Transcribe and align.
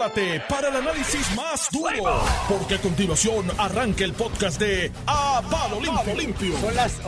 prepárate 0.00 0.42
para 0.48 0.68
el 0.68 0.76
análisis 0.76 1.36
más 1.36 1.68
duro, 1.70 2.22
porque 2.48 2.76
a 2.76 2.78
continuación 2.78 3.46
arranca 3.58 4.04
el 4.04 4.14
podcast 4.14 4.58
de 4.58 4.90
A 5.06 5.42
Palo 5.50 5.78
Limpio. 6.16 6.56
Son 6.56 6.74
las 6.74 7.00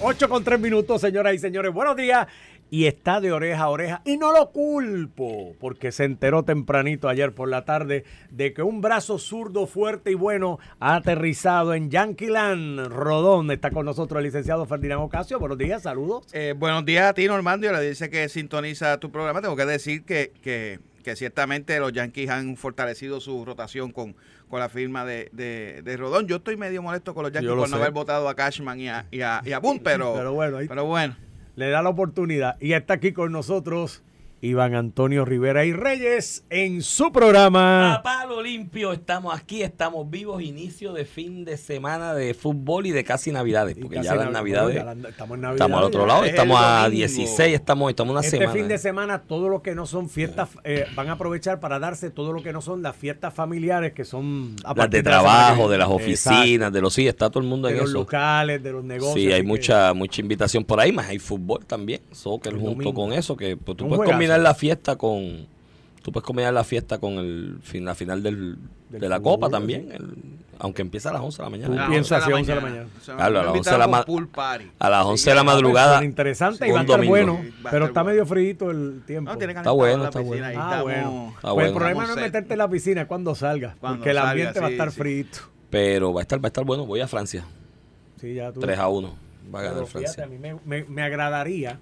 8 0.00 0.28
con 0.28 0.42
3 0.42 0.58
minutos, 0.58 1.00
señoras 1.00 1.34
y 1.34 1.38
señores. 1.38 1.72
Buenos 1.72 1.96
días. 1.96 2.26
Y 2.70 2.84
está 2.84 3.20
de 3.20 3.32
oreja 3.32 3.62
a 3.62 3.68
oreja. 3.70 4.02
Y 4.04 4.18
no 4.18 4.32
lo 4.32 4.50
culpo, 4.50 5.54
porque 5.58 5.90
se 5.90 6.04
enteró 6.04 6.42
tempranito 6.42 7.08
ayer 7.08 7.34
por 7.34 7.48
la 7.48 7.64
tarde 7.64 8.04
de 8.30 8.52
que 8.52 8.62
un 8.62 8.82
brazo 8.82 9.18
zurdo 9.18 9.66
fuerte 9.66 10.10
y 10.10 10.14
bueno 10.14 10.58
ha 10.78 10.96
aterrizado 10.96 11.72
en 11.72 11.90
Yanquiland. 11.90 12.88
Rodón 12.88 13.50
está 13.50 13.70
con 13.70 13.86
nosotros 13.86 14.18
el 14.18 14.24
licenciado 14.24 14.66
Ferdinand 14.66 15.02
Ocasio. 15.02 15.38
Buenos 15.38 15.56
días, 15.56 15.82
saludos. 15.82 16.26
Eh, 16.32 16.54
buenos 16.56 16.84
días 16.84 17.08
a 17.08 17.14
ti, 17.14 17.26
Normando. 17.26 17.70
Le 17.72 17.88
dice 17.88 18.10
que 18.10 18.28
sintoniza 18.28 18.98
tu 19.00 19.10
programa. 19.10 19.40
Tengo 19.40 19.56
que 19.56 19.66
decir 19.66 20.04
que, 20.04 20.32
que, 20.42 20.80
que 21.02 21.16
ciertamente 21.16 21.78
los 21.80 21.92
Yankees 21.92 22.28
han 22.30 22.56
fortalecido 22.56 23.20
su 23.20 23.44
rotación 23.44 23.92
con, 23.92 24.14
con 24.48 24.60
la 24.60 24.68
firma 24.68 25.04
de, 25.04 25.28
de, 25.32 25.82
de 25.82 25.96
Rodón. 25.96 26.26
Yo 26.26 26.36
estoy 26.36 26.56
medio 26.56 26.82
molesto 26.82 27.14
con 27.14 27.22
los 27.24 27.32
Yankees 27.32 27.50
por 27.50 27.58
no 27.60 27.66
sé. 27.66 27.74
haber 27.74 27.92
votado 27.92 28.28
a 28.28 28.34
Cashman 28.34 28.80
y 28.80 28.88
a, 28.88 29.06
y 29.10 29.20
a, 29.22 29.42
y 29.44 29.52
a 29.52 29.58
Boone, 29.58 29.80
pero, 29.84 30.14
Pero 30.14 30.32
bueno, 30.32 30.56
ahí- 30.58 30.68
pero 30.68 30.84
bueno. 30.84 31.16
Le 31.56 31.70
da 31.70 31.82
la 31.82 31.88
oportunidad. 31.88 32.56
Y 32.60 32.72
está 32.72 32.94
aquí 32.94 33.12
con 33.12 33.32
nosotros 33.32 34.02
Iván 34.40 34.76
Antonio 34.76 35.24
Rivera 35.24 35.64
y 35.64 35.72
Reyes 35.72 36.44
en 36.48 36.82
su 36.82 37.10
programa. 37.10 37.94
A 37.94 38.02
palo 38.04 38.40
limpio, 38.40 38.92
estamos 38.92 39.34
aquí, 39.36 39.62
estamos 39.62 40.08
vivos, 40.08 40.40
inicio 40.42 40.92
de 40.92 41.04
fin 41.04 41.44
de 41.44 41.56
semana 41.56 42.14
de 42.14 42.34
fútbol 42.34 42.86
y 42.86 42.92
de 42.92 43.02
casi 43.02 43.32
navidades, 43.32 43.76
porque 43.80 43.96
casi 43.96 44.06
ya 44.08 44.14
las 44.14 44.26
Nav- 44.26 44.32
navidades, 44.32 44.76
estamos 45.08 45.34
en 45.34 45.40
Navidad. 45.40 45.54
estamos 45.54 45.78
al 45.78 45.84
otro 45.84 46.06
lado, 46.06 46.22
Es 46.24 46.30
estamos 46.30 46.60
a 46.60 46.84
domingo. 46.84 46.90
16, 46.90 47.52
estamos, 47.54 47.90
estamos 47.90 48.12
una 48.12 48.20
Este 48.20 48.36
semana. 48.38 48.52
fin 48.52 48.68
de 48.68 48.78
semana, 48.78 49.18
todo 49.22 49.48
lo 49.48 49.60
que 49.60 49.74
no 49.74 49.86
son 49.86 50.08
fiestas, 50.08 50.50
eh, 50.62 50.86
van 50.94 51.08
a 51.08 51.12
aprovechar 51.12 51.58
para 51.58 51.80
darse 51.80 52.10
todo 52.10 52.32
lo 52.32 52.40
que 52.40 52.52
no 52.52 52.60
son 52.62 52.80
las 52.80 52.94
fiestas 52.94 53.34
familiares, 53.34 53.92
que 53.92 54.04
son 54.04 54.54
a 54.64 54.72
las 54.72 54.88
de 54.88 55.02
trabajo, 55.02 55.68
de 55.68 55.78
las 55.78 55.88
Exacto. 55.90 56.04
oficinas, 56.04 56.72
de 56.72 56.80
los 56.80 56.94
sí, 56.94 57.08
está 57.08 57.28
todo 57.28 57.42
el 57.42 57.48
mundo 57.48 57.66
de 57.66 57.74
en 57.74 57.80
los 57.80 57.88
eso. 57.90 57.98
locales, 57.98 58.62
de 58.62 58.70
los 58.70 58.84
negocios. 58.84 59.14
Sí, 59.14 59.32
hay 59.32 59.40
que- 59.40 59.46
mucha 59.48 59.92
mucha 59.94 60.20
invitación 60.20 60.62
por 60.64 60.78
ahí, 60.78 60.92
más 60.92 61.08
hay 61.08 61.18
fútbol 61.18 61.64
también, 61.66 62.00
soccer 62.12 62.52
El 62.52 62.60
junto 62.60 62.74
domingo. 62.74 62.94
con 62.94 63.12
eso, 63.12 63.36
que 63.36 63.56
pues, 63.56 63.76
tú 63.76 63.84
Un 63.84 63.88
puedes 63.90 63.96
juegazo. 63.98 64.12
combinar 64.12 64.27
la 64.36 64.54
fiesta 64.54 64.96
con 64.96 65.46
tú 66.02 66.12
puedes 66.12 66.24
combinar 66.26 66.52
la 66.54 66.64
fiesta 66.64 66.98
con 66.98 67.14
el 67.14 67.58
fin, 67.62 67.84
la 67.84 67.94
final 67.94 68.22
del, 68.22 68.56
Del 68.88 69.00
de 69.00 69.08
la 69.08 69.16
fútbol, 69.18 69.32
Copa 69.34 69.50
también, 69.50 69.92
el- 69.92 70.14
aunque 70.60 70.82
empieza 70.82 71.10
a 71.10 71.12
las 71.12 71.22
11 71.22 71.36
de 71.38 71.42
la 71.44 71.46
Tú 71.46 71.50
mañana. 71.50 71.74
A 71.74 71.78
las 71.78 71.88
piensas 71.90 72.18
11 72.18 72.24
así, 72.24 72.32
11 72.32 72.50
de 72.50 72.56
la 72.56 72.62
mañana. 72.62 72.88
Claro, 73.04 73.20
a 73.40 73.42
las 73.44 73.52
me 73.52 73.58
11 73.58 73.70
de 73.70 73.78
la 73.78 73.84
a 74.78 74.90
las 74.90 75.04
11 75.06 75.30
de 75.30 75.36
la 75.36 75.44
madrugada. 75.44 76.04
Interesante 76.04 76.66
y 76.68 76.70
va 76.72 76.78
a 76.78 76.82
estar 76.82 77.04
bueno, 77.04 77.40
pero 77.70 77.86
está 77.86 78.02
medio 78.04 78.24
frío 78.26 78.70
el 78.70 79.02
tiempo. 79.06 79.30
Está 79.30 79.40
calentado 79.40 79.74
bueno, 79.76 80.04
está 80.04 80.18
piscina, 80.20 80.50
bueno. 80.50 80.62
Ah, 80.62 80.82
bueno. 80.82 81.28
Está 81.36 81.40
Pues 81.42 81.52
bueno. 81.54 81.68
el 81.68 81.74
problema 81.74 82.06
no 82.06 82.10
es 82.14 82.20
meterte 82.20 82.52
en 82.54 82.58
la 82.58 82.68
piscina, 82.70 83.00
es 83.02 83.06
cuando 83.06 83.34
salga, 83.34 83.76
Cuando 83.78 83.98
porque 83.98 84.10
el 84.10 84.18
ambiente 84.18 84.60
va 84.60 84.66
a 84.66 84.70
estar 84.70 84.90
frito. 84.90 85.38
Pero 85.70 86.12
va 86.14 86.20
a 86.20 86.22
estar 86.22 86.38
va 86.42 86.46
a 86.46 86.48
estar 86.48 86.64
bueno, 86.64 86.86
voy 86.86 87.00
a 87.00 87.06
Francia, 87.08 87.44
Sí, 88.20 88.34
ya 88.34 88.50
tú. 88.50 88.60
3 88.60 88.78
a 88.78 88.88
1. 88.88 89.14
Va 89.54 89.60
a 89.60 89.62
ganar 89.62 89.86
Francia. 89.86 90.24
a 90.24 90.26
mí 90.26 90.38
me, 90.38 90.56
me- 90.64 90.84
me 90.84 91.02
agradaría 91.02 91.78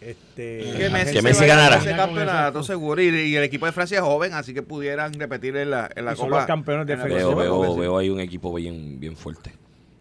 este, 0.00 0.74
Que 0.76 0.90
Messi, 0.90 1.12
Que 1.14 1.22
Messi 1.22 1.44
a 1.44 1.46
ganara. 1.46 1.76
ese 1.76 1.96
campeonato 1.96 2.62
seguro 2.62 3.00
y, 3.02 3.06
y 3.08 3.36
el 3.36 3.42
equipo 3.44 3.66
de 3.66 3.72
Francia 3.72 3.98
es 3.98 4.04
joven, 4.04 4.34
así 4.34 4.52
que 4.54 4.62
pudieran 4.62 5.12
repetir 5.14 5.56
en 5.56 5.70
la, 5.70 5.90
en 5.94 6.04
la 6.04 6.12
Y 6.12 6.16
son 6.16 6.26
Copa. 6.28 6.38
los 6.38 6.46
campeones 6.46 6.86
de 6.86 6.96
defensa. 6.96 7.16
Veo, 7.16 7.34
veo, 7.36 7.76
veo 7.76 7.98
ahí 7.98 8.10
un 8.10 8.20
equipo 8.20 8.52
bien, 8.54 9.00
bien 9.00 9.16
fuerte. 9.16 9.52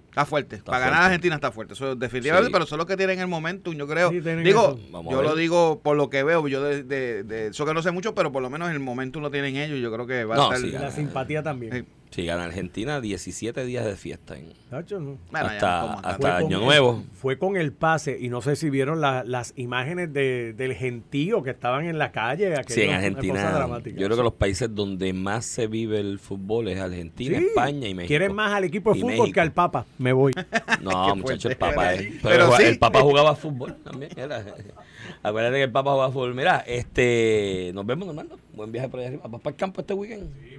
Está 0.09 0.25
fuerte. 0.25 0.57
Para 0.59 0.77
fuerte. 0.77 0.89
ganar 0.91 1.03
Argentina 1.07 1.35
está 1.35 1.51
fuerte. 1.51 1.73
Eso 1.73 1.93
definitivamente, 1.95 2.47
Sí. 2.47 2.53
pero 2.53 2.65
son 2.65 2.77
los 2.77 2.87
que 2.87 2.95
tienen 2.95 3.19
el 3.19 3.27
momentum, 3.27 3.73
yo 3.75 3.85
creo. 3.85 4.11
Sí, 4.11 4.21
digo, 4.21 4.79
a 4.93 5.11
yo 5.11 5.21
lo 5.21 5.35
digo 5.35 5.81
por 5.83 5.97
lo 5.97 6.09
que 6.09 6.23
veo, 6.23 6.47
yo 6.47 6.63
de, 6.63 6.83
de, 6.83 7.23
de 7.23 7.47
eso 7.47 7.65
que 7.65 7.73
no 7.73 7.81
sé 7.81 7.91
mucho, 7.91 8.15
pero 8.15 8.31
por 8.31 8.41
lo 8.41 8.49
menos 8.49 8.71
el 8.71 8.79
momentum 8.79 9.21
lo 9.21 9.29
tienen 9.29 9.57
ellos. 9.57 9.79
Yo 9.81 9.91
creo 9.91 10.07
que 10.07 10.23
va 10.23 10.35
a 10.35 10.55
estar. 10.55 10.57
sí, 10.59 10.71
la 10.71 10.89
simpatía 10.91 11.43
también. 11.43 11.85
Sí. 12.15 12.21
Si 12.21 12.25
gana 12.25 12.45
Argentina, 12.45 13.01
17 13.01 13.65
días 13.65 13.85
de 13.85 13.95
fiesta. 13.97 14.37
en- 14.37 14.53
Nacho, 14.71 14.99
no. 14.99 15.17
Bueno, 15.31 15.47
ya 15.59 15.93
hasta 15.93 16.19
no 16.19 16.35
Año 16.47 16.57
el- 16.59 16.63
Nuevo. 16.65 17.03
fue 17.13 17.37
con 17.37 17.57
el 17.57 17.71
pase 17.73 18.17
y 18.19 18.29
no 18.29 18.41
sé 18.41 18.55
si 18.55 18.69
vieron 18.69 19.01
la- 19.01 19.23
las 19.25 19.53
imágenes 19.57 20.11
de, 20.13 20.53
del 20.53 20.73
gentío 20.75 21.43
que 21.43 21.49
estaban 21.51 21.85
en 21.85 21.97
la 21.97 22.11
calle. 22.11 22.53
aquello, 22.55 22.75
Sí, 22.75 22.81
en 22.81 22.91
Argentina. 22.93 23.69
Yo 23.83 24.05
creo 24.05 24.17
que 24.17 24.23
los 24.23 24.33
países 24.33 24.73
donde 24.73 25.11
más 25.13 25.45
se 25.45 25.67
vive 25.67 25.99
el 25.99 26.19
fútbol 26.19 26.67
es 26.69 26.79
Argentina, 26.79 27.37
Sí. 27.37 27.45
España 27.47 27.87
y 27.87 27.93
México. 27.93 28.07
Quieren 28.07 28.33
más 28.33 28.53
al 28.53 28.63
equipo 28.63 28.91
de 28.93 28.97
Y 28.97 29.01
fútbol 29.01 29.17
México. 29.17 29.33
que 29.33 29.41
al 29.41 29.51
Papa. 29.51 29.85
Me 29.97 30.13
voy. 30.13 30.33
No, 30.81 31.15
muchachos, 31.15 31.51
el. 31.51 31.57
Papa 31.57 31.93
es. 31.93 32.01
Pero 32.01 32.19
Pero, 32.23 32.57
sí. 32.57 32.63
el 32.63 32.79
Papa 32.79 33.01
jugaba 33.01 33.35
fútbol 33.35 33.75
también. 33.83 34.11
Era. 34.17 34.43
Acuérdate 35.23 35.55
que 35.57 35.63
el 35.63 35.71
Papa 35.71 35.91
jugaba 35.91 36.11
fútbol. 36.11 36.35
Mira, 36.35 36.63
este, 36.65 37.71
nos 37.73 37.85
vemos, 37.85 38.05
Normando. 38.07 38.37
Buen 38.53 38.71
viaje 38.71 38.87
por 38.89 38.99
allá 38.99 39.09
arriba. 39.09 39.23
¿Vas 39.27 39.41
para 39.41 39.53
el 39.53 39.57
campo 39.59 39.81
este 39.81 39.93
weekend? 39.93 40.29
Sí. 40.41 40.54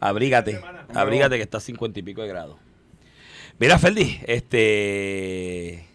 Abrígate, 0.00 0.60
abrígate 0.94 1.36
que 1.36 1.42
está 1.42 1.58
a 1.58 1.60
50 1.60 2.00
y 2.00 2.02
pico 2.02 2.22
de 2.22 2.28
grados. 2.28 2.56
Mira, 3.58 3.78
Ferdi, 3.78 4.20
este. 4.26 5.86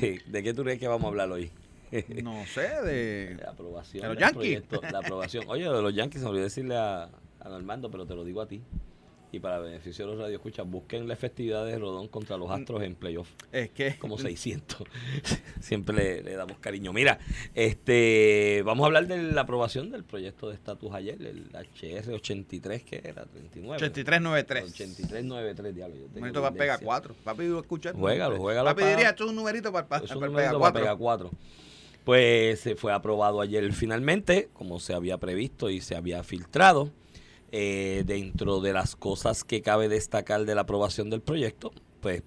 ¿De 0.00 0.42
qué 0.42 0.54
tú 0.54 0.62
crees 0.64 0.78
que 0.78 0.88
vamos 0.88 1.04
a 1.04 1.08
hablar 1.08 1.30
hoy? 1.30 1.50
No 2.22 2.44
sé, 2.46 2.68
de. 2.84 3.36
La 3.42 3.52
aprobación. 3.52 4.02
¿De 4.02 4.08
los 4.08 4.18
Yankees? 4.18 4.62
proyecto, 4.62 4.80
La 4.92 4.98
aprobación. 4.98 5.44
Oye, 5.48 5.64
de 5.64 5.82
los 5.82 5.94
Yankees, 5.94 6.20
se 6.20 6.24
me 6.24 6.30
olvidó 6.30 6.44
decirle 6.44 6.76
a, 6.76 7.04
a 7.40 7.48
Normando, 7.48 7.90
pero 7.90 8.04
te 8.06 8.14
lo 8.14 8.24
digo 8.24 8.42
a 8.42 8.46
ti. 8.48 8.62
Y 9.30 9.40
para 9.40 9.58
beneficio 9.58 10.06
de 10.06 10.12
los 10.12 10.20
radioescuchas, 10.22 10.66
busquen 10.66 11.06
la 11.06 11.14
festividad 11.14 11.66
de 11.66 11.78
Rodón 11.78 12.08
contra 12.08 12.38
los 12.38 12.50
Astros 12.50 12.82
en 12.82 12.94
playoff. 12.94 13.28
Es 13.52 13.68
que. 13.70 13.96
Como 13.98 14.16
600. 14.16 14.84
Siempre 15.60 15.94
le, 15.96 16.22
le 16.22 16.34
damos 16.34 16.58
cariño. 16.58 16.94
Mira, 16.94 17.18
este 17.54 18.62
vamos 18.64 18.84
a 18.84 18.86
hablar 18.86 19.06
de 19.06 19.22
la 19.32 19.42
aprobación 19.42 19.90
del 19.90 20.04
proyecto 20.04 20.48
de 20.48 20.54
estatus 20.54 20.94
ayer, 20.94 21.20
el 21.20 21.50
HR 21.54 22.14
83, 22.14 22.82
que 22.84 23.02
era 23.04 23.26
39. 23.26 23.76
8393. 23.76 24.64
8393, 24.72 25.74
diablo. 25.74 25.96
Momento 26.14 26.40
va 26.40 26.48
a 26.48 26.52
pegar 26.52 26.78
tendencia. 26.78 26.86
4. 26.86 27.14
Papi, 27.24 27.44
escucha. 27.58 27.92
Juégalo, 27.92 28.38
juégalo 28.38 28.70
Papi 28.70 28.80
para- 28.80 28.90
diría, 28.96 29.10
esto 29.10 29.24
es 29.24 29.30
un 29.30 29.36
numerito 29.36 29.70
para, 29.72 29.86
para, 29.86 30.06
para 30.06 30.20
pegar 30.20 30.34
para 30.52 30.58
4. 30.58 30.80
pegar 30.80 30.96
cuatro. 30.96 31.30
Pues 32.04 32.60
se 32.60 32.74
fue 32.76 32.92
aprobado 32.92 33.42
ayer 33.42 33.70
finalmente, 33.74 34.48
como 34.54 34.80
se 34.80 34.94
había 34.94 35.18
previsto 35.18 35.68
y 35.68 35.82
se 35.82 35.94
había 35.94 36.24
filtrado. 36.24 36.90
Eh, 37.50 38.04
dentro 38.06 38.60
de 38.60 38.74
las 38.74 38.94
cosas 38.94 39.42
que 39.42 39.62
cabe 39.62 39.88
destacar 39.88 40.44
de 40.44 40.54
la 40.54 40.62
aprobación 40.62 41.08
del 41.08 41.22
proyecto, 41.22 41.72
pues 42.00 42.22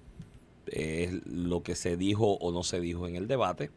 es 0.65 1.25
lo 1.25 1.61
que 1.61 1.75
se 1.75 1.95
dijo 1.95 2.33
o 2.37 2.51
no 2.51 2.63
se 2.63 2.79
dijo 2.79 3.07
en 3.07 3.15
el 3.15 3.27
debate. 3.27 3.69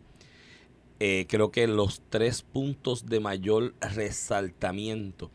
Eh, 1.00 1.26
creo 1.28 1.50
que 1.50 1.66
los 1.66 2.00
tres 2.08 2.42
puntos 2.42 3.06
de 3.06 3.20
mayor 3.20 3.74
resaltamiento 3.80 5.30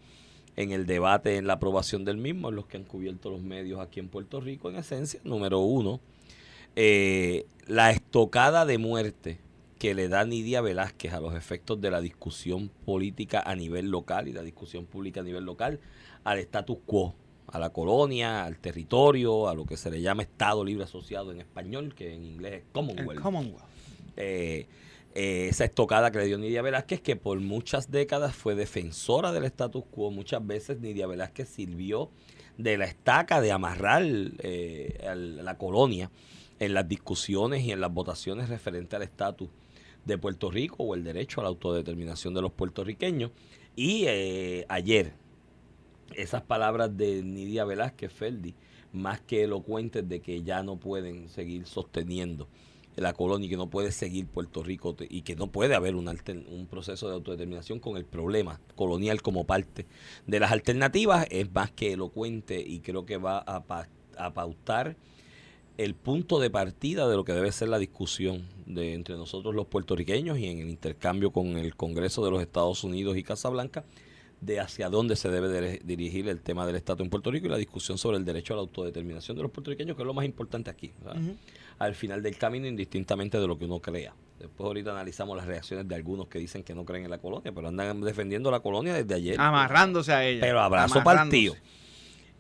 en 0.56 0.72
el 0.72 0.88
debate, 0.88 1.38
en 1.38 1.46
la 1.46 1.54
aprobación 1.54 2.06
del 2.06 2.18
mismo, 2.18 2.50
en 2.50 2.56
los 2.56 2.66
que 2.66 2.78
han 2.78 2.86
cubierto 2.86 3.30
los 3.30 3.42
medios 3.42 3.80
aquí 3.80 4.00
en 4.00 4.10
Puerto 4.10 4.42
Rico, 4.42 4.70
en 4.70 4.78
esencia, 4.78 5.20
número 5.24 5.60
uno, 5.60 6.00
eh, 6.76 7.46
la 7.68 7.92
estocada 7.92 8.66
de 8.66 8.78
muerte 8.78 9.40
que 9.80 9.96
le 9.96 10.10
da 10.10 10.26
Nidia 10.26 10.62
Velázquez 10.62 11.14
a 11.14 11.20
los 11.22 11.34
efectos 11.36 11.80
de 11.82 11.90
la 11.90 12.02
discusión 12.02 12.70
política 12.86 13.42
a 13.46 13.56
nivel 13.56 13.90
local 13.90 14.28
y 14.28 14.34
la 14.34 14.44
discusión 14.44 14.86
pública 14.86 15.22
a 15.22 15.24
nivel 15.24 15.46
local 15.46 15.80
al 16.26 16.38
status 16.40 16.78
quo, 16.86 17.16
a 17.48 17.58
la 17.60 17.70
colonia, 17.72 18.44
al 18.46 18.60
territorio, 18.60 19.48
a 19.48 19.56
lo 19.56 19.66
que 19.66 19.78
se 19.78 19.90
le 19.90 20.02
llama 20.02 20.22
Estado 20.24 20.64
Libre 20.66 20.84
Asociado 20.84 21.32
en 21.32 21.40
español, 21.40 21.96
que 21.96 22.14
en 22.14 22.26
inglés 22.26 22.54
es 22.56 22.64
Commonwealth. 22.74 23.22
Commonwealth. 23.22 23.64
Eh, 24.18 24.68
eh, 25.16 25.48
esa 25.50 25.64
estocada 25.66 26.12
que 26.12 26.20
le 26.20 26.26
dio 26.26 26.38
Nidia 26.38 26.62
Velázquez, 26.62 27.02
que 27.02 27.16
por 27.16 27.40
muchas 27.40 27.90
décadas 27.90 28.36
fue 28.36 28.54
defensora 28.56 29.32
del 29.32 29.46
status 29.46 29.84
quo, 29.90 30.12
muchas 30.12 30.46
veces 30.46 30.80
Nidia 30.82 31.08
Velázquez 31.08 31.48
sirvió 31.50 32.12
de 32.58 32.78
la 32.78 32.86
estaca 32.86 33.40
de 33.40 33.52
amarrar 33.54 34.04
eh, 34.06 35.06
al- 35.10 35.44
la 35.46 35.58
colonia 35.58 36.12
en 36.60 36.74
las 36.74 36.88
discusiones 36.90 37.64
y 37.64 37.72
en 37.72 37.80
las 37.80 37.94
votaciones 37.94 38.50
referentes 38.50 38.94
al 38.98 39.04
estatus 39.04 39.48
de 40.06 40.18
Puerto 40.18 40.50
Rico 40.50 40.84
o 40.84 40.96
el 40.96 41.04
derecho 41.04 41.42
a 41.42 41.44
la 41.44 41.50
autodeterminación 41.50 42.34
de 42.34 42.42
los 42.42 42.52
puertorriqueños. 42.52 43.32
Y 43.76 44.06
eh, 44.08 44.66
ayer, 44.70 45.14
esas 46.16 46.42
palabras 46.42 46.96
de 46.98 47.22
Nidia 47.24 47.66
Velázquez 47.66 48.12
Feldi, 48.12 48.56
más 48.92 49.22
que 49.22 49.44
elocuentes 49.44 50.08
de 50.10 50.20
que 50.20 50.42
ya 50.44 50.64
no 50.64 50.78
pueden 50.78 51.30
seguir 51.30 51.66
sosteniendo 51.68 52.48
la 52.96 53.14
colonia 53.14 53.46
y 53.46 53.50
que 53.50 53.56
no 53.56 53.70
puede 53.70 53.92
seguir 53.92 54.26
Puerto 54.26 54.62
Rico 54.62 54.96
y 55.10 55.22
que 55.22 55.36
no 55.36 55.48
puede 55.48 55.76
haber 55.76 55.96
un, 55.96 56.10
un 56.10 56.68
proceso 56.68 57.08
de 57.08 57.14
autodeterminación 57.14 57.80
con 57.80 57.96
el 57.96 58.04
problema 58.04 58.60
colonial 58.76 59.22
como 59.22 59.46
parte 59.46 59.86
de 60.28 60.40
las 60.40 60.52
alternativas, 60.52 61.26
es 61.30 61.50
más 61.54 61.72
que 61.72 61.94
elocuente 61.94 62.60
y 62.60 62.80
creo 62.80 63.06
que 63.06 63.18
va 63.18 63.38
a, 63.38 63.64
pa- 63.64 63.88
a 64.18 64.34
pautar 64.34 64.98
el 65.84 65.96
punto 65.96 66.40
de 66.40 66.50
partida 66.50 67.08
de 67.08 67.16
lo 67.16 67.24
que 67.24 67.32
debe 67.34 67.52
ser 67.52 67.70
la 67.70 67.80
discusión 67.80 68.44
de 68.66 68.94
entre 68.94 69.16
nosotros 69.16 69.56
los 69.56 69.66
puertorriqueños 69.68 70.38
y 70.38 70.46
en 70.48 70.60
el 70.60 70.70
intercambio 70.70 71.32
con 71.32 71.58
el 71.58 71.76
Congreso 71.76 72.24
de 72.26 72.32
los 72.32 72.42
Estados 72.42 72.84
Unidos 72.84 73.16
y 73.18 73.24
Casablanca 73.24 73.86
de 74.42 74.60
hacia 74.60 74.90
dónde 74.90 75.16
se 75.16 75.30
debe 75.30 75.48
de- 75.48 75.82
dirigir 75.84 76.28
el 76.30 76.42
tema 76.42 76.66
del 76.66 76.76
estatus 76.76 77.04
en 77.06 77.10
Puerto 77.10 77.32
Rico 77.32 77.48
y 77.48 77.50
la 77.50 77.58
discusión 77.58 77.98
sobre 77.98 78.18
el 78.18 78.26
derecho 78.26 78.54
a 78.54 78.58
la 78.58 78.62
autodeterminación 78.62 79.36
de 79.38 79.44
los 79.44 79.52
puertorriqueños, 79.52 79.96
que 79.96 80.02
es 80.04 80.06
lo 80.08 80.14
más 80.14 80.26
importante 80.26 80.70
aquí. 80.70 80.92
Al 81.78 81.96
final 81.96 82.22
del 82.22 82.38
camino, 82.38 82.68
indistintamente 82.68 83.40
de 83.40 83.48
lo 83.48 83.58
que 83.58 83.64
uno 83.66 83.80
crea. 83.80 84.14
Después 84.38 84.66
ahorita 84.68 84.92
analizamos 84.92 85.36
las 85.38 85.46
reacciones 85.46 85.88
de 85.88 85.96
algunos 85.96 86.28
que 86.28 86.40
dicen 86.40 86.64
que 86.64 86.74
no 86.76 86.84
creen 86.86 87.06
en 87.06 87.10
la 87.12 87.18
colonia, 87.20 87.52
pero 87.54 87.68
andan 87.70 88.02
defendiendo 88.02 88.52
la 88.52 88.60
colonia 88.60 88.94
desde 88.94 89.14
ayer. 89.16 89.40
Amarrándose 89.40 90.12
a 90.14 90.26
ella. 90.26 90.42
Pero 90.42 90.60
abrazo 90.62 90.96
partido. 91.04 91.56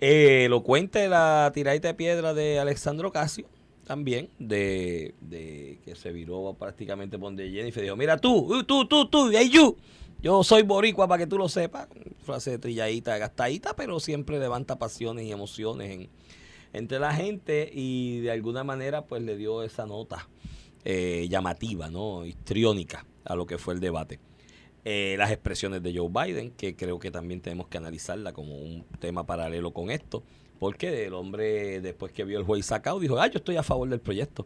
Eh, 0.01 0.47
lo 0.49 0.63
cuente 0.63 1.09
la 1.09 1.51
tiradita 1.53 1.89
de 1.89 1.93
piedra 1.93 2.33
de 2.33 2.59
Alexandro 2.59 3.11
Casio, 3.11 3.47
también, 3.85 4.29
de, 4.39 5.15
de 5.19 5.79
que 5.83 5.95
se 5.95 6.11
viró 6.11 6.55
prácticamente 6.57 7.17
por 7.17 7.27
donde 7.27 7.49
Jennifer 7.49 7.83
dijo, 7.83 7.95
mira 7.95 8.17
tú, 8.17 8.55
uh, 8.55 8.63
tú, 8.63 8.85
tú, 8.87 9.09
tú, 9.09 9.29
hey 9.31 9.49
you, 9.49 9.75
yo 10.21 10.43
soy 10.43 10.63
boricua 10.63 11.07
para 11.07 11.19
que 11.19 11.27
tú 11.27 11.37
lo 11.37 11.49
sepas. 11.49 11.87
Frase 12.23 12.57
trilladita, 12.59 13.17
gastadita, 13.17 13.75
pero 13.75 13.99
siempre 13.99 14.37
levanta 14.39 14.77
pasiones 14.77 15.25
y 15.25 15.31
emociones 15.31 15.91
en, 15.91 16.09
entre 16.73 16.99
la 16.99 17.13
gente 17.13 17.69
y 17.73 18.19
de 18.19 18.31
alguna 18.31 18.63
manera 18.63 19.05
pues 19.05 19.21
le 19.23 19.37
dio 19.37 19.63
esa 19.63 19.85
nota 19.85 20.29
eh, 20.85 21.27
llamativa, 21.29 21.89
¿no? 21.89 22.25
histriónica 22.25 23.05
a 23.25 23.35
lo 23.35 23.45
que 23.45 23.57
fue 23.57 23.73
el 23.73 23.79
debate. 23.79 24.19
Eh, 24.85 25.15
las 25.17 25.31
expresiones 25.31 25.83
de 25.83 25.95
Joe 25.95 26.09
Biden, 26.09 26.51
que 26.51 26.75
creo 26.75 26.99
que 26.99 27.11
también 27.11 27.41
tenemos 27.41 27.67
que 27.67 27.77
analizarla 27.77 28.31
como 28.31 28.57
un 28.57 28.85
tema 28.99 29.25
paralelo 29.25 29.71
con 29.71 29.91
esto, 29.91 30.23
porque 30.57 31.05
el 31.05 31.13
hombre 31.13 31.81
después 31.81 32.13
que 32.13 32.23
vio 32.23 32.39
el 32.39 32.45
juez 32.45 32.65
sacado 32.65 32.99
dijo, 32.99 33.19
ah, 33.19 33.27
yo 33.27 33.39
estoy 33.39 33.57
a 33.57 33.63
favor 33.63 33.89
del 33.89 33.99
proyecto. 33.99 34.45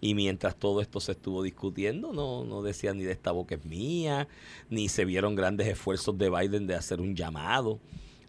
Y 0.00 0.14
mientras 0.14 0.56
todo 0.56 0.80
esto 0.80 1.00
se 1.00 1.12
estuvo 1.12 1.42
discutiendo, 1.42 2.12
no, 2.12 2.44
no 2.44 2.62
decía 2.62 2.94
ni 2.94 3.02
de 3.02 3.12
esta 3.12 3.32
boca 3.32 3.56
es 3.56 3.64
mía, 3.64 4.28
ni 4.70 4.88
se 4.88 5.04
vieron 5.04 5.34
grandes 5.34 5.66
esfuerzos 5.66 6.16
de 6.18 6.30
Biden 6.30 6.66
de 6.66 6.76
hacer 6.76 7.00
un 7.00 7.16
llamado 7.16 7.80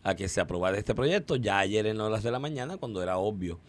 a 0.01 0.15
que 0.15 0.27
se 0.27 0.41
aprobara 0.41 0.77
este 0.77 0.95
proyecto. 0.95 1.35
Ya 1.35 1.59
ayer 1.59 1.85
en 1.85 2.01
horas 2.01 2.23
de 2.23 2.31
la 2.31 2.39
mañana, 2.39 2.77
cuando 2.77 3.03
era 3.03 3.17
obvio 3.17 3.59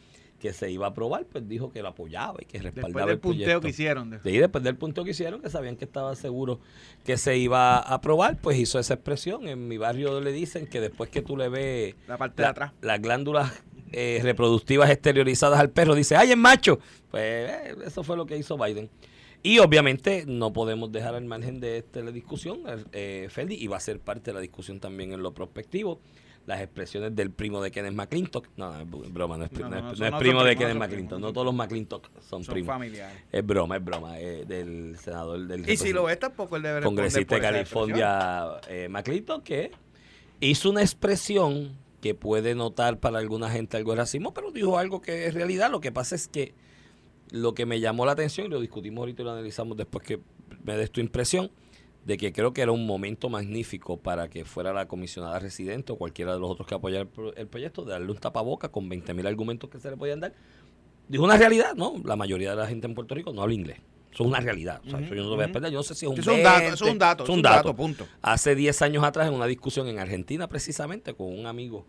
que 0.40 0.52
se 0.52 0.70
iba 0.70 0.86
a 0.86 0.90
aprobar, 0.90 1.24
pues 1.26 1.46
dijo 1.48 1.70
que 1.70 1.82
lo 1.82 1.88
apoyaba 1.88 2.38
y 2.40 2.46
que 2.46 2.58
respaldaba 2.60 3.06
Después 3.06 3.06
del 3.06 3.14
el 3.14 3.20
punteo 3.20 3.60
que 3.60 3.68
hicieron. 3.68 4.10
de- 4.10 4.18
Sí, 4.20 4.38
después 4.38 4.64
del 4.64 4.76
punto 4.76 5.04
que 5.04 5.10
hicieron, 5.10 5.40
que 5.40 5.50
sabían 5.50 5.76
que 5.76 5.84
estaba 5.84 6.16
seguro 6.16 6.58
que 7.04 7.16
se 7.16 7.36
iba 7.38 7.76
a 7.78 7.94
aprobar, 7.94 8.38
pues 8.40 8.58
hizo 8.58 8.78
esa 8.78 8.94
expresión. 8.94 9.46
En 9.46 9.68
mi 9.68 9.76
barrio 9.78 10.20
le 10.20 10.32
dicen 10.32 10.66
que 10.66 10.80
después 10.80 11.10
que 11.10 11.22
tú 11.22 11.36
le 11.36 11.48
ves 11.48 11.94
La 12.08 12.16
parte 12.18 12.42
de 12.42 12.48
atrás. 12.48 12.72
las 12.80 13.00
glándulas 13.00 13.52
eh, 13.92 14.20
reproductivas 14.22 14.88
exteriorizadas 14.90 15.58
al 15.60 15.70
perro, 15.70 15.94
dice, 15.94 16.16
¡ay, 16.16 16.30
es 16.32 16.36
macho! 16.36 16.78
Pues 17.10 17.22
eh, 17.50 17.74
eso 17.86 18.02
fue 18.02 18.16
lo 18.16 18.24
que 18.26 18.36
hizo 18.36 18.56
Biden. 18.56 18.88
Y 19.42 19.58
obviamente 19.58 20.24
no 20.26 20.52
podemos 20.52 20.92
dejar 20.92 21.14
al 21.14 21.24
margen 21.24 21.60
de 21.60 21.78
esta 21.78 22.00
la 22.00 22.12
discusión, 22.12 22.60
eh, 22.92 23.26
Feli, 23.30 23.54
y 23.56 23.66
va 23.68 23.78
a 23.78 23.80
ser 23.80 23.98
parte 23.98 24.30
de 24.30 24.34
la 24.34 24.40
discusión 24.40 24.80
también 24.80 25.12
en 25.12 25.22
lo 25.22 25.32
prospectivo, 25.32 25.98
las 26.50 26.60
expresiones 26.60 27.16
del 27.16 27.30
primo 27.30 27.62
de 27.62 27.70
Kenneth 27.70 27.94
McClintock. 27.94 28.48
No, 28.56 28.72
no, 28.72 28.80
es 29.04 29.12
broma, 29.12 29.36
no 29.38 29.44
es, 29.44 29.52
No, 29.52 29.68
no 29.70 29.80
no, 29.80 29.92
es- 29.92 30.12
primo 30.18 30.44
de 30.44 30.56
Kenneth 30.56 30.76
McClintock. 30.76 31.18
No 31.18 31.32
todos 31.32 31.46
los 31.46 31.54
McClintock 31.54 32.08
son, 32.20 32.44
Son 32.44 32.52
primos. 32.52 32.68
familiares. 32.68 33.16
Es 33.32 33.46
broma, 33.46 33.76
es 33.76 33.84
broma. 33.84 34.18
eh, 34.20 34.44
del 34.46 34.96
senador 34.98 35.46
del 35.46 35.68
Y 35.68 35.76
si 35.76 35.92
lo 35.92 36.04
ves, 36.04 36.18
tampoco 36.18 36.56
él 36.56 36.62
debe 36.62 36.82
congresista 36.82 37.34
de. 37.36 37.40
California, 37.40 38.60
eh, 38.68 38.88
McClintock, 38.90 39.42
que 39.42 39.70
hizo 40.40 40.70
una 40.70 40.82
expresión 40.82 41.76
que 42.00 42.14
puede 42.14 42.54
notar 42.54 42.98
para 42.98 43.18
alguna 43.18 43.50
gente 43.50 43.76
algo 43.76 43.92
de 43.92 43.98
racismo, 43.98 44.32
pero 44.34 44.50
dijo 44.50 44.78
algo 44.78 45.00
que 45.00 45.26
es 45.26 45.34
realidad. 45.34 45.70
Lo 45.70 45.80
que 45.80 45.92
pasa 45.92 46.14
es 46.14 46.28
que 46.28 46.54
lo 47.30 47.54
que 47.54 47.66
me 47.66 47.78
llamó 47.78 48.06
la 48.06 48.12
atención, 48.12 48.46
y 48.46 48.50
lo 48.50 48.60
discutimos 48.60 49.00
ahorita 49.00 49.22
y 49.22 49.24
lo 49.24 49.32
analizamos 49.32 49.76
después 49.76 50.04
que 50.06 50.18
me 50.64 50.76
des 50.76 50.90
tu 50.90 51.00
impresión, 51.00 51.50
de 52.04 52.16
que 52.16 52.32
creo 52.32 52.52
que 52.52 52.62
era 52.62 52.72
un 52.72 52.86
momento 52.86 53.28
magnífico 53.28 53.98
para 53.98 54.28
que 54.28 54.44
fuera 54.44 54.72
la 54.72 54.88
comisionada 54.88 55.38
residente 55.38 55.92
o 55.92 55.96
cualquiera 55.96 56.32
de 56.34 56.40
los 56.40 56.50
otros 56.50 56.66
que 56.66 56.74
apoyara 56.74 57.02
el, 57.02 57.08
pro- 57.08 57.34
el 57.36 57.46
proyecto, 57.46 57.84
de 57.84 57.92
darle 57.92 58.10
un 58.10 58.16
tapaboca 58.18 58.68
con 58.70 58.88
20 58.88 59.12
mil 59.14 59.26
argumentos 59.26 59.68
que 59.68 59.78
se 59.78 59.90
le 59.90 59.96
podían 59.96 60.20
dar. 60.20 60.32
Dijo 61.08 61.24
una 61.24 61.36
realidad, 61.36 61.74
¿no? 61.74 62.00
La 62.04 62.16
mayoría 62.16 62.50
de 62.50 62.56
la 62.56 62.66
gente 62.66 62.86
en 62.86 62.94
Puerto 62.94 63.14
Rico 63.14 63.32
no 63.32 63.42
habla 63.42 63.54
inglés. 63.54 63.78
Eso 64.12 64.24
es 64.24 64.28
una 64.28 64.40
realidad. 64.40 64.80
O 64.86 64.90
sea, 64.90 64.98
eso 65.00 65.14
yo 65.14 65.22
no 65.22 65.30
lo 65.30 65.36
voy 65.36 65.44
a 65.44 65.52
perder. 65.52 65.70
Yo 65.70 65.78
no 65.78 65.82
sé 65.84 65.94
si 65.94 66.04
es 66.06 66.10
un 66.10 66.18
es 66.18 66.26
un 66.26 66.42
dato, 66.42 66.58
20, 66.60 66.74
eso 66.74 66.84
es 66.86 66.90
un 66.92 66.98
dato, 66.98 67.22
es 67.24 67.28
un 67.30 67.42
dato, 67.42 67.76
punto. 67.76 68.06
Hace 68.22 68.54
10 68.56 68.82
años 68.82 69.04
atrás, 69.04 69.28
en 69.28 69.34
una 69.34 69.46
discusión 69.46 69.86
en 69.88 69.98
Argentina, 69.98 70.48
precisamente, 70.48 71.14
con 71.14 71.26
un 71.38 71.46
amigo 71.46 71.84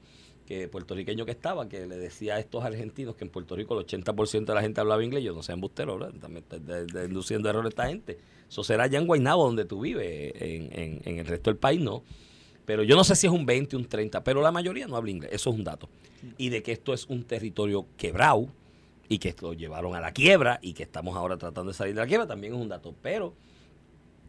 que 0.52 0.68
puertorriqueño 0.68 1.26
que 1.26 1.32
estaba, 1.32 1.70
que 1.70 1.86
le 1.88 1.96
decía 1.98 2.36
a 2.36 2.40
estos 2.40 2.64
argentinos 2.66 3.16
que 3.16 3.24
en 3.24 3.30
Puerto 3.30 3.56
Rico 3.56 3.80
el 3.80 3.86
80% 3.86 4.46
de 4.46 4.54
la 4.54 4.62
gente 4.62 4.82
hablaba 4.82 5.02
inglés, 5.04 5.24
yo 5.24 5.34
no 5.34 5.44
sé 5.44 5.54
embustero, 5.54 5.98
¿verdad? 5.98 6.14
También 6.20 6.44
está 6.50 7.04
induciendo 7.06 7.50
error 7.50 7.66
a 7.66 7.70
esta 7.70 7.88
gente. 7.88 8.18
Eso 8.50 8.62
será 8.64 8.84
allá 8.84 9.00
en 9.00 9.08
Guaynabo, 9.08 9.46
donde 9.46 9.64
tú 9.64 9.80
vives, 9.80 10.34
en, 10.36 10.78
en- 10.78 11.02
en 11.06 11.20
el 11.20 11.26
resto 11.26 11.50
del 11.52 11.58
país 11.58 11.80
no. 11.80 12.04
Pero 12.66 12.84
yo 12.84 12.96
no 12.98 13.04
sé 13.06 13.16
si 13.16 13.28
es 13.28 13.34
un 13.34 13.46
20, 13.46 13.76
un 13.78 13.86
30, 13.86 14.24
pero 14.26 14.42
la 14.42 14.52
mayoría 14.52 14.88
no 14.88 14.98
habla 14.98 15.12
inglés, 15.12 15.32
eso 15.34 15.50
es 15.52 15.56
un 15.56 15.64
dato. 15.64 15.88
Y 16.38 16.50
de 16.50 16.62
que 16.62 16.74
esto 16.74 16.94
es 16.94 17.06
un 17.08 17.24
territorio 17.24 17.86
quebrado 17.98 18.48
y 19.08 19.20
que 19.20 19.34
lo 19.42 19.54
llevaron 19.54 19.96
a 19.96 20.02
la 20.02 20.12
quiebra 20.12 20.60
y 20.62 20.74
que 20.74 20.84
estamos 20.84 21.16
ahora 21.16 21.38
tratando 21.38 21.72
de 21.72 21.78
salir 21.78 21.96
de 21.96 22.02
la 22.02 22.08
quiebra, 22.08 22.28
también 22.28 22.54
es 22.54 22.60
un 22.60 22.68
dato. 22.68 22.94
Pero 23.02 23.34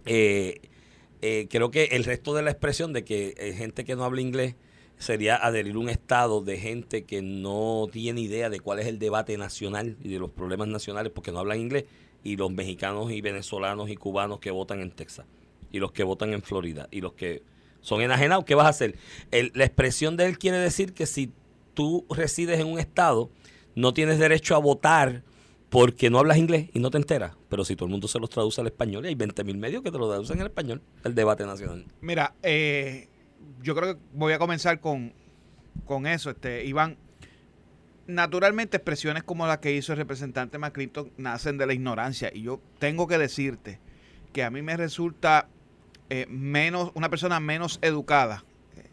eh, 0.07 0.61
eh, 1.21 1.47
creo 1.51 1.71
que 1.71 1.85
el 1.93 2.05
resto 2.05 2.33
de 2.35 2.43
la 2.43 2.51
expresión 2.51 2.93
de 2.93 3.05
que 3.05 3.35
eh, 3.37 3.53
gente 3.55 3.85
que 3.85 3.97
no 3.97 4.05
habla 4.05 4.21
inglés 4.21 4.55
sería 5.03 5.37
adherir 5.37 5.77
un 5.77 5.89
estado 5.89 6.41
de 6.43 6.59
gente 6.59 7.05
que 7.05 7.23
no 7.23 7.89
tiene 7.93 8.21
idea 8.21 8.49
de 8.51 8.61
cuál 8.61 8.79
es 8.79 8.87
el 8.87 8.99
debate 8.99 9.37
nacional 9.37 9.97
y 10.03 10.09
de 10.09 10.19
los 10.19 10.31
problemas 10.31 10.69
nacionales 10.69 11.13
porque 11.15 11.33
no 11.33 11.41
hablan 11.41 11.59
inglés 11.61 11.85
y 12.25 12.37
los 12.37 12.51
mexicanos 12.53 13.11
y 13.11 13.21
venezolanos 13.21 13.91
y 13.91 13.97
cubanos 13.97 14.39
que 14.39 14.51
votan 14.51 14.81
en 14.81 14.91
Texas 14.93 15.27
y 15.73 15.79
los 15.81 15.93
que 15.93 16.05
votan 16.05 16.33
en 16.33 16.43
Florida 16.43 16.89
y 16.91 17.01
los 17.01 17.15
que 17.15 17.43
son 17.81 18.01
enajenados, 18.01 18.45
¿qué 18.45 18.55
vas 18.55 18.67
a 18.67 18.71
hacer? 18.71 18.97
El- 19.33 19.51
la 19.55 19.65
expresión 19.65 20.17
de 20.17 20.27
él 20.27 20.39
quiere 20.39 20.59
decir 20.59 20.93
que 20.95 21.07
si 21.07 21.33
tú 21.75 22.07
resides 22.09 22.61
en 22.61 22.69
un 22.69 22.79
estado, 22.79 23.29
no 23.75 23.93
tienes 23.93 24.19
derecho 24.21 24.55
a 24.55 24.59
votar 24.59 25.25
porque 25.69 26.11
no 26.11 26.19
hablas 26.21 26.37
inglés 26.37 26.69
y 26.75 26.79
no 26.79 26.91
te 26.91 26.99
enteras. 26.99 27.35
Pero 27.49 27.65
si 27.65 27.75
todo 27.75 27.87
el 27.87 27.91
mundo 27.91 28.07
se 28.07 28.21
los 28.21 28.29
traduce 28.31 28.61
al 28.61 28.67
español, 28.67 29.05
y 29.05 29.09
hay 29.09 29.15
20 29.15 29.43
mil 29.43 29.57
medios 29.57 29.83
que 29.83 29.91
te 29.91 29.99
lo 29.99 30.07
traducen 30.09 30.39
en 30.39 30.47
español, 30.47 30.83
el 31.03 31.15
debate 31.15 31.45
nacional. 31.47 31.87
Mira, 32.03 32.35
eh, 32.43 33.09
yo 33.63 33.75
creo 33.75 33.95
que 33.95 34.01
voy 34.15 34.33
a 34.33 34.39
comenzar 34.39 34.81
con, 34.81 35.13
con 35.85 36.07
eso, 36.07 36.31
este, 36.31 36.65
Iván. 36.65 36.97
Naturalmente, 38.07 38.77
expresiones 38.79 39.23
como 39.23 39.47
la 39.47 39.61
que 39.61 39.73
hizo 39.73 39.93
el 39.93 39.99
representante 39.99 40.59
McClinton 40.59 41.13
nacen 41.17 41.57
de 41.57 41.67
la 41.67 41.73
ignorancia. 41.73 42.31
Y 42.35 42.43
yo 42.43 42.61
tengo 42.79 43.07
que 43.07 43.17
decirte 43.17 43.79
que 44.33 44.43
a 44.43 44.51
mí 44.51 44.61
me 44.61 44.77
resulta 44.77 45.49
eh, 46.11 46.27
menos, 46.29 46.91
una 46.95 47.09
persona 47.11 47.39
menos 47.39 47.79
educada. 47.81 48.45
eh, 48.77 48.89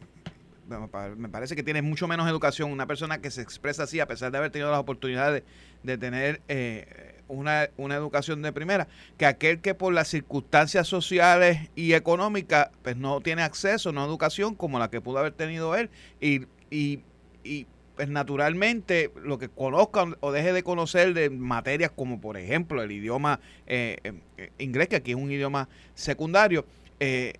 me 0.67 0.87
pa- 0.87 1.09
me 1.15 1.27
parece 1.27 1.55
que 1.55 1.63
tiene 1.63 1.81
mucho 1.81 2.07
menos 2.07 2.29
educación 2.29 2.71
una 2.71 2.85
persona 2.85 3.19
que 3.19 3.31
se 3.31 3.41
expresa 3.41 3.83
así, 3.83 3.99
a 3.99 4.05
pesar 4.07 4.31
de 4.31 4.37
haber 4.37 4.51
tenido 4.51 4.69
las 4.69 4.79
oportunidades 4.79 5.43
de, 5.83 5.91
de 5.91 5.97
tener 5.97 6.41
eh, 6.47 7.18
una, 7.29 7.69
una 7.77 7.95
educación 7.95 8.41
de 8.41 8.51
primera, 8.51 8.87
que 9.17 9.25
aquel 9.25 9.61
que 9.61 9.73
por 9.73 9.93
las 9.93 10.09
circunstancias 10.09 10.87
sociales 10.87 11.69
y 11.75 11.93
económicas 11.93 12.69
pues 12.81 12.97
no 12.97 13.21
tiene 13.21 13.43
acceso, 13.43 13.91
a 13.91 14.05
educación 14.05 14.55
como 14.55 14.79
la 14.79 14.89
que 14.89 14.99
pudo 14.99 15.19
haber 15.19 15.33
tenido 15.33 15.75
él 15.75 15.89
y, 16.19 16.41
y, 16.69 17.01
y, 17.43 17.67
pues 17.95 18.07
naturalmente 18.07 19.11
lo 19.23 19.37
que 19.37 19.49
conozca 19.49 20.05
o 20.21 20.31
deje 20.31 20.53
de 20.53 20.63
conocer 20.63 21.13
de 21.13 21.29
materias 21.29 21.91
como 21.93 22.21
por 22.21 22.37
ejemplo 22.37 22.81
el 22.81 22.93
idioma 22.93 23.41
eh, 23.67 23.97
eh, 24.37 24.51
inglés, 24.57 24.87
que 24.87 24.95
aquí 24.95 25.11
es 25.11 25.17
un 25.17 25.29
idioma 25.29 25.67
secundario, 25.95 26.65
eh, 27.01 27.33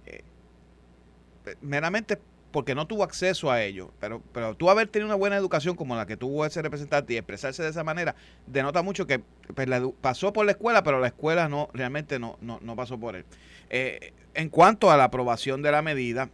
meramente 1.62 2.18
porque 2.51 2.75
no 2.75 2.88
tuvo 2.88 3.03
acceso 3.03 3.51
a 3.51 3.63
ello. 3.63 3.91
Pero, 4.00 4.22
pero 4.34 4.56
tú 4.56 4.70
haber 4.70 4.88
tenido 4.88 5.08
una 5.08 5.15
buena 5.15 5.38
educación 5.38 5.75
como 5.75 5.96
la 5.96 6.06
que 6.06 6.18
tuvo 6.18 6.46
ese 6.46 6.62
representante 6.62 7.13
y 7.13 7.18
expresarse 7.18 7.63
de 7.63 7.70
esa 7.70 7.84
manera, 7.84 8.15
denota 8.48 8.82
mucho 8.82 9.06
que 9.08 9.22
pues, 9.53 9.68
pasó 10.01 10.34
por 10.34 10.46
la 10.46 10.53
escuela, 10.53 10.84
pero 10.84 11.00
la 11.00 11.08
escuela 11.08 11.50
no 11.50 11.70
realmente 11.74 12.20
no, 12.20 12.38
no, 12.41 12.60
no 12.62 12.75
pasó 12.75 13.00
por 13.00 13.15
él. 13.15 13.25
Eh, 13.70 14.13
en 14.34 14.50
cuanto 14.50 14.91
a 14.91 14.98
la 14.98 15.06
aprobación 15.06 15.62
de 15.62 15.72
la 15.72 15.82
medida, 15.82 16.29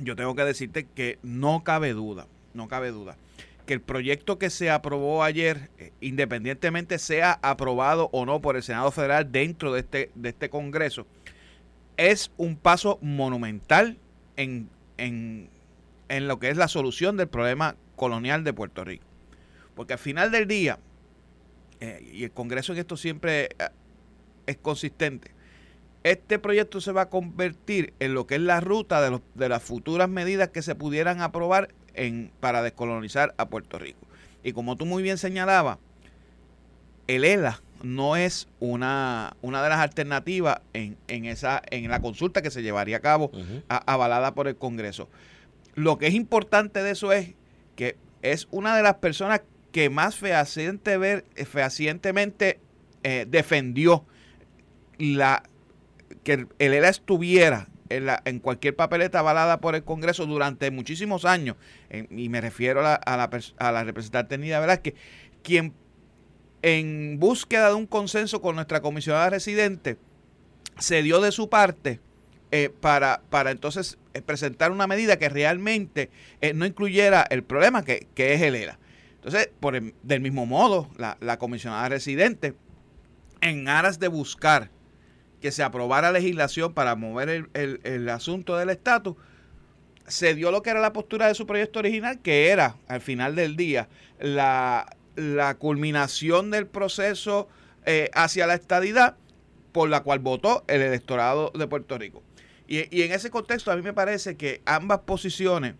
yo 0.00 0.16
tengo 0.16 0.34
que 0.34 0.44
decirte 0.44 0.86
que 0.94 1.18
no 1.22 1.64
cabe 1.64 1.92
duda, 1.92 2.26
no 2.54 2.68
cabe 2.68 2.90
duda, 2.90 3.16
que 3.66 3.74
el 3.74 3.80
proyecto 3.80 4.38
que 4.38 4.50
se 4.50 4.70
aprobó 4.70 5.22
ayer, 5.22 5.70
eh, 5.78 5.92
independientemente 6.00 6.98
sea 6.98 7.38
aprobado 7.42 8.08
o 8.12 8.26
no 8.26 8.40
por 8.40 8.56
el 8.56 8.62
Senado 8.62 8.90
Federal 8.90 9.30
dentro 9.30 9.72
de 9.72 9.80
este, 9.80 10.10
de 10.14 10.28
este 10.30 10.50
Congreso, 10.50 11.06
es 11.96 12.30
un 12.36 12.56
paso 12.56 12.98
monumental 13.02 13.98
en, 14.36 14.70
en, 14.98 15.48
en 16.08 16.28
lo 16.28 16.38
que 16.38 16.50
es 16.50 16.56
la 16.56 16.68
solución 16.68 17.16
del 17.16 17.28
problema 17.28 17.76
colonial 17.96 18.44
de 18.44 18.52
Puerto 18.52 18.84
Rico. 18.84 19.04
Porque 19.74 19.94
al 19.94 19.98
final 19.98 20.30
del 20.30 20.46
día, 20.46 20.78
eh, 21.80 22.08
y 22.12 22.24
el 22.24 22.30
Congreso 22.32 22.72
en 22.72 22.78
esto 22.78 22.96
siempre 22.96 23.44
eh, 23.46 23.68
es 24.46 24.56
consistente, 24.58 25.30
este 26.04 26.38
proyecto 26.38 26.80
se 26.80 26.92
va 26.92 27.02
a 27.02 27.08
convertir 27.10 27.92
en 27.98 28.14
lo 28.14 28.26
que 28.26 28.36
es 28.36 28.40
la 28.40 28.60
ruta 28.60 29.00
de, 29.02 29.10
los- 29.10 29.22
de 29.34 29.48
las 29.48 29.62
futuras 29.62 30.08
medidas 30.08 30.48
que 30.50 30.62
se 30.62 30.74
pudieran 30.74 31.20
aprobar 31.20 31.68
en, 31.94 32.30
para 32.40 32.62
descolonizar 32.62 33.34
a 33.36 33.48
Puerto 33.48 33.78
Rico. 33.78 33.98
Y 34.44 34.52
como 34.52 34.76
tú 34.76 34.86
muy 34.86 35.02
bien 35.02 35.18
señalabas, 35.18 35.78
el 37.08 37.24
ELA 37.24 37.60
no 37.82 38.16
es 38.16 38.48
una, 38.60 39.36
una 39.42 39.62
de 39.62 39.68
las 39.68 39.78
alternativas 39.78 40.60
en, 40.72 40.96
en, 41.08 41.24
esa, 41.26 41.62
en 41.70 41.88
la 41.90 42.00
consulta 42.00 42.42
que 42.42 42.50
se 42.50 42.62
llevaría 42.62 42.96
a 42.98 43.00
cabo 43.00 43.30
a- 43.68 43.76
avalada 43.92 44.34
por 44.34 44.48
el 44.48 44.56
Congreso. 44.56 45.08
lo 45.74 45.96
que 45.98 46.08
es 46.08 46.14
importante 46.14 46.82
de 46.82 46.90
eso 46.90 47.12
es 47.12 47.34
que 47.76 47.96
es 48.22 48.48
una 48.50 48.76
de 48.76 48.82
las 48.82 48.94
personas 48.96 49.42
que 49.70 49.90
más 49.90 50.16
fehaciente 50.16 50.96
ver, 50.98 51.24
fehacientemente 51.46 52.58
eh, 53.04 53.26
defendió 53.28 54.04
la 54.98 55.42
que 56.24 56.32
el, 56.32 56.48
ELA 56.58 56.88
estuviera 56.88 57.68
en, 57.90 58.06
la, 58.06 58.20
en, 58.24 58.40
cualquier 58.40 58.74
papeleta 58.74 59.20
avalada 59.20 59.60
por 59.60 59.74
el 59.74 59.84
Congreso 59.84 60.26
durante 60.26 60.70
muchísimos 60.70 61.24
años, 61.24 61.56
y 62.10 62.28
me 62.28 62.40
refiero 62.40 62.80
a 62.80 62.82
la, 62.82 62.94
a 62.94 63.16
la, 63.16 63.30
a 63.58 63.72
la 63.72 63.84
representante 63.84 64.36
Nida 64.36 64.58
Velázquez, 64.60 64.94
quien 65.42 65.72
en 66.62 67.18
búsqueda 67.18 67.68
de 67.68 67.74
un 67.74 67.86
consenso 67.86 68.40
con 68.40 68.56
nuestra 68.56 68.80
comisionada 68.80 69.30
residente, 69.30 69.96
se 70.78 71.02
dio 71.02 71.20
de 71.20 71.32
su 71.32 71.48
parte 71.48 72.00
eh, 72.50 72.70
para, 72.80 73.20
para 73.30 73.50
entonces 73.50 73.98
eh, 74.14 74.22
presentar 74.22 74.70
una 74.72 74.86
medida 74.86 75.18
que 75.18 75.28
realmente 75.28 76.10
eh, 76.40 76.54
no 76.54 76.64
incluyera 76.66 77.26
el 77.28 77.42
problema 77.42 77.84
que, 77.84 78.08
es 78.16 78.42
el 78.42 78.54
ERA. 78.54 78.78
Entonces, 79.16 79.50
por 79.60 79.80
del 80.02 80.20
mismo 80.20 80.46
modo, 80.46 80.88
la, 80.96 81.38
comisionada 81.38 81.88
residente, 81.88 82.54
en 83.40 83.68
aras 83.68 83.98
de 83.98 84.08
buscar 84.08 84.70
que 85.40 85.52
se 85.52 85.62
aprobara 85.62 86.10
legislación 86.10 86.72
para 86.72 86.96
mover 86.96 87.28
el, 87.28 87.80
el 87.84 88.08
asunto 88.08 88.56
del 88.56 88.70
estatus, 88.70 89.16
se 90.06 90.34
dio 90.34 90.50
lo 90.50 90.62
que 90.62 90.70
era 90.70 90.80
la 90.80 90.92
postura 90.92 91.28
de 91.28 91.34
su 91.34 91.46
proyecto 91.46 91.80
original, 91.80 92.20
que 92.20 92.48
era, 92.48 92.76
al 92.88 93.00
final 93.00 93.36
del 93.36 93.56
día, 93.56 93.88
la, 94.18 94.86
la 95.18 95.56
culminación 95.56 96.50
del 96.50 96.66
proceso 96.66 97.48
eh, 97.84 98.08
hacia 98.14 98.46
la 98.46 98.54
estadidad 98.54 99.16
por 99.72 99.88
la 99.88 100.02
cual 100.02 100.20
votó 100.20 100.64
el 100.68 100.80
electorado 100.80 101.52
de 101.54 101.66
Puerto 101.66 101.98
Rico. 101.98 102.22
Y, 102.66 103.02
en 103.02 103.12
ese 103.12 103.30
contexto 103.30 103.72
a 103.72 103.76
mí 103.76 103.82
me 103.82 103.92
parece 103.92 104.36
que 104.36 104.60
ambas 104.64 105.00
posiciones, 105.00 105.74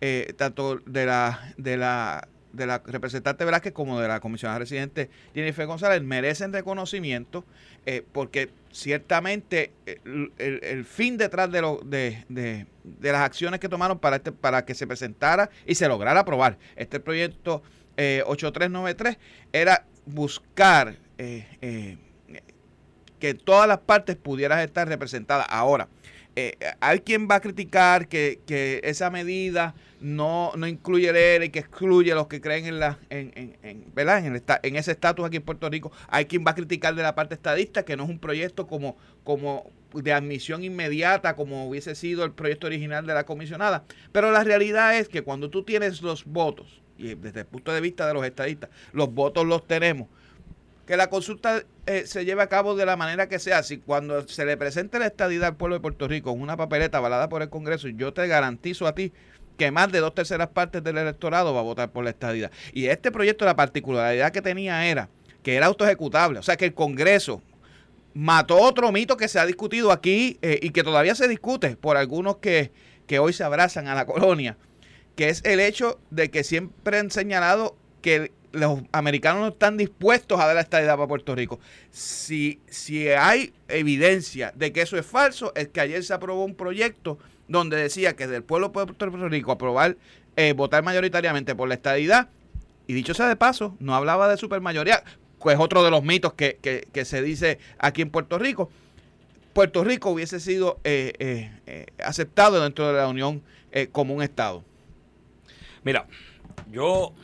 eh, 0.00 0.34
tanto 0.36 0.76
de 0.86 1.06
la, 1.06 1.54
de 1.56 1.76
la 1.76 2.28
de 2.52 2.66
la 2.66 2.82
representante 2.84 3.44
Velázquez 3.44 3.72
como 3.72 4.00
de 4.00 4.08
la 4.08 4.20
comisionada 4.20 4.58
residente 4.58 5.10
Jennifer 5.34 5.66
González 5.66 6.02
merecen 6.02 6.52
reconocimiento 6.52 7.44
eh, 7.86 8.04
porque 8.12 8.50
ciertamente 8.70 9.72
el, 10.38 10.84
fin 10.84 11.16
detrás 11.16 11.50
de, 11.50 11.60
lo, 11.62 11.80
de, 11.84 12.24
de, 12.28 12.66
de, 12.84 13.12
las 13.12 13.22
acciones 13.22 13.60
que 13.60 13.68
tomaron 13.68 13.98
para, 13.98 14.16
este, 14.16 14.32
para 14.32 14.64
que 14.64 14.74
se 14.74 14.86
presentara 14.86 15.50
y 15.66 15.74
se 15.74 15.88
lograra 15.88 16.20
aprobar 16.20 16.58
este 16.76 17.00
proyecto 17.00 17.62
8393 17.96 19.14
eh, 19.14 19.18
era 19.52 19.84
buscar 20.06 20.96
eh, 21.18 21.46
eh, 21.60 21.96
que 23.18 23.34
todas 23.34 23.68
las 23.68 23.78
partes 23.78 24.16
pudieran 24.16 24.58
estar 24.60 24.88
representadas. 24.88 25.46
Ahora, 25.48 25.88
hay 26.80 27.00
quien 27.00 27.28
va 27.30 27.36
a 27.36 27.40
criticar 27.40 28.08
que, 28.08 28.80
esa 28.84 29.10
medida 29.10 29.74
no, 30.00 30.52
no 30.56 30.66
incluye 30.66 31.10
el 31.36 31.44
y 31.44 31.50
que 31.50 31.60
excluye 31.60 32.12
a 32.12 32.14
los 32.14 32.26
que 32.26 32.40
creen 32.40 32.66
en 32.66 32.80
la 32.80 32.98
en, 33.10 33.56
en, 33.62 33.84
¿verdad? 33.94 34.26
en, 34.26 34.42
en 34.62 34.76
ese 34.76 34.92
estatus 34.92 35.24
aquí 35.24 35.36
en 35.36 35.42
Puerto 35.42 35.68
Rico. 35.68 35.92
Hay 36.08 36.24
quien 36.26 36.44
va 36.46 36.52
a 36.52 36.54
criticar 36.54 36.94
de 36.94 37.02
la 37.02 37.14
parte 37.14 37.34
estadista 37.34 37.84
que 37.84 37.96
no 37.96 38.04
es 38.04 38.10
un 38.10 38.18
proyecto 38.18 38.66
como, 38.66 38.96
como 39.24 39.70
de 39.94 40.12
admisión 40.12 40.64
inmediata 40.64 41.36
como 41.36 41.68
hubiese 41.68 41.94
sido 41.94 42.24
el 42.24 42.32
proyecto 42.32 42.66
original 42.66 43.06
de 43.06 43.14
la 43.14 43.24
comisionada. 43.24 43.84
Pero 44.12 44.30
la 44.30 44.44
realidad 44.44 44.96
es 44.96 45.08
que 45.08 45.22
cuando 45.22 45.50
tú 45.50 45.64
tienes 45.64 46.02
los 46.02 46.24
votos 46.24 46.82
y 46.98 47.14
desde 47.14 47.40
el 47.40 47.46
punto 47.46 47.72
de 47.72 47.80
vista 47.80 48.06
de 48.06 48.14
los 48.14 48.24
estadistas, 48.24 48.70
los 48.92 49.12
votos 49.12 49.46
los 49.46 49.66
tenemos. 49.66 50.08
Que 50.86 50.96
la 50.96 51.08
consulta 51.08 51.62
eh, 51.86 52.04
se 52.06 52.24
lleve 52.24 52.42
a 52.42 52.48
cabo 52.48 52.74
de 52.74 52.86
la 52.86 52.96
manera 52.96 53.28
que 53.28 53.38
sea. 53.38 53.62
Si 53.62 53.78
cuando 53.78 54.26
se 54.26 54.44
le 54.44 54.56
presente 54.56 54.98
la 54.98 55.06
estadidad 55.06 55.48
al 55.48 55.56
pueblo 55.56 55.76
de 55.76 55.80
Puerto 55.80 56.08
Rico 56.08 56.32
en 56.32 56.40
una 56.40 56.56
papeleta 56.56 56.98
avalada 56.98 57.28
por 57.28 57.42
el 57.42 57.50
Congreso, 57.50 57.88
yo 57.88 58.12
te 58.12 58.26
garantizo 58.26 58.86
a 58.86 58.94
ti 58.94 59.12
que 59.56 59.70
más 59.70 59.92
de 59.92 60.00
dos 60.00 60.14
terceras 60.14 60.48
partes 60.48 60.82
del 60.82 60.98
electorado 60.98 61.54
va 61.54 61.60
a 61.60 61.64
votar 61.64 61.92
por 61.92 62.04
la 62.04 62.10
estadidad. 62.10 62.50
Y 62.72 62.86
este 62.86 63.12
proyecto, 63.12 63.44
la 63.44 63.56
particularidad 63.56 64.32
que 64.32 64.42
tenía 64.42 64.86
era 64.86 65.08
que 65.42 65.56
era 65.56 65.66
autoejecutable. 65.66 66.38
O 66.38 66.42
sea, 66.42 66.56
que 66.56 66.64
el 66.64 66.74
Congreso 66.74 67.42
mató 68.14 68.58
otro 68.58 68.92
mito 68.92 69.16
que 69.16 69.28
se 69.28 69.38
ha 69.38 69.46
discutido 69.46 69.92
aquí 69.92 70.38
eh, 70.42 70.58
y 70.62 70.70
que 70.70 70.82
todavía 70.82 71.14
se 71.14 71.28
discute 71.28 71.76
por 71.76 71.96
algunos 71.96 72.36
que, 72.36 72.72
que 73.06 73.18
hoy 73.18 73.32
se 73.32 73.44
abrazan 73.44 73.88
a 73.88 73.94
la 73.94 74.06
colonia 74.06 74.56
que 75.16 75.28
es 75.28 75.42
el 75.44 75.60
hecho 75.60 76.00
de 76.10 76.30
que 76.30 76.44
siempre 76.44 76.98
han 76.98 77.10
señalado 77.10 77.76
que 78.00 78.32
los 78.52 78.80
americanos 78.92 79.40
no 79.42 79.48
están 79.48 79.76
dispuestos 79.76 80.38
a 80.38 80.46
dar 80.46 80.54
la 80.54 80.60
estadidad 80.60 80.96
para 80.96 81.08
Puerto 81.08 81.34
Rico. 81.34 81.58
Si, 81.90 82.60
si 82.68 83.08
hay 83.08 83.52
evidencia 83.68 84.52
de 84.54 84.72
que 84.72 84.82
eso 84.82 84.98
es 84.98 85.06
falso, 85.06 85.52
es 85.54 85.68
que 85.68 85.80
ayer 85.80 86.02
se 86.04 86.14
aprobó 86.14 86.44
un 86.44 86.54
proyecto 86.54 87.18
donde 87.48 87.76
decía 87.76 88.14
que 88.14 88.26
del 88.26 88.42
pueblo 88.42 88.68
de 88.68 88.72
Puerto 88.72 89.28
Rico 89.28 89.52
aprobar, 89.52 89.96
eh, 90.36 90.52
votar 90.52 90.82
mayoritariamente 90.82 91.54
por 91.54 91.68
la 91.68 91.74
estadidad, 91.74 92.28
y 92.86 92.94
dicho 92.94 93.14
sea 93.14 93.28
de 93.28 93.36
paso, 93.36 93.76
no 93.80 93.94
hablaba 93.94 94.28
de 94.28 94.36
supermayoría, 94.36 95.02
que 95.42 95.52
es 95.52 95.58
otro 95.58 95.82
de 95.82 95.90
los 95.90 96.02
mitos 96.02 96.34
que, 96.34 96.58
que, 96.60 97.04
se 97.04 97.22
dice 97.22 97.58
aquí 97.78 98.02
en 98.02 98.10
Puerto 98.10 98.38
Rico. 98.38 98.70
Puerto 99.52 99.84
Rico 99.84 100.10
hubiese 100.10 100.40
sido 100.40 100.78
eh, 100.84 101.50
eh, 101.66 101.86
aceptado 102.02 102.62
dentro 102.62 102.86
de 102.88 102.94
la 102.94 103.08
Unión 103.08 103.42
como 103.92 104.14
un 104.14 104.22
Estado. 104.22 104.62
Mira, 105.82 106.06
yo 106.70 107.14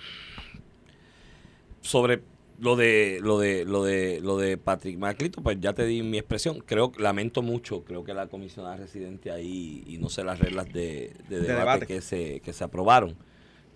sobre 1.88 2.20
lo 2.60 2.76
de 2.76 3.18
lo 3.22 3.38
de 3.38 3.64
lo 3.64 3.82
de 3.82 4.20
lo 4.20 4.36
de 4.36 4.58
Patrick 4.58 4.98
Maclito, 4.98 5.42
pues 5.42 5.58
ya 5.58 5.72
te 5.72 5.86
di 5.86 6.02
mi 6.02 6.18
expresión. 6.18 6.60
Creo 6.60 6.92
lamento 6.98 7.40
mucho, 7.40 7.82
creo 7.84 8.04
que 8.04 8.12
la 8.12 8.26
comisionada 8.26 8.76
residente 8.76 9.30
ahí 9.30 9.84
y 9.86 9.96
no 9.96 10.10
sé 10.10 10.22
las 10.22 10.38
reglas 10.38 10.70
de, 10.70 11.14
debate, 11.28 11.86
que 11.86 12.00
se 12.02 12.40
que 12.40 12.52
se 12.52 12.64
aprobaron. 12.64 13.16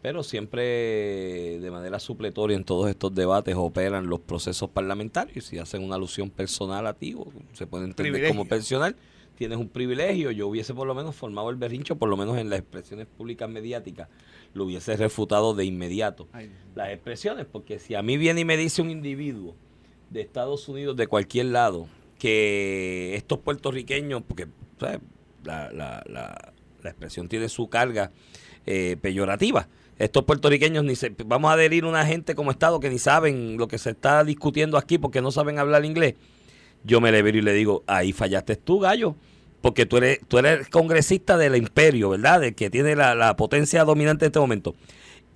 Pero 0.03 0.25
siempre 0.25 1.61
de 1.61 1.71
manera 1.71 2.01
supletoria 2.01 2.57
en 2.57 2.65
todos 2.65 2.91
estos 2.91 3.15
debates 3.15 3.55
operan 3.57 4.09
los 4.09 4.21
procesos 4.21 4.69
parlamentarios 4.69 5.53
y 5.53 5.59
hacen 5.59 5.83
una 5.83 5.95
alusión 5.95 6.29
personal 6.29 6.87
a 6.89 6.93
ti, 6.93 7.17
se 7.53 7.67
puede 7.67 7.85
entender 7.85 8.29
como 8.29 8.47
personal 8.47 8.97
tienes 9.37 9.59
un 9.59 9.69
privilegio. 9.69 10.31
Yo 10.31 10.49
hubiese 10.49 10.75
por 10.75 10.87
lo 10.87 10.95
menos 10.95 11.15
formado 11.15 11.51
el 11.51 11.57
berrincho, 11.57 11.97
por 11.97 12.09
lo 12.09 12.17
menos 12.17 12.39
en 12.39 12.51
las 12.51 12.61
expresiones 12.61 13.07
públicas 13.07 13.49
mediáticas, 13.49 14.09
lo 14.55 14.65
hubiese 14.65 14.97
refutado 14.97 15.55
de 15.55 15.65
inmediato. 15.65 16.29
Las 16.75 16.91
expresiones, 16.91 17.47
porque 17.51 17.79
si 17.79 17.95
a 17.95 18.03
mí 18.03 18.17
viene 18.17 18.43
y 18.43 18.45
me 18.45 18.57
dice 18.57 18.83
un 18.83 18.91
individuo 18.91 19.55
de 20.11 20.21
Estados 20.21 20.69
Unidos, 20.69 20.97
de 20.97 21.07
cualquier 21.07 21.47
lado, 21.47 21.89
que 22.19 23.17
estos 23.17 23.39
puertorriqueños, 23.41 24.23
porque 24.23 24.47
La, 24.79 25.01
la, 25.45 25.73
la, 26.07 26.53
la, 26.83 26.91
expresión 26.91 27.29
tiene 27.29 27.49
su 27.49 27.69
carga 27.69 28.13
eh, 28.65 28.97
peyorativa. 29.01 29.69
Estos 29.99 30.25
puertorriqueños 30.25 30.85
ni 30.85 30.95
se, 30.97 31.15
vamos 31.27 31.51
a 31.51 31.55
adherir 31.55 31.85
a 31.85 31.89
una 31.89 32.07
gente 32.07 32.35
como 32.35 32.51
Estado 32.51 32.81
que 32.81 32.91
ni 32.91 32.99
saben 32.99 33.57
lo 33.57 33.69
que 33.69 33.79
se 33.79 33.91
está 33.91 34.25
discutiendo 34.25 34.77
aquí 34.77 34.99
porque 34.99 35.21
no 35.21 35.31
saben 35.31 35.59
hablar 35.59 35.85
inglés. 35.85 36.15
Yo 36.85 37.01
me 37.01 37.13
le 37.13 37.23
veo 37.23 37.37
y 37.37 37.43
le 37.43 37.53
digo, 37.53 37.85
ahí 37.87 38.13
fallaste 38.13 38.57
tú, 38.57 38.81
gallo 38.81 39.17
porque 39.63 39.87
tú 39.87 39.97
eres, 39.97 40.19
tú 40.29 40.39
eres 40.39 40.69
congresista 40.69 41.39
del 41.39 41.57
imperio, 41.57 42.11
¿verdad? 42.11 42.41
De 42.41 42.53
que 42.53 42.69
tiene 42.69 42.95
la, 42.97 43.35
potencia 43.37 43.85
dominante 43.85 44.27
en 44.27 44.31
este 44.31 44.41
momento. 44.41 44.75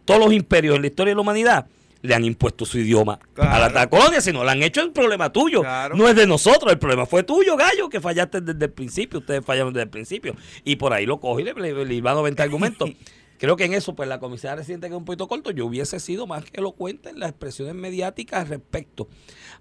Todos 0.04 0.20
los 0.20 0.32
imperios 0.32 0.76
en 0.76 0.82
la 0.82 0.88
historia 0.88 1.12
de 1.12 1.14
la 1.14 1.20
humanidad 1.22 1.66
le 2.02 2.14
han 2.14 2.24
impuesto 2.24 2.66
su 2.66 2.78
idioma 2.78 3.18
a 3.36 3.68
la, 3.68 3.86
colonia, 3.88 4.20
si 4.20 4.32
no 4.32 4.44
lo 4.44 4.50
han 4.50 4.62
hecho 4.62 4.82
es 4.82 4.88
problema 4.88 5.32
tuyo, 5.32 5.62
no 5.94 6.08
es 6.08 6.14
de 6.14 6.26
nosotros, 6.26 6.70
el 6.70 6.78
problema 6.78 7.06
fue 7.06 7.22
tuyo, 7.22 7.56
gallo, 7.56 7.88
que 7.88 8.00
fallaste 8.00 8.40
desde 8.42 8.66
el 8.66 8.70
principio, 8.70 9.20
ustedes 9.20 9.44
fallaron 9.44 9.72
desde 9.72 9.84
el 9.84 9.90
principio, 9.90 10.36
y 10.62 10.76
por 10.76 10.92
ahí 10.92 11.06
lo 11.06 11.18
coge 11.18 11.42
y 11.42 11.44
le, 11.46 11.54
le, 11.54 11.84
le, 11.84 12.08
a 12.08 12.14
90 12.14 12.42
argumentos. 12.42 12.90
Creo 13.38 13.56
que 13.56 13.64
en 13.64 13.74
eso, 13.74 13.94
pues 13.94 14.08
la 14.08 14.18
comisaria 14.18 14.56
reciente 14.56 14.88
que 14.88 14.94
es 14.94 14.98
un 14.98 15.04
poquito 15.04 15.28
corto, 15.28 15.50
yo 15.50 15.66
hubiese 15.66 16.00
sido 16.00 16.26
más 16.26 16.44
que 16.44 16.60
elocuente 16.60 17.10
en 17.10 17.20
las 17.20 17.30
expresiones 17.30 17.74
mediáticas 17.74 18.48
respecto 18.48 19.08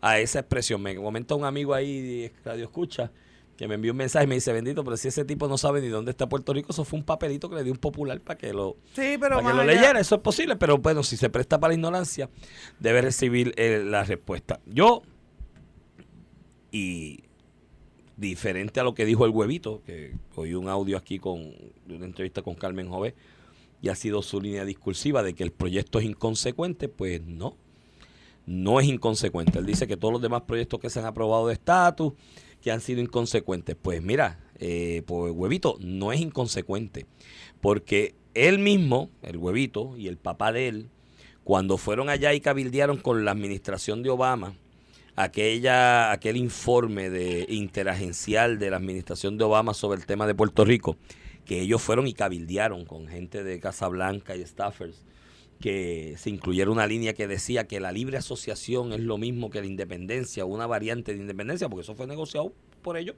a 0.01 0.20
esa 0.20 0.39
expresión. 0.39 0.82
Me 0.82 0.96
comenta 0.96 1.36
un 1.36 1.46
amigo 1.46 1.74
ahí, 1.74 2.32
Radio 2.44 2.65
Escucha, 2.65 3.12
que 3.58 3.67
me 3.67 3.75
envió 3.75 3.91
un 3.91 3.98
mensaje 3.98 4.25
y 4.25 4.27
me 4.27 4.36
dice, 4.36 4.51
bendito, 4.53 4.84
pero 4.84 4.98
si 4.98 5.08
ese 5.08 5.25
tipo 5.25 5.48
no 5.48 5.58
sabe 5.58 5.82
ni 5.82 5.88
dónde 5.88 6.12
está 6.12 6.27
Puerto 6.27 6.53
Rico, 6.53 6.72
eso 6.72 6.84
fue 6.84 7.00
un 7.00 7.05
papelito 7.05 7.50
que 7.50 7.55
le 7.55 7.63
dio 7.63 7.74
un 7.74 7.79
popular 7.79 8.20
para 8.22 8.38
que 8.38 8.51
lo, 8.53 8.77
lo 8.98 9.63
leyera, 9.63 10.00
eso 10.00 10.15
es 10.15 10.22
posible, 10.22 10.55
pero 10.55 10.77
bueno, 10.77 11.03
si 11.03 11.17
se 11.17 11.29
presta 11.29 11.60
para 11.60 11.70
la 11.70 11.75
ignorancia, 11.75 12.29
debe 12.79 13.01
recibir 13.01 13.53
eh, 13.55 13.82
la 13.86 14.03
respuesta. 14.03 14.60
Yo, 14.65 15.03
y 16.72 17.24
diferente 18.17 18.79
a 18.79 18.84
lo 18.84 18.94
que 18.94 19.05
dijo 19.05 19.25
el 19.25 19.32
huevito, 19.32 19.82
que 19.86 20.13
oí 20.36 20.53
un 20.53 20.70
audio 20.70 20.98
aquí 20.98 21.20
con 21.20 21.53
de 21.86 21.96
una 21.96 22.05
entrevista 22.05 22.41
con 22.41 22.55
Carmen 22.55 22.89
Jové, 22.89 23.15
y 23.86 23.89
ha 23.89 23.96
sido 23.96 24.24
su 24.24 24.42
línea 24.42 24.65
discursiva 24.65 25.22
de 25.22 25.36
que 25.36 25.44
el 25.44 25.51
proyecto 25.51 26.00
es 26.00 26.06
inconsecuente, 26.06 26.89
pues 26.89 27.22
no, 27.22 27.56
no 28.48 28.80
es 28.80 28.88
inconsecuente. 28.88 29.60
Él 29.60 29.68
dice 29.68 29.86
que 29.86 29.96
todos 29.96 30.12
los 30.12 30.24
demás 30.24 30.42
proyectos 30.42 30.80
que 30.80 30.89
se 30.89 30.98
han 30.98 31.06
aprobado 31.06 31.46
de 31.46 31.54
estatus, 31.54 32.13
que 32.63 32.72
han 32.72 32.82
sido 32.82 33.00
inconsecuentes. 33.00 33.75
Pues 33.80 34.01
mira, 34.01 34.39
eh, 34.58 35.04
pues 35.06 35.32
huevito 35.36 35.77
no 35.82 36.12
es 36.12 36.20
inconsecuente, 36.20 37.06
porque 37.62 38.15
él 38.34 38.58
mismo, 38.58 39.12
el 39.22 39.38
huevito 39.38 39.96
y 39.98 40.08
el 40.08 40.18
papá 40.18 40.51
de 40.51 40.68
él, 40.68 40.89
cuando 41.44 41.77
fueron 41.77 42.10
allá 42.10 42.34
y 42.34 42.42
cabildearon 42.42 42.98
con 42.98 43.24
la 43.24 43.30
administración 43.30 44.01
de 44.01 44.10
Obama, 44.10 44.56
aquella, 45.15 46.12
aquel 46.12 46.38
informe 46.38 47.12
de 47.12 47.46
interagencial 47.50 48.58
de 48.58 48.72
la 48.72 48.77
administración 48.77 49.38
de 49.38 49.44
Obama 49.44 49.75
sobre 49.75 50.00
el 50.00 50.08
tema 50.08 50.25
de 50.25 50.34
Puerto 50.34 50.65
Rico, 50.65 50.98
que 51.46 51.62
ellos 51.62 51.82
fueron 51.82 52.08
y 52.08 52.14
cabildearon 52.14 52.86
con 52.86 53.08
gente 53.08 53.44
de 53.44 53.60
Casablanca 53.60 54.36
y 54.36 54.42
Staffers, 54.42 55.04
que 55.60 56.16
se 56.18 56.30
incluyera 56.30 56.70
una 56.70 56.88
línea 56.88 57.14
que 57.14 57.28
decía 57.28 57.68
que 57.68 57.80
la 57.80 57.92
libre 57.92 58.18
asociación 58.18 58.92
es 58.92 59.00
lo 59.00 59.18
mismo 59.18 59.50
que 59.50 59.62
la 59.62 59.68
independencia, 59.68 60.46
una 60.46 60.68
variante 60.68 61.14
de 61.14 61.20
independencia, 61.20 61.70
porque 61.70 61.84
eso 61.84 61.96
fue 61.96 62.08
negociado 62.08 62.52
por 62.82 62.98
ellos 62.98 63.16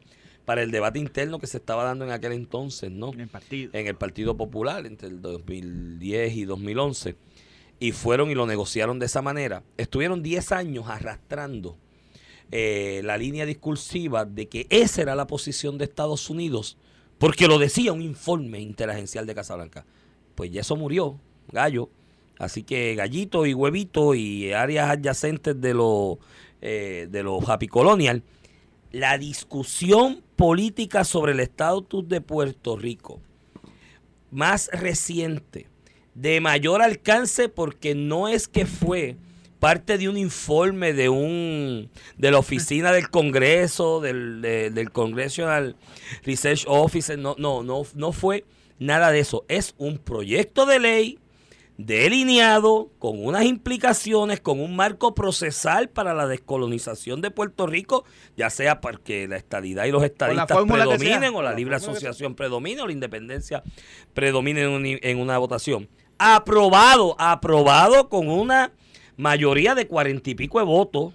para 0.47 0.63
el 0.63 0.71
debate 0.71 0.97
interno 0.97 1.39
que 1.39 1.47
se 1.47 1.57
estaba 1.57 1.83
dando 1.83 2.05
en 2.05 2.11
aquel 2.11 2.31
entonces, 2.31 2.89
¿no? 2.89 3.11
En 3.11 3.19
el 3.19 3.27
partido. 3.27 3.69
En 3.73 3.85
el 3.85 3.95
Partido 3.95 4.37
Popular 4.37 4.85
entre 4.85 5.09
el 5.09 5.21
2010 5.21 6.37
y 6.37 6.45
2011. 6.45 7.17
Y 7.81 7.91
fueron 7.91 8.31
y 8.31 8.33
lo 8.33 8.47
negociaron 8.47 8.97
de 8.97 9.07
esa 9.07 9.21
manera. 9.21 9.63
Estuvieron 9.75 10.23
10 10.23 10.53
años 10.53 10.85
arrastrando 10.87 11.77
eh, 12.49 13.01
la 13.03 13.17
línea 13.17 13.45
discursiva 13.45 14.23
de 14.23 14.47
que 14.47 14.67
esa 14.69 15.01
era 15.01 15.15
la 15.15 15.27
posición 15.27 15.77
de 15.77 15.83
Estados 15.83 16.29
Unidos, 16.29 16.77
porque 17.17 17.47
lo 17.47 17.57
decía 17.57 17.93
un 17.93 18.01
informe 18.01 18.59
interagencial 18.59 19.25
de 19.25 19.35
Casablanca. 19.35 19.85
Pues 20.35 20.51
ya 20.51 20.61
eso 20.61 20.75
murió, 20.75 21.19
gallo. 21.51 21.89
Así 22.37 22.63
que 22.63 22.93
gallito 22.95 23.45
y 23.45 23.53
huevito 23.53 24.13
y 24.13 24.53
áreas 24.53 24.91
adyacentes 24.91 25.59
de 25.59 25.73
los 25.73 26.17
eh, 26.61 27.07
de 27.09 27.23
los 27.23 27.47
Happy 27.49 27.67
Colonial 27.67 28.23
la 28.91 29.17
discusión 29.17 30.23
política 30.35 31.03
sobre 31.03 31.33
el 31.33 31.39
estatus 31.39 32.07
de 32.07 32.21
Puerto 32.21 32.77
Rico 32.77 33.21
más 34.31 34.69
reciente, 34.73 35.67
de 36.13 36.41
mayor 36.41 36.81
alcance 36.81 37.49
porque 37.49 37.95
no 37.95 38.27
es 38.27 38.47
que 38.47 38.65
fue 38.65 39.17
parte 39.59 39.97
de 39.97 40.09
un 40.09 40.17
informe 40.17 40.93
de 40.93 41.09
un 41.09 41.89
de 42.17 42.31
la 42.31 42.39
oficina 42.39 42.91
del 42.91 43.09
Congreso, 43.09 44.01
del, 44.01 44.41
del 44.41 44.91
Congressional 44.91 45.75
Research 46.23 46.65
Office, 46.67 47.17
no, 47.17 47.35
no, 47.37 47.63
no, 47.63 47.83
no 47.93 48.11
fue 48.11 48.45
nada 48.79 49.11
de 49.11 49.19
eso. 49.19 49.45
Es 49.47 49.75
un 49.77 49.97
proyecto 49.97 50.65
de 50.65 50.79
ley 50.79 51.19
delineado 51.77 52.89
con 52.97 53.23
unas 53.23 53.45
implicaciones, 53.45 54.41
con 54.41 54.59
un 54.59 54.75
marco 54.75 55.13
procesal 55.13 55.89
para 55.89 56.13
la 56.13 56.27
descolonización 56.27 57.21
de 57.21 57.31
Puerto 57.31 57.67
Rico, 57.67 58.03
ya 58.35 58.49
sea 58.49 58.81
porque 58.81 59.27
la 59.27 59.37
estadidad 59.37 59.85
y 59.85 59.91
los 59.91 60.03
estadistas 60.03 60.57
predominen 60.65 61.35
o 61.35 61.41
la 61.41 61.53
libre 61.53 61.75
asociación 61.75 62.35
predomine 62.35 62.81
o 62.81 62.87
la 62.87 62.93
independencia 62.93 63.63
predomine 64.13 64.99
en, 65.01 65.19
una 65.19 65.37
votación. 65.37 65.87
Aprobado, 66.17 67.15
aprobado 67.19 68.09
con 68.09 68.27
una 68.27 68.71
mayoría 69.17 69.75
de 69.75 69.87
cuarenta 69.87 70.29
y 70.29 70.35
pico 70.35 70.59
de 70.59 70.65
votos, 70.65 71.13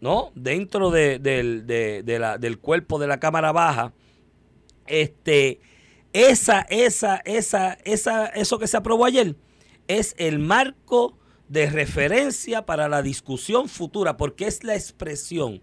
¿no? 0.00 0.32
Dentro 0.34 0.90
de, 0.90 1.18
del 1.18 2.58
cuerpo 2.58 2.98
de 2.98 3.06
la 3.06 3.20
Cámara 3.20 3.52
Baja. 3.52 3.92
Este, 4.86 5.60
esa, 6.12 6.62
esa, 6.70 7.16
esa, 7.24 7.74
esa, 7.84 8.26
eso 8.26 8.58
que 8.58 8.66
se 8.66 8.76
aprobó 8.76 9.04
ayer 9.04 9.36
es 9.88 10.14
el 10.18 10.38
marco 10.38 11.18
de 11.48 11.68
referencia 11.68 12.64
para 12.64 12.88
la 12.88 13.02
discusión 13.02 13.68
futura, 13.68 14.16
porque 14.16 14.46
es 14.46 14.64
la 14.64 14.74
expresión 14.74 15.62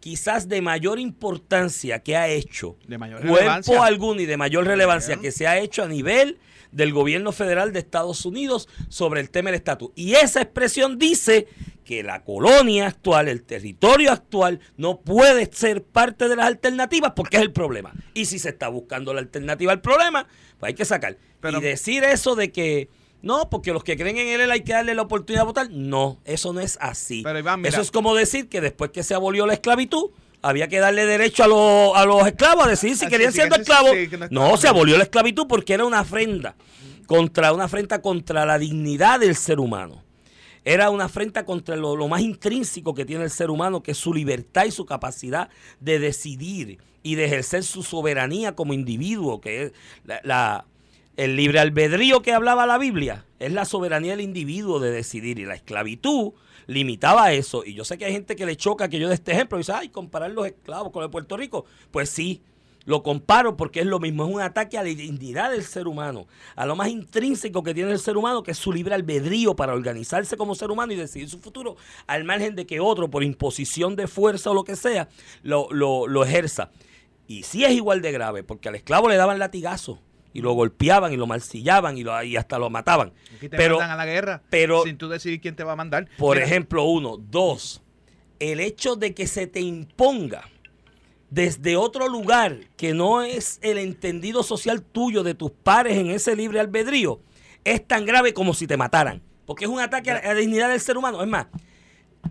quizás 0.00 0.48
de 0.48 0.62
mayor 0.62 0.98
importancia 0.98 1.98
que 1.98 2.16
ha 2.16 2.28
hecho 2.28 2.76
de 2.86 2.98
mayor 2.98 3.26
cuerpo 3.26 3.82
alguno 3.82 4.20
y 4.20 4.26
de 4.26 4.36
mayor 4.36 4.64
relevancia 4.64 5.16
que 5.16 5.32
se 5.32 5.46
ha 5.46 5.58
hecho 5.58 5.82
a 5.82 5.88
nivel 5.88 6.38
del 6.72 6.92
gobierno 6.92 7.32
federal 7.32 7.72
de 7.72 7.78
Estados 7.80 8.24
Unidos 8.24 8.68
sobre 8.88 9.20
el 9.20 9.30
tema 9.30 9.50
del 9.50 9.56
estatus. 9.56 9.90
Y 9.94 10.14
esa 10.14 10.42
expresión 10.42 10.98
dice 10.98 11.46
que 11.84 12.02
la 12.02 12.22
colonia 12.22 12.86
actual, 12.86 13.28
el 13.28 13.42
territorio 13.42 14.12
actual, 14.12 14.60
no 14.76 15.00
puede 15.00 15.48
ser 15.52 15.82
parte 15.82 16.28
de 16.28 16.36
las 16.36 16.46
alternativas 16.46 17.12
porque 17.16 17.38
es 17.38 17.42
el 17.42 17.52
problema. 17.52 17.94
Y 18.14 18.26
si 18.26 18.38
se 18.38 18.50
está 18.50 18.68
buscando 18.68 19.14
la 19.14 19.20
alternativa 19.20 19.72
al 19.72 19.80
problema, 19.80 20.26
pues 20.58 20.70
hay 20.70 20.74
que 20.74 20.84
sacar. 20.84 21.16
y 21.42 21.60
decir 21.60 22.04
eso 22.04 22.34
de 22.34 22.52
que 22.52 22.88
no, 23.20 23.50
porque 23.50 23.72
los 23.72 23.82
que 23.82 23.96
creen 23.96 24.16
en 24.18 24.40
él 24.40 24.50
hay 24.50 24.60
que 24.60 24.72
darle 24.72 24.94
la 24.94 25.02
oportunidad 25.02 25.42
de 25.42 25.46
votar. 25.46 25.70
No, 25.70 26.20
eso 26.24 26.52
no 26.52 26.60
es 26.60 26.78
así. 26.80 27.24
eso 27.64 27.80
es 27.80 27.90
como 27.90 28.14
decir 28.14 28.48
que 28.48 28.60
después 28.60 28.90
que 28.90 29.02
se 29.02 29.14
abolió 29.14 29.46
la 29.46 29.54
esclavitud, 29.54 30.10
había 30.42 30.68
que 30.68 30.78
darle 30.78 31.06
derecho 31.06 31.44
a, 31.44 31.46
los, 31.48 31.96
a 31.96 32.04
los 32.04 32.26
esclavos 32.26 32.66
a 32.66 32.70
decidir 32.70 32.96
si 32.96 33.06
ah, 33.06 33.08
querían 33.08 33.32
ser 33.32 33.52
esclavos. 33.52 33.92
no, 34.30 34.56
se 34.56 34.68
abolió 34.68 34.96
la 34.96 35.04
esclavitud 35.04 35.46
porque 35.48 35.74
era 35.74 35.84
una 35.84 36.00
afrenta 36.00 36.54
contra 37.06 37.52
una 37.52 37.64
afrenta 37.64 38.02
contra 38.02 38.44
la 38.44 38.58
dignidad 38.58 39.20
del 39.20 39.34
ser 39.34 39.60
humano. 39.60 40.04
Era 40.64 40.90
una 40.90 41.04
afrenta 41.04 41.44
contra 41.44 41.76
lo, 41.76 42.08
más 42.08 42.20
intrínseco 42.20 42.94
que 42.94 43.06
tiene 43.06 43.24
el 43.24 43.30
ser 43.30 43.50
humano, 43.50 43.82
que 43.82 43.92
es 43.92 43.98
su 43.98 44.12
libertad 44.12 44.66
y 44.66 44.70
su 44.70 44.84
capacidad 44.84 45.48
de 45.80 45.98
decidir 45.98 46.78
y 47.02 47.14
de 47.14 47.24
ejercer 47.24 47.64
su 47.64 47.82
soberanía 47.82 48.54
como 48.54 48.74
individuo, 48.74 49.40
que 49.40 49.62
es 49.62 49.72
la 50.24 50.66
el 51.18 51.34
libre 51.34 51.58
albedrío 51.58 52.22
que 52.22 52.32
hablaba 52.32 52.64
la 52.64 52.78
Biblia 52.78 53.24
es 53.40 53.52
la 53.52 53.64
soberanía 53.64 54.12
del 54.12 54.20
individuo 54.20 54.78
de 54.78 54.92
decidir 54.92 55.40
y 55.40 55.44
la 55.44 55.56
esclavitud 55.56 56.32
limitaba 56.68 57.32
eso. 57.32 57.64
Y 57.64 57.74
yo 57.74 57.84
sé 57.84 57.98
que 57.98 58.04
hay 58.04 58.12
gente 58.12 58.36
que 58.36 58.46
le 58.46 58.56
choca 58.56 58.88
que 58.88 59.00
yo 59.00 59.08
de 59.08 59.14
este 59.14 59.32
ejemplo 59.32 59.58
y 59.58 59.62
dice, 59.62 59.72
ay, 59.72 59.88
comparar 59.88 60.30
los 60.30 60.46
esclavos 60.46 60.92
con 60.92 61.02
el 61.02 61.10
Puerto 61.10 61.36
Rico. 61.36 61.64
Pues 61.90 62.10
sí, 62.10 62.42
lo 62.84 63.02
comparo 63.02 63.56
porque 63.56 63.80
es 63.80 63.86
lo 63.86 63.98
mismo, 63.98 64.24
es 64.24 64.34
un 64.34 64.40
ataque 64.40 64.78
a 64.78 64.82
la 64.82 64.88
dignidad 64.88 65.50
del 65.50 65.64
ser 65.64 65.88
humano, 65.88 66.26
a 66.54 66.64
lo 66.66 66.76
más 66.76 66.88
intrínseco 66.88 67.62
que 67.62 67.74
tiene 67.74 67.90
el 67.90 67.98
ser 67.98 68.16
humano, 68.16 68.42
que 68.42 68.52
es 68.52 68.58
su 68.58 68.72
libre 68.72 68.94
albedrío 68.94 69.56
para 69.56 69.74
organizarse 69.74 70.36
como 70.36 70.54
ser 70.54 70.70
humano 70.70 70.92
y 70.92 70.96
decidir 70.96 71.28
su 71.28 71.38
futuro, 71.38 71.76
al 72.06 72.24
margen 72.24 72.54
de 72.54 72.66
que 72.66 72.80
otro, 72.80 73.10
por 73.10 73.24
imposición 73.24 73.96
de 73.96 74.06
fuerza 74.06 74.50
o 74.50 74.54
lo 74.54 74.64
que 74.64 74.76
sea, 74.76 75.08
lo, 75.42 75.68
lo, 75.70 76.06
lo 76.06 76.24
ejerza. 76.24 76.70
Y 77.26 77.42
sí 77.42 77.64
es 77.64 77.72
igual 77.72 78.00
de 78.00 78.12
grave, 78.12 78.42
porque 78.42 78.68
al 78.68 78.74
esclavo 78.74 79.08
le 79.08 79.16
daban 79.16 79.38
latigazo 79.38 79.98
y 80.38 80.40
lo 80.40 80.52
golpeaban 80.52 81.12
y 81.12 81.16
lo 81.16 81.26
marcillaban 81.26 81.98
y, 81.98 82.04
lo, 82.04 82.22
y 82.22 82.36
hasta 82.36 82.60
lo 82.60 82.70
mataban. 82.70 83.12
te 83.40 83.48
pero, 83.48 83.78
mandan 83.78 83.90
a 83.90 83.96
la 83.96 84.06
guerra 84.06 84.40
pero, 84.48 84.84
sin 84.84 84.96
tú 84.96 85.08
decidir 85.08 85.40
quién 85.40 85.56
te 85.56 85.64
va 85.64 85.72
a 85.72 85.76
mandar. 85.76 86.08
Por 86.16 86.38
ejemplo, 86.38 86.84
uno. 86.84 87.16
Dos, 87.16 87.82
el 88.38 88.60
hecho 88.60 88.94
de 88.94 89.14
que 89.14 89.26
se 89.26 89.48
te 89.48 89.60
imponga 89.60 90.48
desde 91.28 91.76
otro 91.76 92.08
lugar 92.08 92.60
que 92.76 92.94
no 92.94 93.22
es 93.22 93.58
el 93.62 93.78
entendido 93.78 94.44
social 94.44 94.80
tuyo 94.82 95.24
de 95.24 95.34
tus 95.34 95.50
pares 95.50 95.96
en 95.96 96.08
ese 96.10 96.36
libre 96.36 96.60
albedrío 96.60 97.20
es 97.64 97.84
tan 97.84 98.06
grave 98.06 98.32
como 98.32 98.54
si 98.54 98.68
te 98.68 98.76
mataran. 98.76 99.20
Porque 99.44 99.64
es 99.64 99.70
un 99.70 99.80
ataque 99.80 100.12
a 100.12 100.22
la 100.22 100.34
dignidad 100.34 100.68
del 100.68 100.80
ser 100.80 100.96
humano. 100.96 101.20
Es 101.20 101.28
más, 101.28 101.46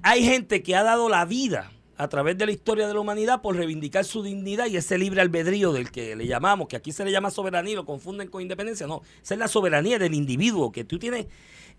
hay 0.02 0.24
gente 0.24 0.64
que 0.64 0.78
ha 0.78 0.84
dado 0.84 1.10
la 1.10 1.26
vida 1.26 1.72
a 1.98 2.08
través 2.08 2.38
de 2.38 2.46
la 2.46 2.52
historia 2.52 2.88
de 2.88 2.94
la 2.94 3.00
humanidad 3.00 3.42
por 3.42 3.56
reivindicar 3.56 4.06
su 4.06 4.22
dignidad 4.22 4.68
y 4.68 4.78
ese 4.78 4.98
libre 4.98 5.22
albedrío 5.22 5.74
del 5.74 5.92
que 5.92 6.16
le 6.16 6.28
llamamos, 6.28 6.68
que 6.68 6.76
aquí 6.76 6.92
se 6.92 7.04
le 7.04 7.12
llama 7.12 7.32
soberanía 7.32 7.74
y 7.74 7.76
lo 7.76 7.86
confunden 7.86 8.28
con 8.28 8.42
independencia. 8.42 8.86
No, 8.86 9.02
esa 9.22 9.34
es 9.34 9.40
la 9.40 9.48
soberanía 9.48 9.98
del 9.98 10.14
individuo, 10.14 10.72
que 10.72 10.84
tú 10.84 11.00
tienes 11.00 11.26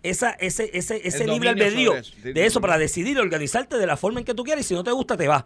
esa, 0.03 0.31
ese, 0.31 0.69
ese, 0.73 1.07
ese 1.07 1.25
libre 1.25 1.49
albedrío 1.49 1.93
de 2.23 2.45
eso 2.45 2.59
para 2.61 2.77
decidir 2.77 3.17
organizarte 3.19 3.77
de 3.77 3.87
la 3.87 3.97
forma 3.97 4.19
en 4.19 4.25
que 4.25 4.33
tú 4.33 4.43
quieres 4.43 4.65
y 4.65 4.69
si 4.69 4.73
no 4.73 4.83
te 4.83 4.91
gusta 4.91 5.15
te 5.15 5.27
vas. 5.27 5.45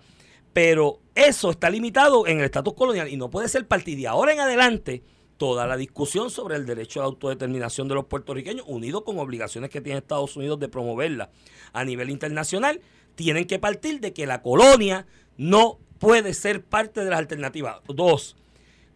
Pero 0.53 0.99
eso 1.15 1.51
está 1.51 1.69
limitado 1.69 2.27
en 2.27 2.39
el 2.39 2.45
estatus 2.45 2.73
colonial 2.73 3.09
y 3.09 3.17
no 3.17 3.29
puede 3.29 3.47
ser 3.49 3.67
partido 3.67 4.01
de 4.01 4.07
ahora 4.07 4.33
en 4.33 4.39
adelante 4.39 5.03
toda 5.38 5.67
la 5.67 5.77
discusión 5.77 6.29
sobre 6.29 6.55
el 6.55 6.65
derecho 6.65 6.99
a 6.99 7.03
la 7.03 7.07
autodeterminación 7.07 7.88
de 7.88 7.95
los 7.95 8.05
puertorriqueños, 8.05 8.65
unido 8.67 9.03
con 9.03 9.19
obligaciones 9.19 9.69
que 9.69 9.81
tiene 9.81 9.99
Estados 9.99 10.38
Unidos 10.38 10.59
de 10.59 10.69
promoverla 10.69 11.31
a 11.73 11.83
nivel 11.83 12.09
internacional, 12.09 12.81
tienen 13.15 13.45
que 13.45 13.60
partir 13.60 13.99
de 13.99 14.13
que 14.13 14.26
la 14.26 14.41
colonia 14.41 15.06
no 15.38 15.80
puede 15.99 16.34
ser 16.34 16.63
parte 16.63 17.04
de 17.04 17.10
las 17.10 17.19
alternativas. 17.19 17.78
Dos, 17.88 18.36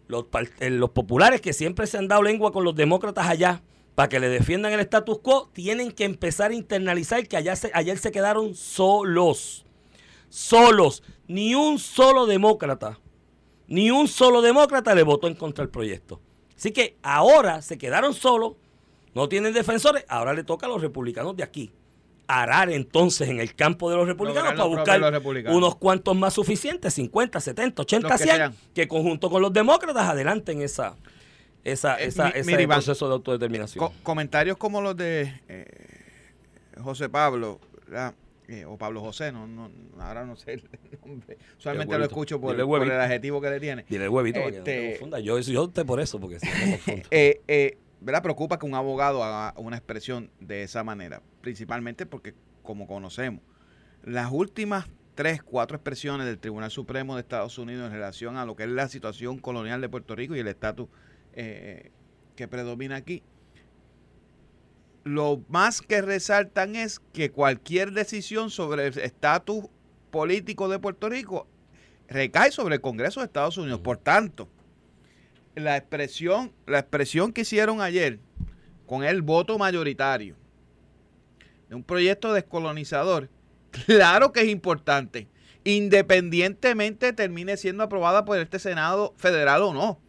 los, 0.07 0.25
eh, 0.59 0.69
los 0.69 0.91
populares 0.91 1.41
que 1.41 1.53
siempre 1.53 1.87
se 1.87 1.97
han 1.97 2.07
dado 2.07 2.23
lengua 2.23 2.51
con 2.51 2.63
los 2.63 2.75
demócratas 2.75 3.27
allá 3.27 3.61
para 3.95 4.09
que 4.09 4.19
le 4.19 4.29
defiendan 4.29 4.73
el 4.73 4.79
status 4.81 5.19
quo, 5.19 5.49
tienen 5.53 5.91
que 5.91 6.03
empezar 6.03 6.51
a 6.51 6.53
internalizar 6.53 7.27
que 7.27 7.35
allá 7.35 7.55
ayer 7.73 7.97
se 7.97 8.11
quedaron 8.11 8.53
solos. 8.53 9.65
Solos. 10.29 11.01
Ni 11.27 11.55
un 11.55 11.79
solo 11.79 12.25
demócrata, 12.25 12.99
ni 13.67 13.89
un 13.89 14.07
solo 14.07 14.41
demócrata 14.41 14.93
le 14.93 15.03
votó 15.03 15.27
en 15.27 15.35
contra 15.35 15.63
del 15.63 15.71
proyecto. 15.71 16.21
Así 16.55 16.71
que 16.71 16.97
ahora 17.01 17.61
se 17.61 17.77
quedaron 17.77 18.13
solos, 18.13 18.53
no 19.15 19.27
tienen 19.27 19.53
defensores, 19.53 20.05
ahora 20.07 20.33
le 20.33 20.43
toca 20.43 20.67
a 20.67 20.69
los 20.69 20.81
republicanos 20.81 21.35
de 21.35 21.43
aquí 21.43 21.71
arar 22.27 22.69
entonces 22.69 23.29
en 23.29 23.39
el 23.39 23.55
campo 23.55 23.89
de 23.89 23.95
los 23.95 24.07
republicanos 24.07 24.53
para 24.53 24.65
buscar 24.65 25.23
unos 25.47 25.75
cuantos 25.75 26.15
más 26.15 26.33
suficientes, 26.33 26.93
50, 26.93 27.39
70, 27.39 27.81
80, 27.81 28.17
100, 28.17 28.55
que, 28.73 28.87
conjunto 28.87 29.29
con 29.29 29.41
los 29.41 29.53
demócratas 29.53 30.09
adelanten 30.09 30.61
esa, 30.61 30.95
esa, 31.63 31.99
eh, 31.99 32.07
ese 32.07 32.67
proceso 32.67 33.07
de 33.07 33.13
autodeterminación. 33.13 33.89
comentarios 34.03 34.57
como 34.57 34.81
los 34.81 34.95
de 34.97 35.41
eh, 35.47 35.65
José 36.81 37.09
Pablo, 37.09 37.59
eh, 38.49 38.65
o 38.65 38.77
Pablo 38.77 39.01
José, 39.01 39.31
no, 39.31 39.47
no, 39.47 39.69
ahora 39.99 40.25
no 40.25 40.35
sé 40.35 40.53
el 40.53 40.63
nombre. 41.05 41.37
Usualmente 41.57 41.97
lo 41.97 42.05
escucho 42.05 42.39
por, 42.39 42.59
el 42.59 42.91
adjetivo 42.91 43.41
que 43.41 43.49
le 43.49 43.59
tiene. 43.59 43.85
Dile 43.89 44.09
huevito, 44.09 44.39
este, 44.39 44.99
Yo, 45.23 45.39
yo 45.39 45.63
opté 45.63 45.85
por 45.85 45.99
eso, 45.99 46.19
porque 46.19 46.39
si 46.39 46.47
no 46.47 47.03
eh, 47.11 47.77
¿verdad? 48.01 48.23
Preocupa 48.23 48.59
que 48.59 48.65
un 48.65 48.75
abogado 48.75 49.23
haga 49.23 49.53
una 49.59 49.77
expresión 49.77 50.29
de 50.39 50.63
esa 50.63 50.83
manera, 50.83 51.21
principalmente 51.41 52.05
porque, 52.05 52.33
como 52.63 52.87
conocemos, 52.87 53.41
las 54.03 54.31
últimas 54.31 54.87
tres, 55.15 55.41
cuatro 55.41 55.75
expresiones 55.77 56.27
del 56.27 56.37
Tribunal 56.37 56.69
Supremo 56.69 57.15
de 57.15 57.21
Estados 57.21 57.57
Unidos 57.57 57.87
en 57.87 57.93
relación 57.93 58.37
a 58.37 58.45
lo 58.45 58.55
que 58.55 58.63
es 58.63 58.69
la 58.69 58.87
situación 58.87 59.39
colonial 59.39 59.81
de 59.81 59.89
Puerto 59.89 60.15
Rico 60.15 60.35
y 60.35 60.39
el 60.39 60.47
estatus 60.47 60.87
eh, 61.33 61.91
que 62.35 62.47
predomina 62.47 62.95
aquí. 62.95 63.23
Lo 65.03 65.41
más 65.49 65.81
que 65.81 66.01
resaltan 66.01 66.75
es 66.75 66.99
que 67.13 67.31
cualquier 67.31 67.93
decisión 67.93 68.51
sobre 68.51 68.87
el 68.87 68.99
estatus 68.99 69.65
político 70.11 70.69
de 70.69 70.79
Puerto 70.79 71.09
Rico 71.09 71.47
recae 72.07 72.51
sobre 72.51 72.75
el 72.75 72.81
Congreso 72.81 73.21
de 73.21 73.25
Estados 73.25 73.57
Unidos. 73.57 73.79
Por 73.79 73.97
tanto, 73.97 74.49
la 75.59 75.77
expresión, 75.77 76.53
la 76.65 76.79
expresión 76.79 77.33
que 77.33 77.41
hicieron 77.41 77.81
ayer 77.81 78.19
con 78.85 79.03
el 79.03 79.21
voto 79.21 79.57
mayoritario 79.57 80.35
de 81.69 81.75
un 81.75 81.83
proyecto 81.83 82.33
descolonizador, 82.33 83.29
claro 83.85 84.31
que 84.31 84.41
es 84.41 84.49
importante, 84.49 85.27
independientemente 85.63 87.11
termine 87.11 87.57
siendo 87.57 87.83
aprobada 87.83 88.23
por 88.23 88.37
este 88.37 88.59
Senado 88.59 89.13
federal 89.17 89.63
o 89.63 89.73
no, 89.73 89.99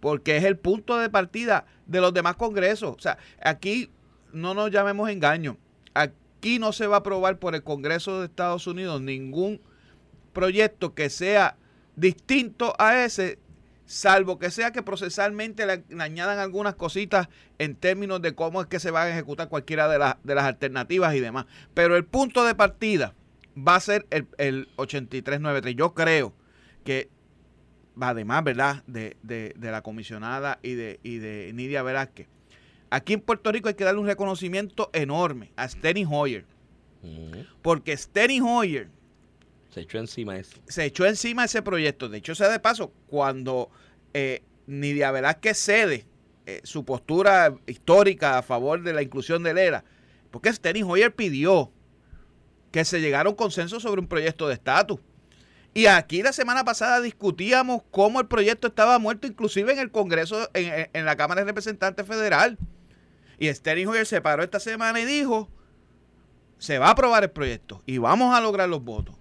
porque 0.00 0.36
es 0.36 0.44
el 0.44 0.58
punto 0.58 0.98
de 0.98 1.10
partida 1.10 1.66
de 1.86 2.00
los 2.00 2.12
demás 2.12 2.36
congresos. 2.36 2.96
O 2.96 3.00
sea, 3.00 3.18
aquí 3.42 3.90
no 4.32 4.54
nos 4.54 4.70
llamemos 4.70 5.08
engaño, 5.10 5.58
aquí 5.92 6.58
no 6.58 6.72
se 6.72 6.86
va 6.86 6.96
a 6.96 6.98
aprobar 7.00 7.38
por 7.38 7.54
el 7.54 7.62
Congreso 7.62 8.20
de 8.20 8.26
Estados 8.26 8.66
Unidos 8.66 9.00
ningún 9.00 9.60
proyecto 10.32 10.94
que 10.94 11.10
sea 11.10 11.56
distinto 11.94 12.74
a 12.78 13.04
ese 13.04 13.38
salvo 13.86 14.38
que 14.38 14.50
sea 14.50 14.72
que 14.72 14.82
procesalmente 14.82 15.66
le, 15.66 15.84
añadan 16.00 16.38
algunas 16.38 16.74
cositas 16.74 17.28
en 17.58 17.76
términos 17.76 18.22
de 18.22 18.34
cómo 18.34 18.60
es 18.60 18.66
que 18.66 18.80
se 18.80 18.90
van 18.90 19.08
a 19.08 19.10
ejecutar 19.10 19.48
cualquiera 19.48 19.88
de, 19.88 20.14
de 20.22 20.34
las 20.34 20.44
alternativas 20.44 21.14
y 21.14 21.20
demás. 21.20 21.46
Pero 21.74 21.96
el 21.96 22.04
punto 22.04 22.44
de 22.44 22.54
partida 22.54 23.14
va 23.56 23.76
a 23.76 23.80
ser 23.80 24.06
el, 24.10 24.26
el 24.38 24.68
8393. 24.76 25.76
Yo 25.76 25.94
creo 25.94 26.34
que, 26.84 27.10
además, 28.00 28.44
¿verdad?, 28.44 28.82
de, 28.86 29.16
de, 29.22 29.54
de, 29.56 29.70
la 29.70 29.82
comisionada 29.82 30.58
y 30.62 30.74
de, 30.74 31.00
y 31.02 31.18
de 31.18 31.52
Nidia 31.54 31.82
Velázquez, 31.82 32.28
aquí 32.90 33.12
en 33.12 33.20
Puerto 33.20 33.52
Rico 33.52 33.68
hay 33.68 33.74
que 33.74 33.84
darle 33.84 34.00
un 34.00 34.06
reconocimiento 34.06 34.90
enorme 34.92 35.52
a 35.56 35.68
Steny 35.68 36.06
Hoyer. 36.08 36.46
Porque 37.60 37.94
Steny 37.94 38.40
Hoyer 38.40 38.88
se 39.74 39.80
echó 39.80 39.98
encima 39.98 40.36
eso. 40.36 40.56
Se 40.68 40.84
echó 40.84 41.04
encima 41.04 41.44
ese 41.44 41.60
proyecto. 41.60 42.08
De 42.08 42.18
hecho, 42.18 42.36
sea 42.36 42.48
de 42.48 42.60
paso, 42.60 42.92
cuando 43.08 43.70
eh, 44.12 44.44
Nidia 44.68 45.10
Velázquez 45.10 45.58
cede 45.58 46.06
eh, 46.46 46.60
su 46.62 46.84
postura 46.84 47.52
histórica 47.66 48.38
a 48.38 48.42
favor 48.42 48.84
de 48.84 48.92
la 48.92 49.02
inclusión 49.02 49.42
de 49.42 49.50
ERA, 49.50 49.84
porque 50.30 50.52
Steny 50.52 50.84
Hoyer 50.84 51.12
pidió 51.12 51.72
que 52.70 52.84
se 52.84 53.00
llegara 53.00 53.28
un 53.28 53.34
consenso 53.34 53.80
sobre 53.80 54.00
un 54.00 54.06
proyecto 54.06 54.46
de 54.46 54.54
estatus. 54.54 55.00
Y 55.74 55.86
aquí 55.86 56.22
la 56.22 56.32
semana 56.32 56.64
pasada 56.64 57.00
discutíamos 57.00 57.82
cómo 57.90 58.20
el 58.20 58.28
proyecto 58.28 58.68
estaba 58.68 59.00
muerto, 59.00 59.26
inclusive 59.26 59.72
en 59.72 59.80
el 59.80 59.90
Congreso, 59.90 60.48
en, 60.54 61.04
la 61.04 61.16
Cámara 61.16 61.40
de 61.40 61.46
Representantes 61.46 62.06
Federal. 62.06 62.58
Y 63.40 63.52
Steny 63.52 63.86
Hoyer 63.86 64.06
se 64.06 64.20
paró 64.20 64.44
esta 64.44 64.60
semana 64.60 65.00
y 65.00 65.04
dijo, 65.04 65.50
se 66.58 66.78
va 66.78 66.86
a 66.86 66.90
aprobar 66.90 67.24
el 67.24 67.30
proyecto 67.32 67.82
y 67.86 67.98
vamos 67.98 68.36
a 68.36 68.40
lograr 68.40 68.68
los 68.68 68.84
votos. 68.84 69.16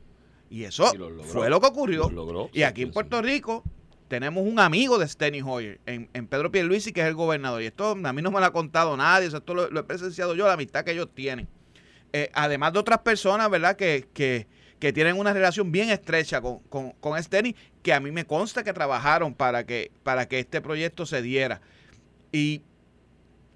Y 0.50 0.66
eso 0.66 0.92
fue 1.24 1.50
lo 1.50 1.60
que 1.60 1.68
ocurrió. 1.68 2.50
y 2.54 2.64
aquí 2.64 2.84
en 2.84 2.92
Puerto 2.92 3.22
Rico 3.22 3.64
tenemos 4.08 4.46
un 4.46 4.60
amigo 4.60 5.00
de 5.00 5.08
Steny 5.08 5.42
Hoyer, 5.42 5.80
en, 5.88 6.08
en, 6.14 6.28
Pedro 6.28 6.52
Pierluisi, 6.52 6.92
que 6.94 7.02
es 7.02 7.08
el 7.08 7.16
gobernador. 7.16 7.64
Y 7.64 7.66
esto 7.66 7.98
a 8.04 8.14
mí 8.14 8.22
no 8.22 8.30
me 8.30 8.40
lo 8.40 8.46
ha 8.46 8.54
contado 8.54 8.96
nadie, 8.96 9.28
esto 9.28 9.54
lo, 9.56 9.80
he 9.80 9.84
presenciado 9.84 10.36
yo, 10.36 10.46
la 10.46 10.54
amistad 10.54 10.84
que 10.84 10.92
ellos 10.92 11.10
tienen. 11.16 11.48
Eh, 12.12 12.30
además 12.34 12.74
de 12.74 12.80
otras 12.80 13.00
personas, 13.00 13.50
¿verdad?, 13.50 13.76
que, 13.76 14.08
que, 14.14 14.46
que 14.80 14.94
tienen 14.94 15.18
una 15.18 15.34
relación 15.34 15.72
bien 15.72 15.90
estrecha 15.90 16.42
con, 16.42 16.60
con, 16.70 16.92
con 16.92 17.22
Steny, 17.22 17.56
que 17.82 17.92
a 17.92 18.00
mí 18.00 18.12
me 18.12 18.26
consta 18.26 18.64
que 18.64 18.72
trabajaron 18.72 19.34
para 19.34 19.66
que, 19.66 19.92
para 20.04 20.28
que 20.28 20.38
este 20.40 20.62
proyecto 20.62 21.08
se 21.08 21.24
diera. 21.24 21.62
Y 22.32 22.62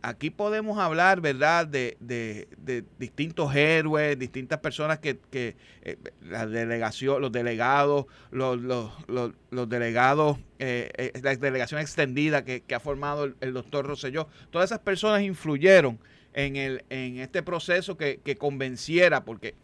aquí 0.08 0.30
podemos 0.30 0.80
hablar, 0.80 1.20
¿verdad?, 1.20 1.68
de, 1.68 1.98
de, 2.00 2.86
distintos 2.98 3.54
héroes, 3.54 4.18
distintas 4.18 4.60
personas 4.60 5.00
que, 5.00 5.20
que 5.30 5.58
eh, 5.82 5.98
la 6.22 6.48
delegación, 6.48 7.22
los 7.22 7.30
delegados, 7.30 8.06
los, 8.32 8.58
los, 8.58 8.90
los, 9.08 9.70
delegados, 9.70 10.38
eh, 10.60 10.90
eh, 10.98 11.12
la 11.22 11.36
delegación 11.36 11.82
extendida 11.82 12.46
que, 12.46 12.64
ha 12.74 12.80
formado 12.80 13.34
el, 13.42 13.54
doctor 13.54 13.86
Rosselló, 13.86 14.30
todas 14.50 14.70
esas 14.72 14.80
personas 14.80 15.24
influyeron 15.24 16.00
en, 16.34 16.56
el, 16.56 16.86
en 16.90 17.18
este 17.18 17.44
proceso 17.44 17.98
que, 17.98 18.22
que 18.24 18.38
convenciera, 18.38 19.26
porque 19.26 19.56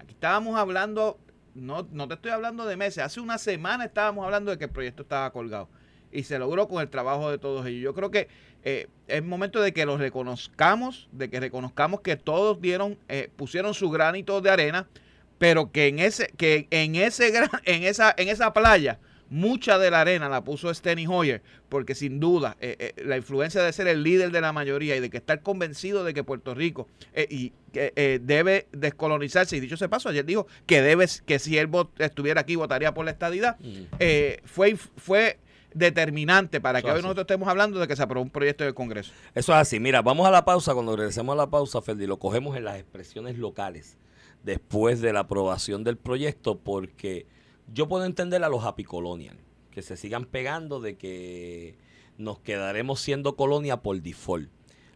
aquí 0.00 0.14
estábamos 0.14 0.58
hablando, 0.58 1.20
no, 1.54 1.86
no 1.92 2.08
te 2.08 2.14
estoy 2.14 2.32
hablando 2.32 2.66
de 2.66 2.76
meses, 2.76 3.04
hace 3.04 3.20
una 3.20 3.38
semana 3.38 3.84
estábamos 3.84 4.24
hablando 4.24 4.50
de 4.50 4.58
que 4.58 4.64
el 4.64 4.70
proyecto 4.70 5.04
estaba 5.04 5.30
colgado 5.30 5.68
y 6.14 6.22
se 6.22 6.38
logró 6.38 6.68
con 6.68 6.80
el 6.80 6.88
trabajo 6.88 7.30
de 7.30 7.38
todos 7.38 7.66
ellos. 7.66 7.82
Yo 7.82 7.94
creo 7.94 8.10
que 8.10 8.28
eh, 8.62 8.86
es 9.08 9.22
momento 9.22 9.60
de 9.60 9.72
que 9.72 9.84
los 9.84 10.00
reconozcamos, 10.00 11.08
de 11.12 11.28
que 11.28 11.38
reconozcamos 11.38 12.00
que 12.00 12.16
todos 12.16 12.60
dieron, 12.62 12.96
eh, 13.08 13.28
pusieron 13.36 13.74
su 13.74 13.90
granito 13.90 14.40
de 14.40 14.48
arena, 14.48 14.88
pero 15.38 15.70
que 15.70 15.88
en 15.88 15.98
ese, 15.98 16.28
que 16.38 16.66
en 16.70 16.94
ese 16.94 17.30
en 17.64 17.82
esa, 17.82 18.14
en 18.16 18.28
esa 18.28 18.54
playa, 18.54 18.98
mucha 19.28 19.78
de 19.78 19.90
la 19.90 20.02
arena 20.02 20.28
la 20.30 20.44
puso 20.44 20.72
Steny 20.72 21.06
Hoyer, 21.06 21.42
porque 21.68 21.94
sin 21.94 22.20
duda 22.20 22.56
eh, 22.60 22.94
la 23.04 23.16
influencia 23.18 23.62
de 23.62 23.72
ser 23.72 23.86
el 23.88 24.02
líder 24.02 24.30
de 24.30 24.40
la 24.40 24.52
mayoría 24.52 24.96
y 24.96 25.00
de 25.00 25.10
que 25.10 25.16
estar 25.16 25.42
convencido 25.42 26.04
de 26.04 26.14
que 26.14 26.24
Puerto 26.24 26.54
Rico 26.54 26.88
y, 27.28 27.52
debe 27.72 28.68
descolonizarse, 28.70 29.56
y 29.56 29.60
dicho 29.60 29.74
ese 29.74 29.88
paso, 29.88 30.08
ayer 30.08 30.24
dijo 30.24 30.46
que 30.64 30.80
debe, 30.80 31.06
que 31.26 31.40
si 31.40 31.58
él 31.58 31.68
estuviera 31.98 32.42
aquí 32.42 32.54
votaría 32.54 32.94
por 32.94 33.04
la 33.04 33.10
estadidad, 33.10 33.58
mm. 33.58 34.44
fue, 34.44 34.76
fue 34.76 35.38
determinante 35.74 36.60
para 36.60 36.80
que 36.80 36.90
hoy 36.90 37.02
nosotros 37.02 37.24
estemos 37.24 37.48
hablando 37.48 37.78
de 37.78 37.86
que 37.86 37.96
se 37.96 38.02
aprobó 38.02 38.22
un 38.22 38.30
proyecto 38.30 38.64
del 38.64 38.74
Congreso. 38.74 39.12
Eso 39.34 39.52
es 39.52 39.58
así. 39.58 39.80
Mira, 39.80 40.00
vamos 40.00 40.26
a 40.26 40.30
la 40.30 40.44
pausa. 40.44 40.72
Cuando 40.72 40.96
regresemos 40.96 41.34
a 41.34 41.36
la 41.36 41.50
pausa, 41.50 41.82
Ferdi, 41.82 42.06
lo 42.06 42.18
cogemos 42.18 42.56
en 42.56 42.64
las 42.64 42.78
expresiones 42.78 43.36
locales 43.36 43.98
después 44.44 45.00
de 45.00 45.12
la 45.12 45.20
aprobación 45.20 45.84
del 45.84 45.96
proyecto, 45.96 46.58
porque 46.58 47.26
yo 47.72 47.88
puedo 47.88 48.04
entender 48.04 48.44
a 48.44 48.48
los 48.48 48.64
apicolonial 48.64 49.36
que 49.70 49.82
se 49.82 49.96
sigan 49.96 50.24
pegando 50.24 50.80
de 50.80 50.96
que 50.96 51.76
nos 52.16 52.38
quedaremos 52.38 53.00
siendo 53.00 53.36
colonia 53.36 53.78
por 53.78 54.00
default. 54.00 54.48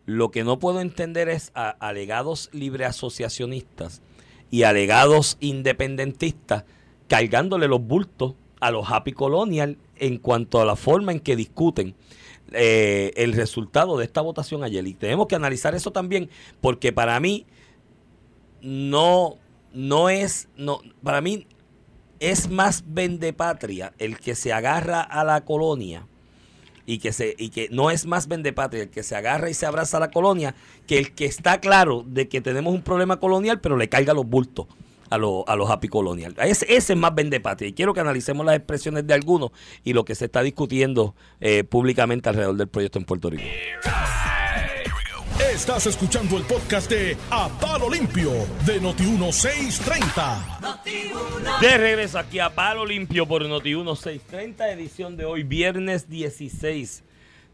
Lo 0.06 0.30
que 0.30 0.44
no 0.44 0.58
puedo 0.58 0.80
entender 0.80 1.28
es 1.28 1.50
a 1.54 1.70
alegados 1.70 2.48
libre 2.52 2.84
asociacionistas 2.84 4.00
y 4.50 4.62
alegados 4.62 5.36
independentistas 5.40 6.64
cargándole 7.08 7.68
los 7.68 7.82
bultos 7.82 8.34
a 8.60 8.70
los 8.70 8.90
happy 8.90 9.12
colonial 9.12 9.78
en 10.00 10.18
cuanto 10.18 10.60
a 10.60 10.64
la 10.64 10.76
forma 10.76 11.12
en 11.12 11.20
que 11.20 11.36
discuten 11.36 11.94
eh, 12.52 13.12
el 13.16 13.34
resultado 13.34 13.98
de 13.98 14.04
esta 14.04 14.20
votación 14.20 14.64
ayer. 14.64 14.86
Y 14.86 14.94
tenemos 14.94 15.26
que 15.26 15.36
analizar 15.36 15.74
eso 15.74 15.90
también, 15.90 16.30
porque 16.60 16.92
para 16.92 17.18
mí 17.20 17.46
no, 18.62 19.36
no 19.72 20.08
es, 20.08 20.48
no, 20.56 20.80
para 21.02 21.20
mí 21.20 21.46
es 22.20 22.50
más 22.50 22.84
vendepatria 22.86 23.92
el 23.98 24.18
que 24.18 24.34
se 24.34 24.52
agarra 24.52 25.02
a 25.02 25.24
la 25.24 25.44
colonia 25.44 26.06
y 26.86 26.98
que 26.98 27.12
se 27.12 27.34
y 27.38 27.50
que 27.50 27.68
no 27.70 27.90
es 27.90 28.06
más 28.06 28.28
vendepatria 28.28 28.84
el 28.84 28.90
que 28.90 29.02
se 29.02 29.14
agarra 29.14 29.50
y 29.50 29.54
se 29.54 29.66
abraza 29.66 29.98
a 29.98 30.00
la 30.00 30.10
colonia 30.10 30.54
que 30.86 30.98
el 30.98 31.14
que 31.14 31.26
está 31.26 31.60
claro 31.60 32.02
de 32.06 32.28
que 32.28 32.40
tenemos 32.40 32.74
un 32.74 32.82
problema 32.82 33.20
colonial 33.20 33.60
pero 33.60 33.76
le 33.76 33.88
caiga 33.88 34.14
los 34.14 34.26
bultos 34.26 34.66
a, 35.10 35.16
a 35.16 35.56
los 35.56 35.70
happy 35.70 35.88
colonial. 35.88 36.34
Ese, 36.38 36.66
ese 36.74 36.92
es 36.92 36.98
más 36.98 37.12
patria 37.42 37.68
Y 37.68 37.72
quiero 37.72 37.94
que 37.94 38.00
analicemos 38.00 38.44
las 38.44 38.56
expresiones 38.56 39.06
de 39.06 39.14
algunos 39.14 39.50
y 39.84 39.92
lo 39.92 40.04
que 40.04 40.14
se 40.14 40.26
está 40.26 40.42
discutiendo 40.42 41.14
eh, 41.40 41.64
públicamente 41.64 42.28
alrededor 42.28 42.56
del 42.56 42.68
proyecto 42.68 42.98
en 42.98 43.04
Puerto 43.04 43.30
Rico. 43.30 43.44
Estás 45.52 45.86
escuchando 45.86 46.36
el 46.36 46.44
podcast 46.44 46.90
de 46.90 47.16
A 47.30 47.48
Palo 47.60 47.90
Limpio 47.90 48.30
de 48.64 48.80
Noti1630. 48.80 51.60
de 51.60 51.78
regreso 51.78 52.18
aquí 52.18 52.38
a 52.38 52.54
Palo 52.54 52.86
Limpio 52.86 53.26
por 53.26 53.44
Noti1630, 53.44 54.72
edición 54.72 55.16
de 55.16 55.24
hoy, 55.24 55.42
viernes 55.42 56.08
16 56.08 57.04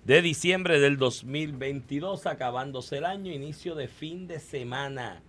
de 0.05 0.23
diciembre 0.23 0.81
del 0.81 0.99
2022, 0.99 2.27
acabándose 2.27 2.99
el 2.99 3.07
año, 3.07 3.33
inicio 3.33 3.75
de 3.75 3.89
fin 3.89 4.27
de 4.27 4.39
semana 4.39 5.23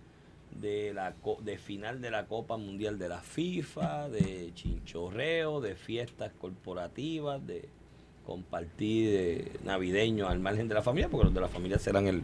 de 0.60 0.92
la 0.94 1.14
de 1.42 1.58
final 1.58 2.00
de 2.00 2.10
la 2.10 2.26
Copa 2.26 2.56
Mundial 2.56 2.98
de 2.98 3.08
la 3.08 3.20
FIFA, 3.20 4.08
de 4.08 4.50
chinchorreo, 4.54 5.60
de 5.60 5.74
fiestas 5.74 6.32
corporativas, 6.38 7.46
de 7.46 7.68
compartir 8.24 9.10
de 9.10 9.52
navideño 9.64 10.28
al 10.28 10.40
margen 10.40 10.68
de 10.68 10.74
la 10.74 10.82
familia, 10.82 11.08
porque 11.08 11.24
los 11.24 11.34
de 11.34 11.40
la 11.40 11.48
familia 11.48 11.78
serán 11.78 12.06
el 12.06 12.22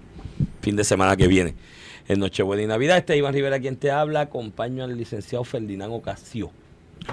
fin 0.60 0.76
de 0.76 0.84
semana 0.84 1.16
que 1.16 1.28
viene. 1.28 1.54
En 2.08 2.18
Nochebuena 2.18 2.62
y 2.62 2.66
Navidad, 2.66 2.98
este 2.98 3.12
es 3.12 3.20
Iván 3.20 3.34
Rivera 3.34 3.60
quien 3.60 3.76
te 3.76 3.90
habla, 3.90 4.22
acompaño 4.22 4.82
al 4.84 4.96
licenciado 4.96 5.44
Ferdinand 5.44 5.92
Ocasio. 5.92 6.50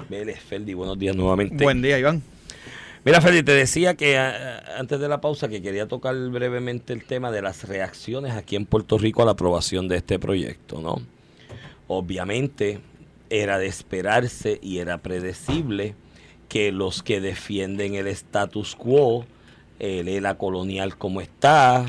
Vélez, 0.08 0.40
Ferdi, 0.40 0.74
buenos 0.74 0.98
días 0.98 1.14
nuevamente. 1.16 1.62
Buen 1.62 1.82
día, 1.82 1.98
Iván. 1.98 2.22
Mira, 3.04 3.20
Ferdi, 3.22 3.42
te 3.42 3.52
decía 3.52 3.94
que 3.94 4.18
antes 4.18 5.00
de 5.00 5.08
la 5.08 5.22
pausa 5.22 5.48
que 5.48 5.62
quería 5.62 5.88
tocar 5.88 6.14
brevemente 6.28 6.92
el 6.92 7.04
tema 7.04 7.30
de 7.30 7.40
las 7.40 7.66
reacciones 7.66 8.34
aquí 8.34 8.56
en 8.56 8.66
Puerto 8.66 8.98
Rico 8.98 9.22
a 9.22 9.24
la 9.24 9.32
aprobación 9.32 9.88
de 9.88 9.96
este 9.96 10.18
proyecto, 10.18 10.82
¿no? 10.82 11.00
Obviamente 11.88 12.80
era 13.30 13.58
de 13.58 13.68
esperarse 13.68 14.58
y 14.62 14.78
era 14.78 14.98
predecible 14.98 15.94
que 16.48 16.72
los 16.72 17.02
que 17.02 17.20
defienden 17.22 17.94
el 17.94 18.06
status 18.08 18.76
quo 18.76 19.24
el 19.78 20.08
ELA 20.08 20.36
colonial 20.36 20.98
como 20.98 21.22
está, 21.22 21.86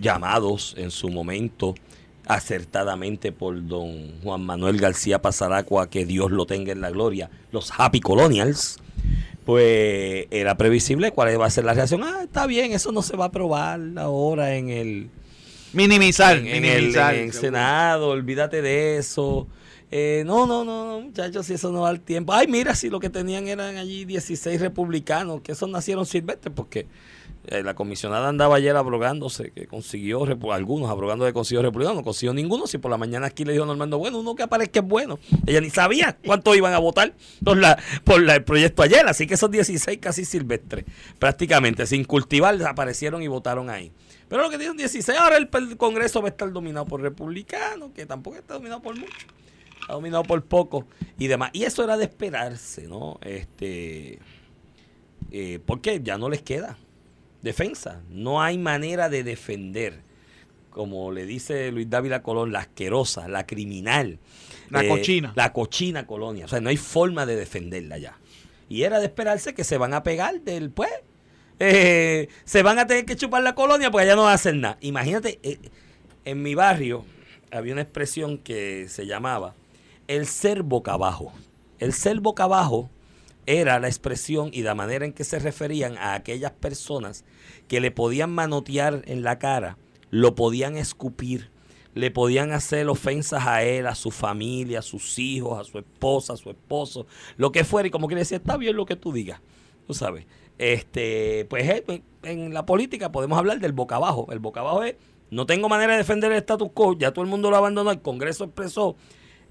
llamados 0.00 0.74
en 0.76 0.90
su 0.90 1.08
momento 1.08 1.74
acertadamente 2.26 3.32
por 3.32 3.66
don 3.66 4.20
Juan 4.22 4.42
Manuel 4.42 4.78
García 4.78 5.22
Pasaracua, 5.22 5.88
que 5.88 6.04
Dios 6.04 6.30
lo 6.30 6.46
tenga 6.46 6.72
en 6.72 6.80
la 6.80 6.90
gloria, 6.90 7.30
los 7.52 7.72
Happy 7.78 8.00
Colonials, 8.00 8.78
pues 9.48 10.26
era 10.30 10.58
previsible 10.58 11.10
cuál 11.12 11.32
iba 11.32 11.46
a 11.46 11.48
ser 11.48 11.64
la 11.64 11.72
reacción. 11.72 12.02
Ah, 12.04 12.20
está 12.24 12.46
bien, 12.46 12.72
eso 12.72 12.92
no 12.92 13.00
se 13.00 13.16
va 13.16 13.24
a 13.24 13.28
aprobar 13.28 13.80
ahora 13.96 14.56
en 14.56 14.68
el, 14.68 15.08
Minimizar, 15.72 16.36
en, 16.36 16.66
el, 16.66 16.94
en 16.94 17.14
el 17.16 17.32
Senado, 17.32 18.10
olvídate 18.10 18.60
de 18.60 18.98
eso. 18.98 19.46
Eh, 19.90 20.22
no, 20.26 20.46
no, 20.46 20.66
no, 20.66 20.84
no, 20.84 21.00
muchachos, 21.00 21.46
si 21.46 21.54
eso 21.54 21.72
no 21.72 21.80
va 21.80 21.88
al 21.88 22.00
tiempo. 22.00 22.34
Ay, 22.34 22.46
mira, 22.46 22.74
si 22.74 22.90
lo 22.90 23.00
que 23.00 23.08
tenían 23.08 23.48
eran 23.48 23.78
allí 23.78 24.04
16 24.04 24.60
republicanos, 24.60 25.40
que 25.40 25.52
esos 25.52 25.70
nacieron 25.70 26.04
silvestres, 26.04 26.52
porque 26.54 26.84
la 27.50 27.74
comisionada 27.74 28.28
andaba 28.28 28.56
ayer 28.56 28.76
abrogándose, 28.76 29.50
que 29.52 29.66
consiguió, 29.66 30.24
algunos 30.52 30.90
abrogando 30.90 31.24
que 31.24 31.32
consiguió 31.32 31.62
republicano, 31.62 31.96
no 31.96 32.02
consiguió 32.02 32.34
ninguno, 32.34 32.66
si 32.66 32.78
por 32.78 32.90
la 32.90 32.98
mañana 32.98 33.26
aquí 33.26 33.44
le 33.44 33.52
dijo 33.52 33.64
Normando, 33.64 33.98
bueno, 33.98 34.20
uno 34.20 34.34
que 34.34 34.42
aparezca 34.42 34.80
es 34.80 34.86
bueno. 34.86 35.18
Ella 35.46 35.60
ni 35.60 35.70
sabía 35.70 36.16
cuántos 36.24 36.56
iban 36.56 36.74
a 36.74 36.78
votar 36.78 37.14
por, 37.42 37.56
la, 37.56 37.82
por 38.04 38.28
el 38.28 38.44
proyecto 38.44 38.82
ayer, 38.82 39.06
así 39.06 39.26
que 39.26 39.34
esos 39.34 39.50
16 39.50 39.98
casi 39.98 40.24
silvestres, 40.24 40.84
prácticamente, 41.18 41.86
sin 41.86 42.04
cultivar, 42.04 42.60
aparecieron 42.66 43.22
y 43.22 43.28
votaron 43.28 43.70
ahí. 43.70 43.92
Pero 44.28 44.42
lo 44.42 44.50
que 44.50 44.58
tienen 44.58 44.76
16, 44.76 45.18
ahora 45.18 45.38
el, 45.38 45.48
el 45.52 45.76
Congreso 45.78 46.20
va 46.20 46.28
a 46.28 46.30
estar 46.30 46.52
dominado 46.52 46.84
por 46.84 47.00
republicanos, 47.00 47.92
que 47.92 48.04
tampoco 48.04 48.36
está 48.36 48.54
dominado 48.54 48.82
por 48.82 48.94
mucho, 48.94 49.26
está 49.80 49.94
dominado 49.94 50.22
por 50.24 50.44
poco 50.44 50.86
y 51.18 51.28
demás. 51.28 51.50
Y 51.54 51.64
eso 51.64 51.82
era 51.82 51.96
de 51.96 52.04
esperarse, 52.04 52.86
¿no? 52.88 53.18
Este, 53.22 54.18
eh, 55.30 55.60
porque 55.64 56.00
ya 56.02 56.18
no 56.18 56.28
les 56.28 56.42
queda 56.42 56.76
defensa. 57.42 58.02
No 58.10 58.42
hay 58.42 58.58
manera 58.58 59.08
de 59.08 59.24
defender, 59.24 60.00
como 60.70 61.12
le 61.12 61.26
dice 61.26 61.70
Luis 61.72 61.88
Dávila 61.88 62.22
Colón, 62.22 62.52
la 62.52 62.60
asquerosa, 62.60 63.28
la 63.28 63.46
criminal. 63.46 64.18
La 64.70 64.84
eh, 64.84 64.88
cochina. 64.88 65.32
La 65.36 65.52
cochina 65.52 66.06
colonia. 66.06 66.44
O 66.44 66.48
sea, 66.48 66.60
no 66.60 66.68
hay 66.68 66.76
forma 66.76 67.26
de 67.26 67.36
defenderla 67.36 67.98
ya. 67.98 68.18
Y 68.68 68.82
era 68.82 68.98
de 68.98 69.06
esperarse 69.06 69.54
que 69.54 69.64
se 69.64 69.78
van 69.78 69.94
a 69.94 70.02
pegar 70.02 70.40
del, 70.42 70.70
pues, 70.70 70.90
eh, 71.58 72.28
se 72.44 72.62
van 72.62 72.78
a 72.78 72.86
tener 72.86 73.04
que 73.04 73.16
chupar 73.16 73.42
la 73.42 73.54
colonia 73.54 73.90
porque 73.90 74.04
allá 74.04 74.16
no 74.16 74.24
va 74.24 74.32
a 74.32 74.34
hacer 74.34 74.54
nada. 74.54 74.78
Imagínate, 74.80 75.40
eh, 75.42 75.58
en 76.24 76.42
mi 76.42 76.54
barrio 76.54 77.04
había 77.50 77.72
una 77.72 77.82
expresión 77.82 78.38
que 78.38 78.88
se 78.88 79.06
llamaba 79.06 79.54
el 80.06 80.26
ser 80.26 80.62
boca 80.62 80.92
abajo. 80.92 81.32
El 81.78 81.92
ser 81.92 82.20
boca 82.20 82.44
abajo 82.44 82.90
era 83.48 83.80
la 83.80 83.88
expresión 83.88 84.50
y 84.52 84.62
la 84.62 84.74
manera 84.74 85.06
en 85.06 85.14
que 85.14 85.24
se 85.24 85.38
referían 85.38 85.96
a 85.96 86.12
aquellas 86.12 86.52
personas 86.52 87.24
que 87.66 87.80
le 87.80 87.90
podían 87.90 88.30
manotear 88.30 89.02
en 89.06 89.22
la 89.22 89.38
cara, 89.38 89.78
lo 90.10 90.34
podían 90.34 90.76
escupir, 90.76 91.50
le 91.94 92.10
podían 92.10 92.52
hacer 92.52 92.86
ofensas 92.88 93.46
a 93.46 93.64
él, 93.64 93.86
a 93.86 93.94
su 93.94 94.10
familia, 94.10 94.80
a 94.80 94.82
sus 94.82 95.18
hijos, 95.18 95.58
a 95.58 95.64
su 95.64 95.78
esposa, 95.78 96.34
a 96.34 96.36
su 96.36 96.50
esposo, 96.50 97.06
lo 97.38 97.50
que 97.50 97.64
fuera, 97.64 97.88
y 97.88 97.90
como 97.90 98.06
quiere 98.06 98.20
decir, 98.20 98.36
está 98.36 98.58
bien 98.58 98.76
lo 98.76 98.84
que 98.84 98.96
tú 98.96 99.14
digas, 99.14 99.40
tú 99.86 99.94
sabes. 99.94 100.26
Este, 100.58 101.46
pues 101.48 101.66
eh, 101.70 102.02
en 102.24 102.52
la 102.52 102.66
política 102.66 103.10
podemos 103.10 103.38
hablar 103.38 103.60
del 103.60 103.72
boca 103.72 103.96
abajo. 103.96 104.26
El 104.30 104.40
boca 104.40 104.60
abajo 104.60 104.82
es, 104.82 104.96
no 105.30 105.46
tengo 105.46 105.70
manera 105.70 105.92
de 105.92 105.98
defender 105.98 106.32
el 106.32 106.38
status 106.38 106.68
quo, 106.74 106.98
ya 106.98 107.12
todo 107.12 107.24
el 107.24 107.30
mundo 107.30 107.50
lo 107.50 107.56
abandonó, 107.56 107.90
el 107.92 108.02
Congreso 108.02 108.44
expresó 108.44 108.96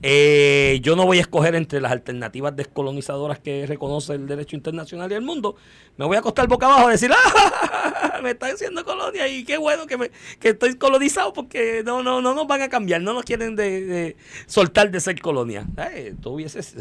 eh, 0.01 0.79
yo 0.83 0.95
no 0.95 1.05
voy 1.05 1.17
a 1.17 1.21
escoger 1.21 1.55
entre 1.55 1.81
las 1.81 1.91
alternativas 1.91 2.55
descolonizadoras 2.55 3.39
que 3.39 3.65
reconoce 3.65 4.13
el 4.13 4.27
derecho 4.27 4.55
internacional 4.55 5.11
y 5.11 5.15
el 5.15 5.21
mundo. 5.23 5.55
Me 5.97 6.05
voy 6.05 6.15
a 6.15 6.19
acostar 6.19 6.47
boca 6.47 6.67
abajo 6.67 6.87
a 6.87 6.91
decir, 6.91 7.11
¡ah! 7.13 8.19
Me 8.21 8.31
están 8.31 8.51
haciendo 8.53 8.83
colonia 8.85 9.27
y 9.27 9.43
qué 9.43 9.57
bueno 9.57 9.87
que, 9.87 9.97
me, 9.97 10.11
que 10.39 10.49
estoy 10.49 10.75
colonizado 10.75 11.33
porque 11.33 11.81
no, 11.85 12.03
no, 12.03 12.21
no 12.21 12.33
nos 12.35 12.47
van 12.47 12.61
a 12.61 12.69
cambiar, 12.69 13.01
no 13.01 13.13
nos 13.13 13.23
quieren 13.23 13.55
de, 13.55 14.15
soltar 14.45 14.91
de 14.91 14.99
ser 14.99 15.19
colonia. 15.21 15.65
Eh, 15.93 16.13
tú 16.21 16.31
hubieses- 16.39 16.75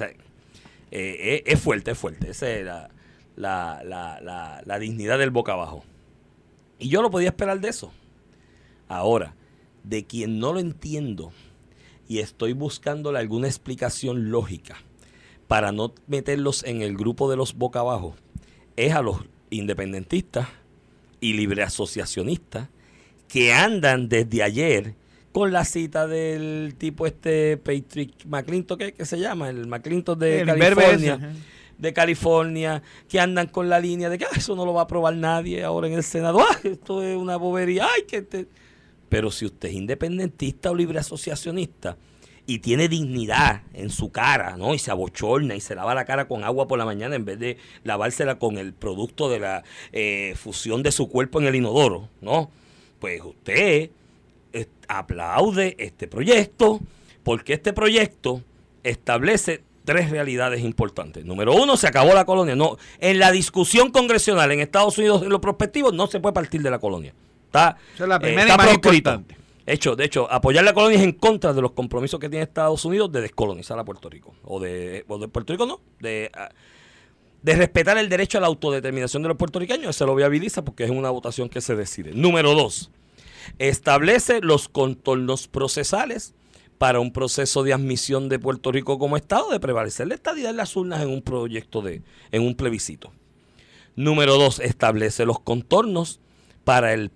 eh, 0.90 1.42
es 1.46 1.61
fuerte, 1.61 1.92
es 1.92 1.98
fuerte. 1.98 2.31
Esa 2.31 2.50
es 2.50 2.64
la, 2.64 2.90
la, 3.37 3.83
la, 3.85 4.20
la, 4.20 4.62
la 4.64 4.79
dignidad 4.79 5.18
del 5.18 5.31
boca 5.31 5.52
abajo. 5.52 5.85
Y 6.79 6.88
yo 6.90 7.00
lo 7.02 7.11
podía 7.11 7.29
esperar 7.31 7.61
de 7.61 7.68
eso. 7.70 7.92
Ahora, 8.88 9.35
de 9.85 10.05
quien 10.05 10.38
no 10.38 10.52
lo 10.52 10.61
entiendo 10.61 11.33
y 12.09 12.19
estoy 12.19 12.53
buscándole 12.53 13.19
alguna 13.19 13.47
explicación 13.49 14.31
lógica 14.31 14.77
para 15.49 15.73
no 15.73 15.92
meterlos 16.07 16.64
en 16.64 16.83
el 16.83 16.97
grupo 16.97 17.31
de 17.31 17.37
los 17.37 17.55
boca 17.55 17.81
abajo, 17.81 18.16
es 18.77 18.92
a 18.92 19.03
los 19.03 19.19
independentistas 19.51 20.49
y 21.21 21.33
libre 21.35 21.62
asociacionistas 21.62 22.69
que 23.29 23.53
andan 23.53 24.09
desde 24.09 24.42
ayer 24.42 24.95
con 25.33 25.53
la 25.53 25.64
cita 25.64 26.07
del 26.07 26.75
tipo 26.79 27.07
este 27.07 27.57
Patrick 27.59 28.25
McClinton, 28.27 28.79
¿qué, 28.79 28.92
qué 28.95 29.05
se 29.05 29.19
llama? 29.19 29.51
El 29.51 29.66
McClinton 29.66 30.19
de 30.19 30.40
El 30.40 30.47
California 30.47 31.33
de 31.79 31.92
California 31.92 32.83
que 33.07 33.21
andan 33.21 33.49
con 33.49 33.69
la 33.69 33.79
línea 33.79 34.09
de 34.09 34.16
que 34.16 34.25
"Ah, 34.25 34.31
eso 34.35 34.57
no 34.57 34.64
lo 34.64 34.73
va 34.73 34.81
a 34.81 34.85
aprobar 34.85 35.14
nadie 35.14 35.62
ahora 35.62 35.88
en 35.88 35.92
el 35.95 36.03
Senado. 36.03 36.38
Ah, 36.51 36.59
esto 36.64 37.03
es 37.03 37.16
una 37.16 37.37
bobería. 37.37 37.87
Ay, 37.95 38.03
que 38.09 38.23
te-". 38.23 38.47
Pero 39.09 39.31
si 39.31 39.47
usted 39.47 39.69
es 39.69 39.75
independentista 39.75 40.71
o 40.71 40.75
libre 40.75 40.99
asociacionista 40.99 41.97
y 42.47 42.61
tiene 42.61 42.88
dignidad 42.88 43.62
en 43.75 43.90
su 43.90 44.11
cara, 44.11 44.57
¿no? 44.57 44.75
Y 44.75 44.79
se 44.79 44.90
abochorna 44.90 45.55
y 45.57 45.61
se 45.61 45.75
lava 45.75 45.95
la 45.95 46.05
cara 46.05 46.29
con 46.29 46.45
agua 46.45 46.69
por 46.69 46.79
la 46.79 46.85
mañana 46.85 47.16
en 47.16 47.25
vez 47.25 47.38
de 47.38 47.59
lavársela 47.83 48.38
con 48.38 48.57
el 48.57 48.73
producto 48.73 49.29
de 49.29 49.40
la 49.40 49.64
eh, 49.92 50.35
fusión 50.37 50.83
de 50.83 50.92
su 50.92 51.09
cuerpo 51.09 51.40
en 51.40 51.47
el 51.47 51.57
inodoro, 51.57 52.09
¿no? 52.21 52.51
Pues 53.01 53.21
usted 53.23 53.90
eh, 54.53 54.66
aplaude 54.88 55.75
este 55.79 56.07
proyecto 56.07 56.81
porque 57.25 57.55
este 57.55 57.73
proyecto 57.73 58.42
establece 58.85 59.62
tres 59.85 60.11
realidades 60.11 60.62
importantes. 60.62 61.25
Número 61.25 61.55
uno, 61.55 61.77
se 61.77 61.88
acabó 61.88 62.14
la 62.14 62.25
colonia. 62.25 62.55
No, 62.55 62.77
en 63.01 63.19
la 63.19 63.33
discusión 63.33 63.90
congresional 63.90 64.53
en 64.53 64.61
Estados 64.61 64.99
Unidos 64.99 65.23
en 65.23 65.31
los 65.31 65.40
prospectivos 65.40 65.92
no 65.92 66.07
se 66.07 66.21
puede 66.21 66.35
partir 66.35 66.62
de 66.62 66.71
la 66.71 66.79
colonia. 66.79 67.12
Está, 67.57 68.07
la 68.07 68.16
eh, 68.16 68.21
primera 68.21 68.42
está 68.42 68.57
más 68.57 68.66
proscrito. 68.66 69.11
importante. 69.11 69.37
Hecho, 69.66 69.97
de 69.97 70.05
hecho, 70.05 70.31
apoyar 70.31 70.64
la 70.64 70.73
colonia 70.73 70.99
es 70.99 71.05
en 71.05 71.12
contra 71.12 71.53
de 71.53 71.61
los 71.61 71.73
compromisos 71.73 72.21
que 72.21 72.29
tiene 72.29 72.45
Estados 72.45 72.85
Unidos 72.85 73.11
de 73.11 73.21
descolonizar 73.21 73.77
a 73.79 73.85
Puerto 73.85 74.09
Rico. 74.09 74.35
O 74.45 74.61
de, 74.61 75.05
o 75.09 75.19
de 75.19 75.27
Puerto 75.27 75.53
Rico 75.53 75.66
no, 75.66 75.81
de, 75.99 76.31
ah, 76.35 76.51
de 77.42 77.57
respetar 77.57 77.99
el 77.99 78.09
derecho 78.09 78.38
a 78.38 78.40
la 78.40 78.47
autodeterminación 78.47 79.25
de 79.25 79.29
los 79.29 79.37
puertorriqueños. 79.37 79.90
Eso 79.90 80.07
lo 80.07 80.14
viabiliza 80.14 80.64
porque 80.64 80.85
es 80.85 80.90
una 80.90 81.11
votación 81.11 81.49
que 81.49 81.61
se 81.61 81.75
decide. 81.75 82.12
Número 82.12 82.55
dos, 82.55 82.90
establece 83.59 84.40
los 84.40 84.69
contornos 84.69 85.49
procesales 85.49 86.35
para 86.79 87.01
un 87.01 87.12
proceso 87.12 87.62
de 87.62 87.73
admisión 87.73 88.29
de 88.29 88.38
Puerto 88.38 88.71
Rico 88.71 88.99
como 88.99 89.16
Estado, 89.16 89.51
de 89.51 89.59
prevalecer 89.59 90.07
la 90.07 90.14
estadidad 90.14 90.51
en 90.51 90.59
las 90.59 90.77
urnas 90.77 91.03
en 91.03 91.09
un 91.09 91.23
proyecto 91.23 91.83
de, 91.83 92.03
en 92.31 92.42
un 92.42 92.55
plebiscito. 92.55 93.12
Número 93.97 94.37
dos, 94.37 94.61
establece 94.61 95.25
los 95.25 95.40
contornos 95.40 96.21
para 96.66 96.92
el, 96.94 97.11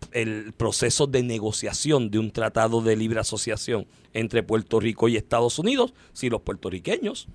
proceso 0.57 1.09
de 1.09 1.25
negociación 1.25 2.09
de 2.13 2.21
un 2.21 2.31
tratado 2.31 2.83
de 2.83 2.95
libre 2.95 3.19
asociación 3.19 3.85
entre 4.15 4.45
Puerto 4.45 4.79
Rico 4.79 5.09
y 5.09 5.17
Estados 5.17 5.59
Unidos, 5.59 5.93
si 6.13 6.31
los 6.31 6.43
puertorriqueños 6.43 7.27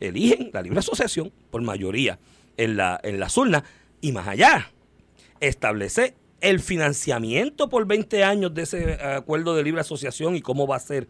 eligen 0.00 0.50
la 0.52 0.62
libre 0.62 0.80
asociación 0.80 1.30
por 1.52 1.62
mayoría 1.62 2.18
en, 2.56 2.76
la, 2.76 2.98
en 3.04 3.20
las 3.20 3.36
urnas, 3.36 3.62
y 4.00 4.10
más 4.10 4.26
allá, 4.26 4.72
establece 5.38 6.14
el 6.40 6.58
financiamiento 6.58 7.68
por 7.68 7.86
20 7.86 8.24
años 8.24 8.52
de 8.52 8.62
ese 8.62 8.94
acuerdo 8.94 9.54
de 9.54 9.62
libre 9.62 9.82
asociación 9.82 10.34
y 10.34 10.40
cómo 10.40 10.66
va 10.66 10.74
a 10.74 10.80
ser 10.80 11.06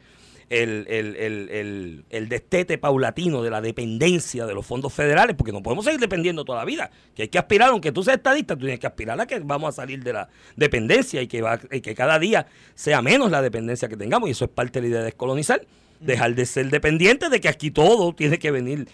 el, 0.50 0.84
el, 0.88 1.16
el, 1.16 1.48
el, 1.48 2.04
el 2.10 2.28
destete 2.28 2.76
paulatino 2.76 3.42
de 3.42 3.50
la 3.50 3.60
dependencia 3.60 4.46
de 4.46 4.52
los 4.52 4.66
fondos 4.66 4.92
federales, 4.92 5.36
porque 5.36 5.52
no 5.52 5.62
podemos 5.62 5.84
seguir 5.84 6.00
dependiendo 6.00 6.44
toda 6.44 6.58
la 6.58 6.64
vida, 6.64 6.90
que 7.14 7.22
hay 7.22 7.28
que 7.28 7.38
aspirar, 7.38 7.70
aunque 7.70 7.92
tú 7.92 8.02
seas 8.02 8.16
estadista, 8.16 8.56
tú 8.56 8.62
tienes 8.62 8.80
que 8.80 8.88
aspirar 8.88 9.18
a 9.20 9.26
que 9.26 9.38
vamos 9.38 9.68
a 9.68 9.72
salir 9.72 10.02
de 10.02 10.12
la 10.12 10.28
dependencia 10.56 11.22
y 11.22 11.28
que, 11.28 11.40
va, 11.40 11.60
y 11.70 11.80
que 11.80 11.94
cada 11.94 12.18
día 12.18 12.46
sea 12.74 13.00
menos 13.00 13.30
la 13.30 13.40
dependencia 13.42 13.88
que 13.88 13.96
tengamos, 13.96 14.28
y 14.28 14.32
eso 14.32 14.44
es 14.44 14.50
parte 14.50 14.80
de 14.80 14.82
la 14.82 14.88
idea 14.88 14.98
de 14.98 15.04
descolonizar, 15.06 15.64
dejar 16.00 16.34
de 16.34 16.44
ser 16.44 16.68
dependiente 16.68 17.28
de 17.28 17.40
que 17.40 17.48
aquí 17.48 17.70
todo 17.70 18.12
tiene 18.12 18.38
que 18.38 18.50
venir 18.50 18.88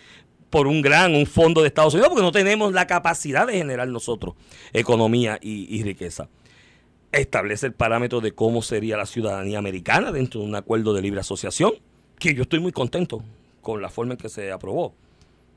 por 0.50 0.66
un 0.66 0.82
gran, 0.82 1.14
un 1.14 1.26
fondo 1.26 1.62
de 1.62 1.68
Estados 1.68 1.94
Unidos, 1.94 2.10
porque 2.10 2.22
no 2.22 2.32
tenemos 2.32 2.74
la 2.74 2.86
capacidad 2.86 3.46
de 3.46 3.54
generar 3.54 3.88
nosotros 3.88 4.34
economía 4.72 5.38
y, 5.40 5.74
y 5.74 5.82
riqueza 5.82 6.28
establece 7.12 7.66
el 7.66 7.72
parámetro 7.72 8.20
de 8.20 8.32
cómo 8.32 8.62
sería 8.62 8.96
la 8.96 9.06
ciudadanía 9.06 9.58
americana 9.58 10.12
dentro 10.12 10.40
de 10.40 10.46
un 10.46 10.54
acuerdo 10.54 10.92
de 10.94 11.02
libre 11.02 11.20
asociación, 11.20 11.72
que 12.18 12.34
yo 12.34 12.42
estoy 12.42 12.60
muy 12.60 12.72
contento 12.72 13.22
con 13.62 13.80
la 13.82 13.88
forma 13.88 14.14
en 14.14 14.18
que 14.18 14.28
se 14.28 14.52
aprobó, 14.52 14.94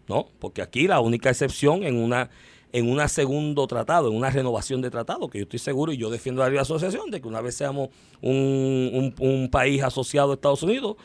¿no? 0.08 0.28
Porque 0.40 0.62
aquí 0.62 0.88
la 0.88 1.00
única 1.00 1.30
excepción 1.30 1.84
en 1.84 1.98
una 1.98 2.30
en 2.72 2.88
un 2.88 3.10
segundo 3.10 3.66
tratado, 3.66 4.10
en 4.10 4.16
una 4.16 4.30
renovación 4.30 4.80
de 4.82 4.92
tratado, 4.92 5.28
que 5.28 5.40
yo 5.40 5.44
estoy 5.44 5.58
seguro 5.58 5.92
y 5.92 5.98
yo 5.98 6.12
defiendo 6.12 6.42
la 6.44 6.50
libre 6.50 6.62
asociación, 6.62 7.10
de 7.10 7.20
que 7.20 7.28
una 7.28 7.42
vez 7.42 7.56
seamos 7.56 7.90
un, 8.22 9.14
un- 9.20 9.50
país 9.50 9.82
asociado 9.82 10.30
a 10.32 10.34
Estados 10.36 10.62
Unidos, 10.62 10.96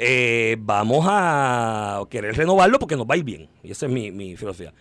eh, 0.00 0.56
vamos 0.58 1.06
a 1.08 2.02
querer 2.10 2.36
renovarlo 2.36 2.80
porque 2.80 2.96
nos 2.96 3.06
va 3.06 3.14
a 3.14 3.18
ir 3.18 3.22
bien. 3.24 3.48
Y 3.62 3.70
esa 3.70 3.86
es 3.86 3.92
mi, 3.92 4.10
mi 4.10 4.36
filosofía. 4.36 4.74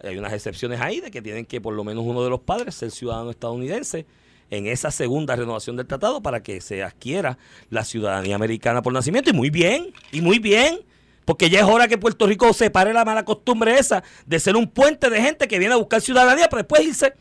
Hay 0.00 0.16
unas 0.16 0.32
excepciones 0.32 0.80
ahí 0.80 1.00
de 1.00 1.10
que 1.10 1.20
tienen 1.20 1.44
que 1.44 1.60
por 1.60 1.74
lo 1.74 1.82
menos 1.82 2.04
uno 2.06 2.22
de 2.22 2.30
los 2.30 2.38
padres 2.40 2.76
ser 2.76 2.92
ciudadano 2.92 3.30
estadounidense 3.30 4.06
en 4.50 4.66
esa 4.66 4.90
segunda 4.90 5.36
renovación 5.36 5.76
del 5.76 5.86
tratado 5.86 6.22
para 6.22 6.42
que 6.42 6.60
se 6.60 6.82
adquiera 6.82 7.38
la 7.70 7.84
ciudadanía 7.84 8.34
americana 8.34 8.82
por 8.82 8.92
nacimiento. 8.92 9.30
Y 9.30 9.32
muy 9.32 9.50
bien, 9.50 9.92
y 10.12 10.20
muy 10.20 10.38
bien. 10.38 10.80
Porque 11.24 11.50
ya 11.50 11.60
es 11.60 11.66
hora 11.66 11.88
que 11.88 11.98
Puerto 11.98 12.26
Rico 12.26 12.52
separe 12.54 12.94
la 12.94 13.04
mala 13.04 13.24
costumbre 13.24 13.78
esa 13.78 14.02
de 14.24 14.40
ser 14.40 14.56
un 14.56 14.66
puente 14.66 15.10
de 15.10 15.20
gente 15.20 15.46
que 15.46 15.58
viene 15.58 15.74
a 15.74 15.76
buscar 15.76 16.00
ciudadanía 16.00 16.48
para 16.48 16.62
después 16.62 16.82
irse. 16.86 17.12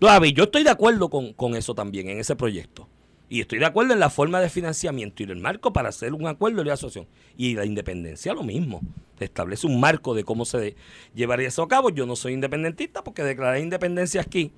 Yo 0.00 0.44
estoy 0.44 0.64
de 0.64 0.70
acuerdo 0.70 1.08
con, 1.10 1.32
con 1.34 1.54
eso 1.54 1.74
también, 1.74 2.08
en 2.08 2.18
ese 2.18 2.34
proyecto. 2.34 2.88
Y 3.28 3.40
estoy 3.40 3.60
de 3.60 3.66
acuerdo 3.66 3.92
en 3.92 4.00
la 4.00 4.10
forma 4.10 4.40
de 4.40 4.50
financiamiento 4.50 5.22
y 5.22 5.26
el 5.26 5.36
marco 5.36 5.72
para 5.72 5.90
hacer 5.90 6.12
un 6.14 6.26
acuerdo 6.26 6.64
de 6.64 6.72
asociación. 6.72 7.06
Y 7.36 7.54
la 7.54 7.64
independencia 7.64 8.34
lo 8.34 8.42
mismo. 8.42 8.80
Establece 9.20 9.68
un 9.68 9.78
marco 9.78 10.14
de 10.14 10.24
cómo 10.24 10.44
se 10.44 10.74
llevaría 11.14 11.46
eso 11.46 11.62
a 11.62 11.68
cabo. 11.68 11.90
Yo 11.90 12.06
no 12.06 12.16
soy 12.16 12.32
independentista 12.32 13.04
porque 13.04 13.22
declarar 13.22 13.60
independencia 13.60 14.22
aquí, 14.22 14.50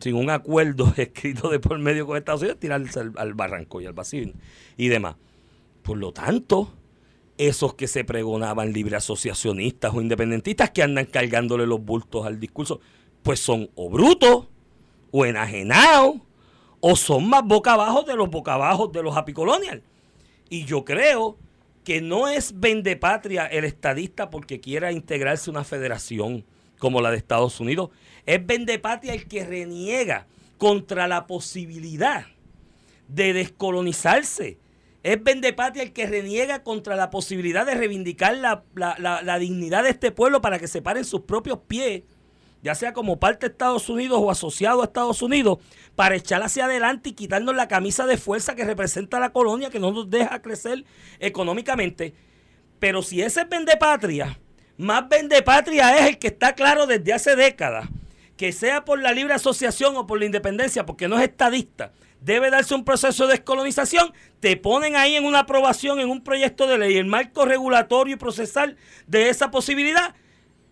sin 0.00 0.14
un 0.14 0.30
acuerdo 0.30 0.92
escrito 0.96 1.48
de 1.48 1.60
por 1.60 1.78
medio 1.78 2.06
con 2.06 2.16
Estados 2.16 2.42
Unidos, 2.42 2.60
tirarse 2.60 3.00
al 3.16 3.34
barranco 3.34 3.80
y 3.80 3.86
al 3.86 3.92
vacío 3.92 4.32
y 4.76 4.88
demás. 4.88 5.16
Por 5.82 5.96
lo 5.96 6.12
tanto, 6.12 6.74
esos 7.38 7.74
que 7.74 7.86
se 7.86 8.04
pregonaban 8.04 8.72
libre 8.72 8.96
asociacionistas 8.96 9.94
o 9.94 10.00
independentistas 10.00 10.70
que 10.70 10.82
andan 10.82 11.06
cargándole 11.06 11.66
los 11.66 11.82
bultos 11.82 12.26
al 12.26 12.40
discurso, 12.40 12.80
pues 13.22 13.40
son 13.40 13.70
o 13.74 13.88
brutos 13.88 14.48
o 15.10 15.24
enajenados 15.24 16.16
o 16.80 16.96
son 16.96 17.28
más 17.28 17.42
boca 17.44 17.72
abajo 17.72 18.02
de 18.02 18.16
los 18.16 18.28
boca 18.28 18.54
abajo 18.54 18.88
de 18.88 19.02
los 19.02 19.16
apicolonial. 19.16 19.82
Y 20.50 20.64
yo 20.64 20.84
creo 20.84 21.38
que 21.84 22.00
no 22.00 22.28
es 22.28 22.58
vendepatria 22.58 23.46
el 23.46 23.64
estadista 23.64 24.30
porque 24.30 24.60
quiera 24.60 24.92
integrarse 24.92 25.50
una 25.50 25.64
federación 25.64 26.44
como 26.78 27.00
la 27.00 27.10
de 27.10 27.16
Estados 27.16 27.60
Unidos. 27.60 27.90
Es 28.28 28.44
vendepatria 28.44 29.14
el 29.14 29.26
que 29.26 29.44
reniega 29.44 30.26
contra 30.58 31.08
la 31.08 31.26
posibilidad 31.26 32.26
de 33.08 33.32
descolonizarse 33.32 34.58
es 35.02 35.22
Vendepatria 35.22 35.84
el 35.84 35.92
que 35.92 36.06
reniega 36.06 36.62
contra 36.62 36.94
la 36.94 37.08
posibilidad 37.08 37.64
de 37.64 37.74
reivindicar 37.74 38.36
la, 38.36 39.38
dignidad 39.38 39.84
de 39.84 39.90
este 39.90 40.10
pueblo 40.10 40.42
para 40.42 40.58
que 40.58 40.68
se 40.68 40.82
paren 40.82 41.04
sus 41.04 41.22
propios 41.22 41.60
pies, 41.66 42.02
ya 42.62 42.74
sea 42.74 42.92
como 42.92 43.18
parte 43.18 43.46
de 43.46 43.52
Estados 43.52 43.88
Unidos 43.88 44.18
o 44.20 44.30
asociado 44.30 44.82
a 44.82 44.84
Estados 44.84 45.22
Unidos, 45.22 45.60
para 45.94 46.16
echar 46.16 46.42
hacia 46.42 46.64
adelante 46.64 47.10
y 47.10 47.12
quitarnos 47.12 47.54
la 47.54 47.68
camisa 47.68 48.04
de 48.06 48.18
fuerza 48.18 48.54
que 48.56 48.64
representa 48.64 49.20
la 49.20 49.30
colonia, 49.30 49.70
que 49.70 49.78
no 49.78 49.92
nos 49.92 50.10
deja 50.10 50.42
crecer 50.42 50.84
económicamente. 51.20 52.12
Pero 52.80 53.00
si 53.00 53.22
ese 53.22 53.42
es 53.42 53.48
Vendepatria, 53.48 54.38
más 54.76 55.08
Vendepatria 55.08 55.96
es 55.96 56.06
el 56.08 56.18
que 56.18 56.26
está 56.26 56.54
claro 56.54 56.86
desde 56.86 57.12
hace 57.12 57.36
décadas, 57.36 57.88
que 58.38 58.52
sea 58.52 58.86
por 58.86 59.02
la 59.02 59.12
libre 59.12 59.34
asociación 59.34 59.94
o 59.96 60.06
por 60.06 60.18
la 60.18 60.24
independencia, 60.24 60.86
porque 60.86 61.08
no 61.08 61.18
es 61.18 61.24
estadista 61.24 61.92
debe 62.20 62.50
darse 62.50 62.74
un 62.74 62.84
proceso 62.84 63.26
de 63.26 63.34
descolonización, 63.34 64.12
te 64.40 64.56
ponen 64.56 64.96
ahí 64.96 65.16
en 65.16 65.24
una 65.24 65.40
aprobación, 65.40 66.00
en 66.00 66.10
un 66.10 66.22
proyecto 66.22 66.66
de 66.66 66.78
ley, 66.78 66.96
el 66.96 67.06
marco 67.06 67.44
regulatorio 67.44 68.14
y 68.14 68.18
procesal 68.18 68.76
de 69.06 69.28
esa 69.28 69.50
posibilidad, 69.50 70.14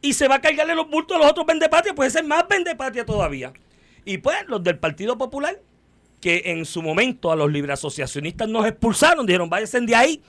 y 0.03 0.15
se 0.15 0.29
va 0.29 0.37
a 0.37 0.41
cargarle 0.41 0.75
los 0.75 0.89
bultos 0.89 1.17
a 1.17 1.21
los 1.21 1.31
otros 1.31 1.47
vendepatria, 1.47 1.95
pues 1.95 2.09
ese 2.09 2.21
es 2.21 2.27
más 2.27 2.47
vendepatria 2.49 3.05
todavía. 3.05 3.53
Y 4.05 4.19
pues 4.19 4.37
los 4.47 4.63
del 4.63 4.79
Partido 4.79 5.17
Popular, 5.19 5.61
que 6.21 6.43
en 6.47 6.65
su 6.65 6.83
momento 6.83 7.31
a 7.31 7.37
los 7.37 7.51
libre 7.51 7.73
asociacionistas 7.73 8.49
nos 8.49 8.67
expulsaron, 8.67 9.27
dijeron 9.27 9.49
váyanse 9.49 9.81
de 9.81 9.95
ahí, 9.95 10.23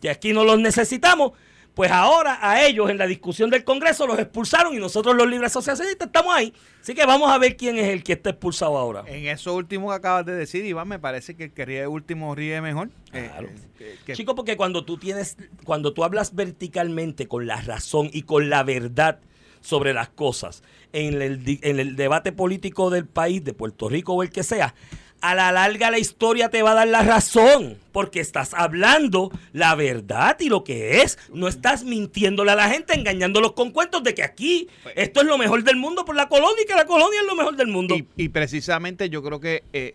que 0.00 0.10
aquí 0.10 0.32
no 0.32 0.44
los 0.44 0.58
necesitamos, 0.58 1.32
pues 1.74 1.90
ahora 1.90 2.38
a 2.40 2.64
ellos 2.64 2.88
en 2.88 2.98
la 2.98 3.06
discusión 3.06 3.50
del 3.50 3.64
Congreso 3.64 4.06
los 4.06 4.18
expulsaron 4.18 4.74
y 4.74 4.78
nosotros 4.78 5.16
los 5.16 5.28
libres 5.28 5.50
asociacionistas 5.50 6.06
estamos 6.06 6.34
ahí. 6.34 6.54
Así 6.80 6.94
que 6.94 7.04
vamos 7.04 7.30
a 7.30 7.38
ver 7.38 7.56
quién 7.56 7.76
es 7.78 7.88
el 7.88 8.04
que 8.04 8.12
está 8.12 8.30
expulsado 8.30 8.78
ahora. 8.78 9.04
En 9.06 9.26
eso 9.26 9.54
último 9.54 9.88
que 9.88 9.94
acabas 9.94 10.24
de 10.24 10.34
decir, 10.34 10.64
Iván, 10.64 10.86
me 10.86 10.98
parece 10.98 11.34
que 11.34 11.44
el 11.44 11.52
que 11.52 11.64
ríe 11.64 11.86
último 11.86 12.34
ríe 12.34 12.60
mejor. 12.60 12.90
Eh, 13.12 13.28
claro. 13.30 13.48
Eh, 13.80 14.12
Chico, 14.12 14.34
porque 14.34 14.56
cuando 14.56 14.84
tú 14.84 14.98
tienes, 14.98 15.36
cuando 15.64 15.92
tú 15.92 16.04
hablas 16.04 16.34
verticalmente 16.34 17.26
con 17.26 17.46
la 17.46 17.60
razón 17.60 18.08
y 18.12 18.22
con 18.22 18.48
la 18.50 18.62
verdad 18.62 19.18
sobre 19.60 19.94
las 19.94 20.10
cosas 20.10 20.62
en 20.92 21.20
el, 21.20 21.58
en 21.62 21.80
el 21.80 21.96
debate 21.96 22.30
político 22.30 22.90
del 22.90 23.06
país, 23.06 23.42
de 23.42 23.54
Puerto 23.54 23.88
Rico 23.88 24.12
o 24.12 24.22
el 24.22 24.30
que 24.30 24.42
sea, 24.42 24.74
a 25.20 25.34
la 25.34 25.52
larga 25.52 25.90
la 25.90 25.98
historia 25.98 26.50
te 26.50 26.62
va 26.62 26.72
a 26.72 26.74
dar 26.74 26.88
la 26.88 27.02
razón, 27.02 27.78
porque 27.92 28.20
estás 28.20 28.52
hablando 28.54 29.30
la 29.52 29.74
verdad 29.74 30.36
y 30.40 30.48
lo 30.48 30.64
que 30.64 31.00
es. 31.02 31.18
No 31.32 31.48
estás 31.48 31.84
mintiéndole 31.84 32.50
a 32.52 32.56
la 32.56 32.68
gente, 32.68 32.94
engañándolos 32.94 33.52
con 33.52 33.70
cuentos 33.70 34.02
de 34.02 34.14
que 34.14 34.22
aquí 34.22 34.68
esto 34.94 35.22
es 35.22 35.26
lo 35.26 35.38
mejor 35.38 35.64
del 35.64 35.76
mundo 35.76 36.04
por 36.04 36.14
la 36.14 36.28
colonia 36.28 36.62
y 36.62 36.66
que 36.66 36.74
la 36.74 36.86
colonia 36.86 37.20
es 37.20 37.26
lo 37.26 37.36
mejor 37.36 37.56
del 37.56 37.68
mundo. 37.68 37.96
Y, 38.16 38.28
precisamente 38.28 39.08
yo 39.08 39.22
creo 39.22 39.40
que 39.40 39.62
eh, 39.72 39.94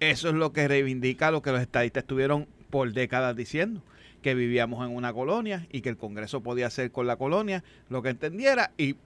eso 0.00 0.28
es 0.28 0.34
lo 0.34 0.52
que 0.52 0.68
reivindica 0.68 1.30
lo 1.30 1.42
que 1.42 1.52
los 1.52 1.60
estadistas 1.60 2.02
estuvieron 2.02 2.46
por 2.70 2.92
décadas 2.92 3.34
diciendo 3.34 3.82
que 4.22 4.34
vivíamos 4.34 4.84
en 4.84 4.94
una 4.94 5.12
colonia 5.12 5.66
y 5.70 5.80
que 5.80 5.88
el 5.88 5.96
Congreso 5.96 6.42
podía 6.42 6.66
hacer 6.66 6.90
con 6.90 7.06
la 7.06 7.16
colonia 7.16 7.64
lo 7.88 8.02
que 8.02 8.10
entendiera 8.10 8.72
y 8.76 8.96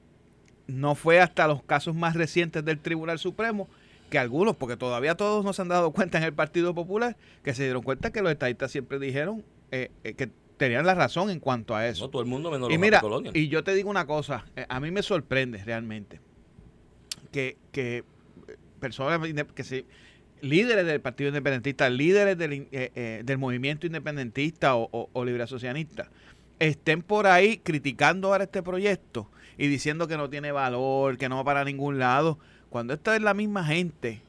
no 0.67 0.95
fue 0.95 1.21
hasta 1.21 1.47
los 1.47 1.63
casos 1.63 1.95
más 1.95 2.15
recientes 2.15 2.65
del 2.65 2.79
Tribunal 2.79 3.19
Supremo 3.19 3.69
que 4.13 4.19
algunos, 4.19 4.55
porque 4.57 4.77
todavía 4.77 5.15
todos 5.15 5.43
no 5.43 5.55
se 5.55 5.63
han 5.63 5.69
dado 5.69 5.91
cuenta 5.91 6.19
en 6.19 6.25
el 6.25 6.35
Partido 6.35 6.75
Popular, 6.75 7.17
que 7.43 7.55
se 7.55 7.65
dieron 7.65 7.83
cuenta 7.83 8.13
que 8.13 8.21
los 8.21 8.31
estadistas 8.31 8.71
siempre 8.71 8.99
dijeron 8.99 9.43
eh, 9.71 9.91
eh, 10.05 10.13
que 10.13 10.29
tenían 10.59 10.85
la 10.85 10.95
razón 10.95 11.31
en 11.31 11.41
cuanto 11.41 11.75
a 11.75 11.89
eso. 11.89 12.11
todo 12.11 12.21
el 12.21 12.29
mundo 12.29 12.51
menos 12.51 12.71
y 12.71 12.77
mira, 12.77 13.01
y 13.33 13.49
yo 13.49 13.65
te 13.65 13.75
digo 13.75 13.89
una 13.89 14.07
cosa, 14.07 14.45
eh, 14.55 14.67
a 14.69 14.81
mí 14.81 14.91
me 14.91 15.03
sorprende 15.03 15.65
realmente 15.65 16.21
que, 17.33 17.57
que 17.73 18.05
personas 18.81 19.27
que 19.55 19.65
se 19.65 19.87
líderes 20.43 20.85
del 20.85 21.01
Partido 21.01 21.29
Independentista, 21.29 21.89
líderes 21.89 22.37
del, 22.37 22.69
del 22.71 23.39
movimiento 23.39 23.87
independentista 23.87 24.77
o, 24.77 25.09
o, 25.11 25.25
libre 25.25 25.45
asocianista, 25.45 26.11
estén 26.59 27.01
por 27.01 27.27
ahí 27.27 27.59
criticando 27.59 28.29
ahora 28.29 28.45
este 28.45 28.63
proyecto 28.63 29.31
y 29.57 29.69
diciendo 29.69 30.07
que 30.07 30.19
no 30.19 30.29
tiene 30.29 30.53
valor, 30.53 31.17
que 31.17 31.31
no 31.31 31.37
va 31.37 31.45
para 31.45 31.65
ningún 31.65 31.99
lado. 31.99 32.39
Cuando 32.73 32.95
esta 32.95 33.15
es 33.15 33.21
la 33.21 33.35
misma 33.35 33.67
gente 33.67 34.23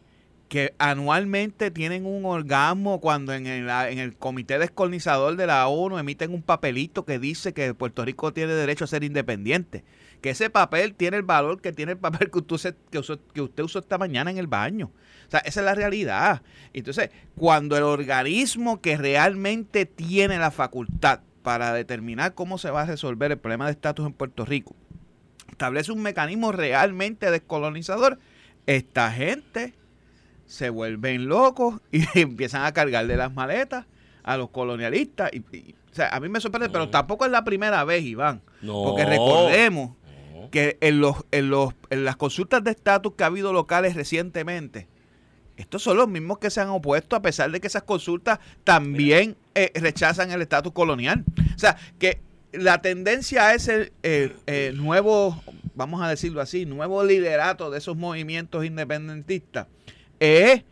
que 0.50 0.76
anualmente 0.78 1.72
tienen 1.72 2.06
un 2.06 2.26
orgasmo 2.26 3.00
cuando 3.00 3.34
en 3.34 3.48
el, 3.48 4.18
comité 4.18 4.60
descolonizador 4.60 5.38
de 5.38 5.48
la 5.48 5.66
ONU 5.70 5.98
emiten 5.98 6.34
un 6.34 6.42
papelito 6.42 7.06
que 7.06 7.20
dice 7.20 7.54
que 7.54 7.74
Puerto 7.74 8.04
Rico 8.04 8.34
tiene 8.34 8.52
derecho 8.52 8.84
a 8.84 8.88
ser 8.88 9.06
independiente. 9.06 9.86
Que 10.20 10.32
ese 10.32 10.50
papel 10.50 10.94
tiene 10.94 11.16
el 11.16 11.24
valor 11.24 11.62
que 11.62 11.72
tiene 11.72 11.94
el 11.94 11.98
papel 11.98 12.30
que 12.32 12.54
usted, 12.54 12.76
que 12.92 13.00
usted 13.42 13.64
usó 13.64 13.80
esta 13.80 13.98
mañana 13.98 14.30
en 14.30 14.38
el 14.38 14.48
baño. 14.48 14.92
O 15.26 15.32
sea, 15.32 15.40
esa 15.40 15.62
es 15.62 15.66
la 15.66 15.74
realidad. 15.74 16.42
Entonces, 16.74 17.12
cuando 17.38 17.78
el 17.78 17.84
organismo 17.84 18.82
que 18.82 18.98
realmente 18.98 19.86
tiene 19.86 20.38
la 20.38 20.52
facultad 20.52 21.22
para 21.44 21.72
determinar 21.72 22.34
cómo 22.34 22.58
se 22.58 22.72
va 22.72 22.82
a 22.82 22.88
resolver 22.88 23.32
el 23.32 23.38
problema 23.38 23.68
de 23.68 23.72
estatus 23.72 24.06
en 24.06 24.12
Puerto 24.12 24.44
Rico 24.44 24.76
establece 25.54 25.92
un 25.92 26.02
mecanismo 26.02 26.52
realmente 26.52 27.32
descolonizador, 27.32 28.20
esta 28.66 29.12
gente 29.12 29.74
se 30.46 30.70
vuelven 30.70 31.28
locos 31.28 31.82
y 31.92 32.04
empiezan 32.20 32.66
a 32.66 32.72
cargarle 32.72 33.18
las 33.18 33.34
maletas 33.34 33.86
a 34.24 34.38
los 34.38 34.50
colonialistas. 34.50 35.32
Y, 35.34 35.40
o 35.40 35.96
sea, 35.96 36.10
a 36.10 36.20
mí 36.20 36.30
me 36.30 36.40
sorprende, 36.40 36.70
pero 36.70 36.90
tampoco 36.90 37.26
es 37.26 37.32
la 37.32 37.44
primera 37.44 37.84
vez, 37.84 38.04
Iván. 38.04 38.42
Porque 38.66 39.06
recordemos 39.06 39.96
que 40.52 40.78
en, 40.82 41.00
los, 41.00 41.26
en, 41.32 41.50
los, 41.50 41.74
en 41.90 42.06
las 42.06 42.16
consultas 42.16 42.64
de 42.64 42.72
estatus 42.72 43.14
que 43.16 43.24
ha 43.24 43.28
habido 43.28 43.54
locales 43.54 43.96
recientemente, 43.96 44.88
estos 45.58 45.84
son 45.84 45.98
los 45.98 46.08
mismos 46.08 46.40
que 46.40 46.50
se 46.50 46.62
han 46.62 46.70
opuesto 46.70 47.16
a 47.16 47.22
pesar 47.22 47.52
de 47.52 47.60
que 47.60 47.68
esas 47.68 47.84
consultas 47.84 48.40
también 48.64 49.38
eh, 49.54 49.72
rechazan 49.76 50.32
el 50.32 50.42
estatus 50.42 50.74
colonial. 50.74 51.24
O 51.56 51.60
sea, 51.60 51.78
que 52.00 52.22
la 52.54 52.82
tendencia 52.82 53.48
a 53.48 53.54
ese 53.56 53.92
eh, 54.04 54.36
eh, 54.48 54.72
nuevo, 54.76 55.44
vamos 55.76 56.02
a 56.02 56.08
decirlo 56.08 56.40
así, 56.40 56.66
nuevo 56.66 57.04
liderato 57.04 57.72
de 57.72 57.80
esos 57.80 57.98
movimientos 57.98 58.64
independentistas 58.64 59.68
es 60.20 60.64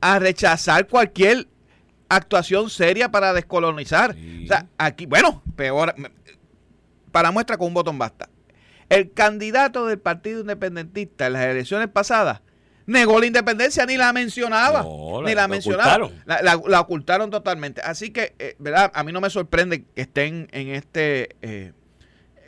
a 0.00 0.18
rechazar 0.18 0.86
cualquier 0.88 1.46
actuación 2.08 2.70
seria 2.70 3.10
para 3.10 3.32
descolonizar. 3.32 4.16
O 4.44 4.46
sea, 4.46 4.66
aquí, 4.78 5.06
bueno, 5.06 5.42
peor, 5.54 5.94
para 7.12 7.30
muestra 7.30 7.56
con 7.56 7.68
un 7.68 7.74
botón 7.74 7.98
basta. 7.98 8.28
El 8.88 9.12
candidato 9.12 9.86
del 9.86 9.98
Partido 9.98 10.40
Independentista 10.40 11.26
en 11.26 11.34
las 11.34 11.44
elecciones 11.44 11.88
pasadas 11.88 12.40
negó 12.88 13.20
la 13.20 13.26
independencia, 13.26 13.84
ni 13.86 13.96
la 13.96 14.12
mencionaba. 14.12 14.84
ni 15.24 15.34
la, 15.34 15.46
mencionaba. 15.46 16.06
Ocultaron. 16.06 16.64
La, 16.66 16.80
ocultaron 16.80 17.30
totalmente. 17.30 17.82
Así 17.82 18.10
que, 18.10 18.34
eh, 18.38 18.56
¿verdad? 18.58 18.90
A 18.94 19.04
mí 19.04 19.12
no 19.12 19.20
me 19.20 19.28
sorprende 19.30 19.84
que 19.84 20.00
estén 20.00 20.48
en 20.52 20.68
este 20.68 21.36
eh, 21.42 21.72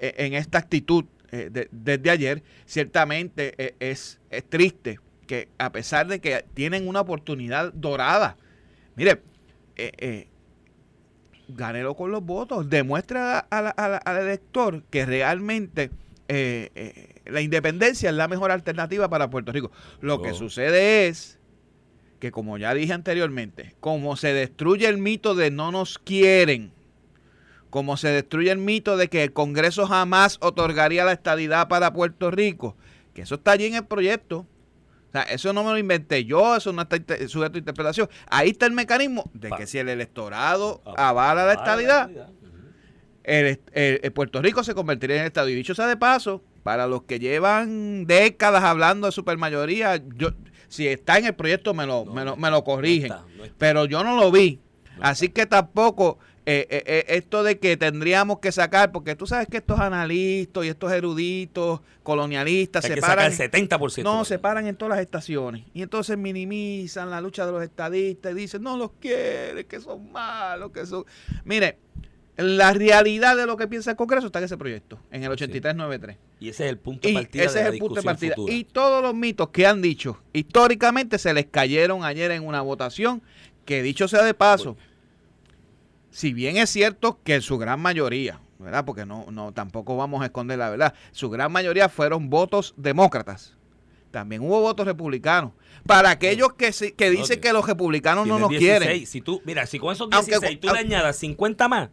e, 0.01 0.15
en 0.17 0.33
esta 0.33 0.59
actitud 0.59 1.05
eh, 1.31 1.69
desde 1.71 2.11
ayer. 2.11 2.43
Ciertamente 2.65 3.75
es, 3.79 4.19
es, 4.31 4.49
triste 4.49 4.99
que 5.27 5.49
a 5.59 5.71
pesar 5.71 6.07
de 6.07 6.21
que 6.21 6.45
tienen 6.55 6.89
una 6.89 7.03
oportunidad 7.03 7.73
dorada, 7.75 8.37
mire, 8.97 9.21
eh, 9.77 10.27
con 11.97 12.11
los 12.11 12.25
votos, 12.25 12.71
demuestra 12.71 13.41
al 13.41 14.17
elector 14.17 14.85
que 14.85 15.05
realmente 15.05 15.91
eh, 16.33 16.71
eh, 16.75 17.23
la 17.27 17.41
independencia 17.41 18.09
es 18.11 18.17
la 18.17 18.29
mejor 18.29 18.51
alternativa 18.53 19.09
para 19.09 19.29
Puerto 19.31 19.51
Rico. 19.53 19.71
Lo 20.01 20.23
que 20.23 20.31
Oh. 20.31 20.35
sucede 20.35 21.09
es 21.09 21.39
que, 22.21 22.31
como 22.31 22.57
ya 22.59 22.73
dije 22.75 22.93
anteriormente, 22.93 23.75
como 23.81 24.17
se 24.17 24.33
destruye 24.33 24.87
el 24.87 24.99
mito 24.99 25.35
de 25.35 25.51
no 25.51 25.73
nos 25.73 25.99
quieren, 25.99 26.73
como 27.71 27.97
se 27.97 28.09
destruye 28.09 28.51
el 28.51 28.59
mito 28.59 28.97
de 28.97 29.09
que 29.09 29.25
el 29.25 29.33
Congreso 29.33 29.87
jamás 29.87 30.39
otorgaría 30.41 31.05
la 31.05 31.13
estadidad 31.13 31.69
para 31.69 31.93
Puerto 31.93 32.31
Rico, 32.31 32.77
que 33.15 33.23
eso 33.23 33.37
está 33.37 33.53
allí 33.53 33.67
en 33.67 33.75
el 33.75 33.87
proyecto. 33.87 34.47
O 35.09 35.13
sea, 35.13 35.23
eso 35.23 35.53
no 35.53 35.65
me 35.65 35.71
lo 35.71 35.79
inventé 35.79 36.25
yo, 36.25 36.55
eso 36.55 36.73
no 36.73 36.83
está 36.83 36.97
sujeto 37.27 37.57
a 37.57 37.59
interpretación. 37.59 38.09
Ahí 38.29 38.51
está 38.51 38.67
el 38.67 38.73
mecanismo 38.73 39.29
de 39.35 39.51
que 39.51 39.67
si 39.67 39.79
el 39.79 39.89
electorado 39.89 40.83
avala 40.97 41.45
la 41.47 41.55
estadidad. 41.55 42.09
El, 43.25 43.47
est- 43.47 43.69
el- 43.73 44.01
el 44.03 44.13
Puerto 44.13 44.41
Rico 44.43 44.63
se 44.65 44.75
convertiría 44.75 45.17
en 45.21 45.27
Estado. 45.27 45.49
Y 45.49 45.55
dicho 45.55 45.75
sea 45.75 45.87
de 45.87 45.97
paso, 45.97 46.43
para 46.63 46.87
los 46.87 47.03
que 47.05 47.19
llevan 47.19 48.07
décadas 48.07 48.63
hablando 48.65 49.07
de 49.07 49.13
supermayoría, 49.13 50.03
yo, 50.17 50.31
si 50.69 50.87
está 50.89 51.19
en 51.19 51.27
el 51.27 51.35
proyecto 51.35 51.75
me 51.75 51.87
lo, 51.87 52.05
No, 52.05 52.13
me 52.13 52.25
lo, 52.25 52.37
me 52.37 52.51
lo 52.51 52.63
corrigen. 52.65 53.09
no 53.09 53.15
está, 53.17 53.27
no 53.37 53.45
está. 53.45 53.57
Pero 53.59 53.85
yo 53.87 54.05
no 54.05 54.17
lo 54.17 54.31
vi. 54.31 54.61
Así 55.01 55.29
que 55.31 55.47
tampoco 55.47 56.19
eh, 56.47 56.67
eh, 56.71 56.83
eh, 56.87 57.05
esto 57.09 57.43
de 57.43 57.59
que 57.59 57.77
tendríamos 57.77 58.39
que 58.41 58.51
sacar, 58.53 58.93
porque 58.93 59.15
tú 59.15 59.27
sabes 59.27 59.47
que 59.49 59.59
estos 59.59 59.79
analistas 59.81 60.65
y 60.65 60.69
estos 60.69 60.91
eruditos 60.93 61.81
colonialistas 62.03 62.85
Hay 62.85 62.93
se 62.95 63.01
paran. 63.01 63.33
el 63.33 63.39
70%. 63.39 64.03
No, 64.03 64.25
se 64.25 64.39
paran 64.39 64.67
en 64.67 64.77
todas 64.77 64.97
las 64.97 65.01
estaciones. 65.05 65.65
Y 65.75 65.83
entonces 65.83 66.19
minimizan 66.19 67.09
la 67.11 67.21
lucha 67.21 67.47
de 67.47 67.53
los 67.53 67.63
estadistas 67.63 68.33
y 68.33 68.35
dicen, 68.35 68.63
no 68.63 68.77
los 68.77 68.91
quiere, 69.01 69.65
que 69.67 69.81
son 69.81 70.11
malos, 70.13 70.71
que 70.73 70.85
son... 70.87 71.05
Mire, 71.45 71.79
la 72.41 72.73
realidad 72.73 73.37
de 73.37 73.47
lo 73.47 73.57
que 73.57 73.67
piensa 73.69 73.91
el 73.91 73.97
Congreso 73.97 74.27
está 74.27 74.39
en 74.39 74.45
ese 74.47 74.57
proyecto, 74.57 74.99
en 75.11 75.23
el 75.25 75.31
8393. 75.31 76.17
Y 76.41 76.49
ese 76.49 76.65
es 76.65 76.71
el 76.71 76.79
punto 76.79 77.07
de 77.07 77.13
Y 77.13 77.15
partida 77.15 77.45
ese 77.45 77.59
de 77.59 77.69
es 77.69 77.73
el 77.75 77.79
punto 77.79 77.95
de 77.97 78.03
partida. 78.03 78.35
futura. 78.35 78.55
Y 78.55 78.65
todos 78.65 79.03
los 79.03 79.15
mitos 79.15 79.49
que 79.51 79.67
han 79.67 79.83
dicho 79.83 80.21
históricamente 80.33 81.19
se 81.19 81.33
les 81.35 81.47
cayeron 81.47 82.05
ayer 82.05 82.31
en 82.31 82.47
una 82.47 82.61
votación 82.63 83.23
que 83.65 83.83
dicho 83.83 84.09
sea 84.09 84.23
de 84.25 84.35
paso, 84.35 84.77
si 86.11 86.33
bien 86.33 86.57
es 86.57 86.71
cierto 86.71 87.21
que 87.23 87.37
en 87.37 87.43
su 87.43 87.57
gran 87.59 87.81
mayoría, 87.81 88.41
¿verdad? 88.59 88.85
Porque 88.85 89.07
no, 89.07 89.27
no 89.31 89.53
tampoco 89.53 89.97
vamos 89.97 90.23
a 90.23 90.27
esconder 90.27 90.59
la 90.59 90.71
verdad, 90.71 90.95
su 91.13 91.31
gran 91.31 91.53
mayoría 91.53 91.89
fueron 91.89 92.31
votos 92.31 92.75
demócratas. 92.77 93.57
También 94.11 94.43
hubo 94.43 94.61
votos 94.61 94.87
republicanos. 94.87 95.53
Para 95.87 96.11
aquellos 96.11 96.55
que, 96.55 96.73
sí- 96.73 96.93
que 96.93 97.11
dicen 97.11 97.41
que 97.41 97.53
los 97.53 97.65
republicanos 97.67 98.27
no 98.27 98.41
nos 98.41 98.49
16. 98.51 98.81
quieren. 98.81 99.07
Si 99.07 99.21
tú, 99.21 99.41
mira, 99.45 99.67
si 99.67 99.79
con 99.79 99.93
esos 99.93 100.09
Aunque- 100.11 100.33
16 100.33 100.59
tú 100.61 100.67
le 100.67 100.71
aunque- 100.81 100.85
añadas 100.97 101.17
50 101.17 101.69
más, 101.69 101.91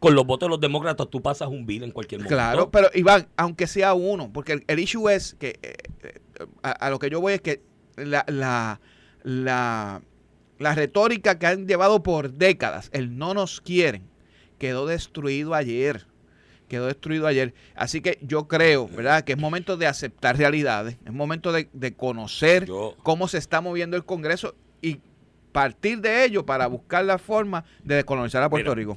con 0.00 0.14
los 0.14 0.26
votos 0.26 0.46
de 0.48 0.50
los 0.50 0.60
demócratas 0.60 1.08
tú 1.10 1.22
pasas 1.22 1.48
un 1.48 1.64
bill 1.66 1.84
en 1.84 1.92
cualquier 1.92 2.20
momento. 2.20 2.34
Claro, 2.34 2.70
pero 2.70 2.88
Iván, 2.94 3.28
aunque 3.36 3.66
sea 3.68 3.94
uno, 3.94 4.32
porque 4.32 4.52
el, 4.54 4.64
el 4.66 4.78
issue 4.80 5.08
es 5.08 5.36
que 5.38 5.58
eh, 5.62 5.74
eh, 6.02 6.20
a, 6.62 6.70
a 6.72 6.90
lo 6.90 6.98
que 6.98 7.08
yo 7.10 7.20
voy 7.20 7.34
es 7.34 7.40
que 7.42 7.62
la, 7.96 8.24
la, 8.26 8.80
la, 9.22 10.02
la 10.58 10.74
retórica 10.74 11.38
que 11.38 11.46
han 11.46 11.66
llevado 11.68 12.02
por 12.02 12.32
décadas, 12.32 12.88
el 12.92 13.16
no 13.18 13.34
nos 13.34 13.60
quieren, 13.60 14.02
quedó 14.58 14.86
destruido 14.86 15.54
ayer. 15.54 16.06
Quedó 16.68 16.86
destruido 16.86 17.26
ayer. 17.26 17.52
Así 17.74 18.00
que 18.00 18.18
yo 18.22 18.46
creo, 18.46 18.86
¿verdad?, 18.86 19.24
que 19.24 19.32
es 19.32 19.38
momento 19.38 19.76
de 19.76 19.88
aceptar 19.88 20.38
realidades, 20.38 20.98
es 21.04 21.12
momento 21.12 21.50
de, 21.50 21.68
de 21.72 21.94
conocer 21.94 22.64
Yo- 22.66 22.94
cómo 23.02 23.26
se 23.26 23.38
está 23.38 23.60
moviendo 23.60 23.96
el 23.96 24.04
Congreso 24.04 24.54
y 24.80 25.00
partir 25.50 26.00
de 26.00 26.24
ello 26.24 26.46
para 26.46 26.68
buscar 26.68 27.04
la 27.04 27.18
forma 27.18 27.64
de 27.82 27.96
descolonizar 27.96 28.40
a 28.44 28.48
Puerto 28.48 28.70
Mira, 28.70 28.92
Rico. 28.92 28.94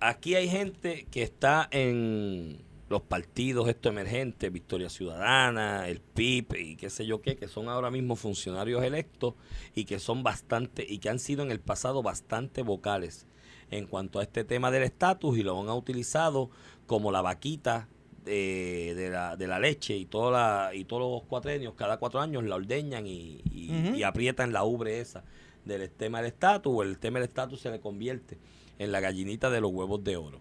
Aquí 0.00 0.34
hay 0.34 0.48
gente 0.48 1.06
que 1.10 1.22
está 1.22 1.68
en 1.70 2.58
los 2.88 3.02
partidos 3.02 3.68
estos 3.68 3.90
emergentes, 3.92 4.50
Victoria 4.52 4.88
Ciudadana, 4.88 5.86
el 5.88 6.00
PIB 6.00 6.56
y 6.58 6.76
qué 6.76 6.90
sé 6.90 7.06
yo 7.06 7.20
qué, 7.22 7.36
que 7.36 7.46
son 7.48 7.68
ahora 7.68 7.90
mismo 7.90 8.16
funcionarios 8.16 8.82
electos 8.82 9.34
y 9.74 9.84
que 9.84 9.98
son 10.00 10.22
bastante 10.22 10.84
y 10.88 10.98
que 10.98 11.08
han 11.10 11.18
sido 11.20 11.42
en 11.42 11.50
el 11.50 11.60
pasado 11.60 12.02
bastante 12.02 12.62
vocales 12.62 13.26
en 13.70 13.86
cuanto 13.86 14.18
a 14.18 14.22
este 14.22 14.42
tema 14.42 14.70
del 14.72 14.82
estatus 14.82 15.38
y 15.38 15.42
lo 15.44 15.60
han 15.60 15.68
utilizado 15.68 16.50
como 16.86 17.12
la 17.12 17.22
vaquita 17.22 17.86
de, 18.24 18.94
de 18.96 19.10
la, 19.10 19.36
de 19.36 19.46
la 19.46 19.60
leche 19.60 19.96
y 19.96 20.06
toda 20.06 20.30
la, 20.32 20.74
y 20.74 20.84
todos 20.84 21.02
los 21.20 21.22
cuatrenios, 21.28 21.74
cada 21.74 21.98
cuatro 21.98 22.20
años 22.20 22.42
la 22.44 22.56
ordeñan 22.56 23.06
y, 23.06 23.42
y- 23.52 23.70
Ujú. 23.88 23.96
y 23.96 24.02
aprietan 24.02 24.52
la 24.52 24.64
ubre 24.64 24.98
esa 25.00 25.22
del 25.64 25.88
tema 25.90 26.18
del 26.18 26.28
estatus 26.28 26.72
o 26.74 26.82
el 26.82 26.98
tema 26.98 27.18
del 27.20 27.28
estatus 27.28 27.60
se 27.60 27.70
le 27.70 27.80
convierte 27.80 28.38
en 28.80 28.92
la 28.92 29.00
gallinita 29.00 29.50
de 29.50 29.60
los 29.60 29.70
huevos 29.70 30.02
de 30.02 30.16
oro. 30.16 30.40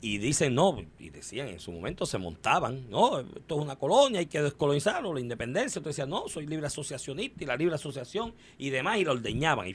Y 0.00 0.18
dicen, 0.18 0.54
no, 0.54 0.84
y 0.98 1.10
decían 1.10 1.48
en 1.48 1.58
su 1.58 1.72
momento, 1.72 2.06
se 2.06 2.18
montaban, 2.18 2.88
no, 2.88 3.18
esto 3.18 3.56
es 3.56 3.62
una 3.62 3.74
colonia, 3.74 4.20
hay 4.20 4.26
que 4.26 4.40
descolonizarlo, 4.40 5.12
la 5.12 5.20
independencia. 5.20 5.80
Entonces 5.80 5.96
decían, 5.96 6.10
no, 6.10 6.28
soy 6.28 6.46
libre 6.46 6.66
asociacionista 6.66 7.42
y 7.42 7.46
la 7.46 7.56
libre 7.56 7.74
asociación 7.74 8.34
y 8.58 8.70
demás, 8.70 8.98
y 8.98 9.04
la 9.04 9.12
ordeñaban, 9.12 9.66
y 9.66 9.74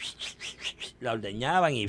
la 1.01 1.13
ordeñaban 1.13 1.75
y, 1.75 1.87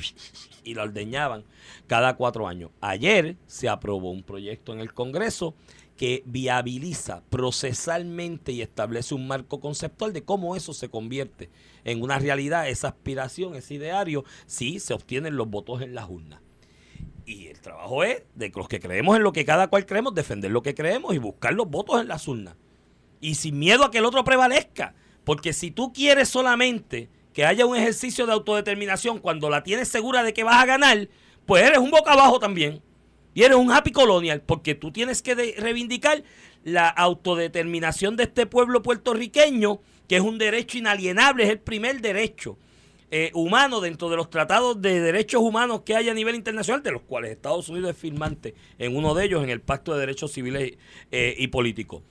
y 0.65 0.73
la 0.73 0.83
ordeñaban 0.83 1.45
cada 1.87 2.17
cuatro 2.17 2.47
años. 2.47 2.71
Ayer 2.81 3.37
se 3.45 3.69
aprobó 3.69 4.09
un 4.09 4.23
proyecto 4.23 4.73
en 4.73 4.79
el 4.79 4.91
Congreso 4.91 5.53
que 5.97 6.23
viabiliza 6.25 7.23
procesalmente 7.29 8.51
y 8.51 8.61
establece 8.61 9.15
un 9.15 9.27
marco 9.27 9.59
conceptual 9.59 10.11
de 10.11 10.23
cómo 10.23 10.55
eso 10.55 10.73
se 10.73 10.89
convierte 10.89 11.49
en 11.83 12.01
una 12.01 12.19
realidad, 12.19 12.67
esa 12.67 12.89
aspiración, 12.89 13.55
ese 13.55 13.75
ideario, 13.75 14.25
si 14.45 14.79
se 14.79 14.93
obtienen 14.93 15.37
los 15.37 15.49
votos 15.49 15.81
en 15.81 15.95
las 15.95 16.09
urnas. 16.09 16.41
Y 17.25 17.47
el 17.47 17.59
trabajo 17.59 18.03
es 18.03 18.23
de 18.35 18.51
los 18.55 18.67
que 18.67 18.79
creemos 18.79 19.15
en 19.15 19.23
lo 19.23 19.33
que 19.33 19.45
cada 19.45 19.67
cual 19.67 19.85
creemos, 19.85 20.13
defender 20.13 20.51
lo 20.51 20.61
que 20.61 20.75
creemos 20.75 21.15
y 21.15 21.17
buscar 21.17 21.53
los 21.53 21.69
votos 21.69 22.01
en 22.01 22.07
las 22.07 22.27
urnas. 22.27 22.55
Y 23.21 23.35
sin 23.35 23.57
miedo 23.57 23.85
a 23.85 23.91
que 23.91 23.97
el 23.97 24.05
otro 24.05 24.23
prevalezca. 24.23 24.93
Porque 25.23 25.53
si 25.53 25.71
tú 25.71 25.91
quieres 25.91 26.29
solamente 26.29 27.09
que 27.33 27.45
haya 27.45 27.65
un 27.65 27.75
ejercicio 27.75 28.27
de 28.27 28.33
autodeterminación 28.33 29.19
cuando 29.19 29.49
la 29.49 29.63
tienes 29.63 29.87
segura 29.87 30.23
de 30.23 30.33
que 30.33 30.43
vas 30.43 30.61
a 30.61 30.67
ganar, 30.67 31.09
pues 31.47 31.63
eres 31.63 31.79
un 31.79 31.89
boca 31.89 32.13
abajo 32.13 32.37
también. 32.37 32.81
Y 33.35 33.43
eres 33.43 33.57
un 33.57 33.71
happy 33.71 33.91
colonial, 33.91 34.41
porque 34.41 34.73
tú 34.73 34.91
tienes 34.91 35.21
que 35.21 35.35
reivindicar 35.35 36.23
la 36.63 36.87
autodeterminación 36.87 38.15
de 38.15 38.23
este 38.23 38.47
pueblo 38.47 38.81
puertorriqueño, 38.81 39.81
que 40.07 40.15
es 40.15 40.21
un 40.21 40.39
derecho 40.39 40.77
inalienable, 40.77 41.43
es 41.43 41.49
el 41.49 41.59
primer 41.59 42.01
derecho 42.01 42.57
eh, 43.11 43.31
humano 43.33 43.81
dentro 43.81 44.09
de 44.09 44.15
los 44.15 44.29
tratados 44.29 44.81
de 44.81 44.99
derechos 44.99 45.41
humanos 45.41 45.81
que 45.85 45.95
hay 45.95 46.09
a 46.09 46.13
nivel 46.13 46.33
internacional, 46.33 46.81
de 46.81 46.91
los 46.91 47.01
cuales 47.01 47.31
Estados 47.31 47.69
Unidos 47.69 47.91
es 47.91 47.97
firmante 47.97 48.55
en 48.79 48.95
uno 48.95 49.13
de 49.13 49.25
ellos, 49.25 49.43
en 49.43 49.49
el 49.49 49.61
Pacto 49.61 49.93
de 49.93 49.99
Derechos 49.99 50.31
Civiles 50.31 50.77
eh, 51.11 51.35
y 51.37 51.47
Políticos. 51.47 52.03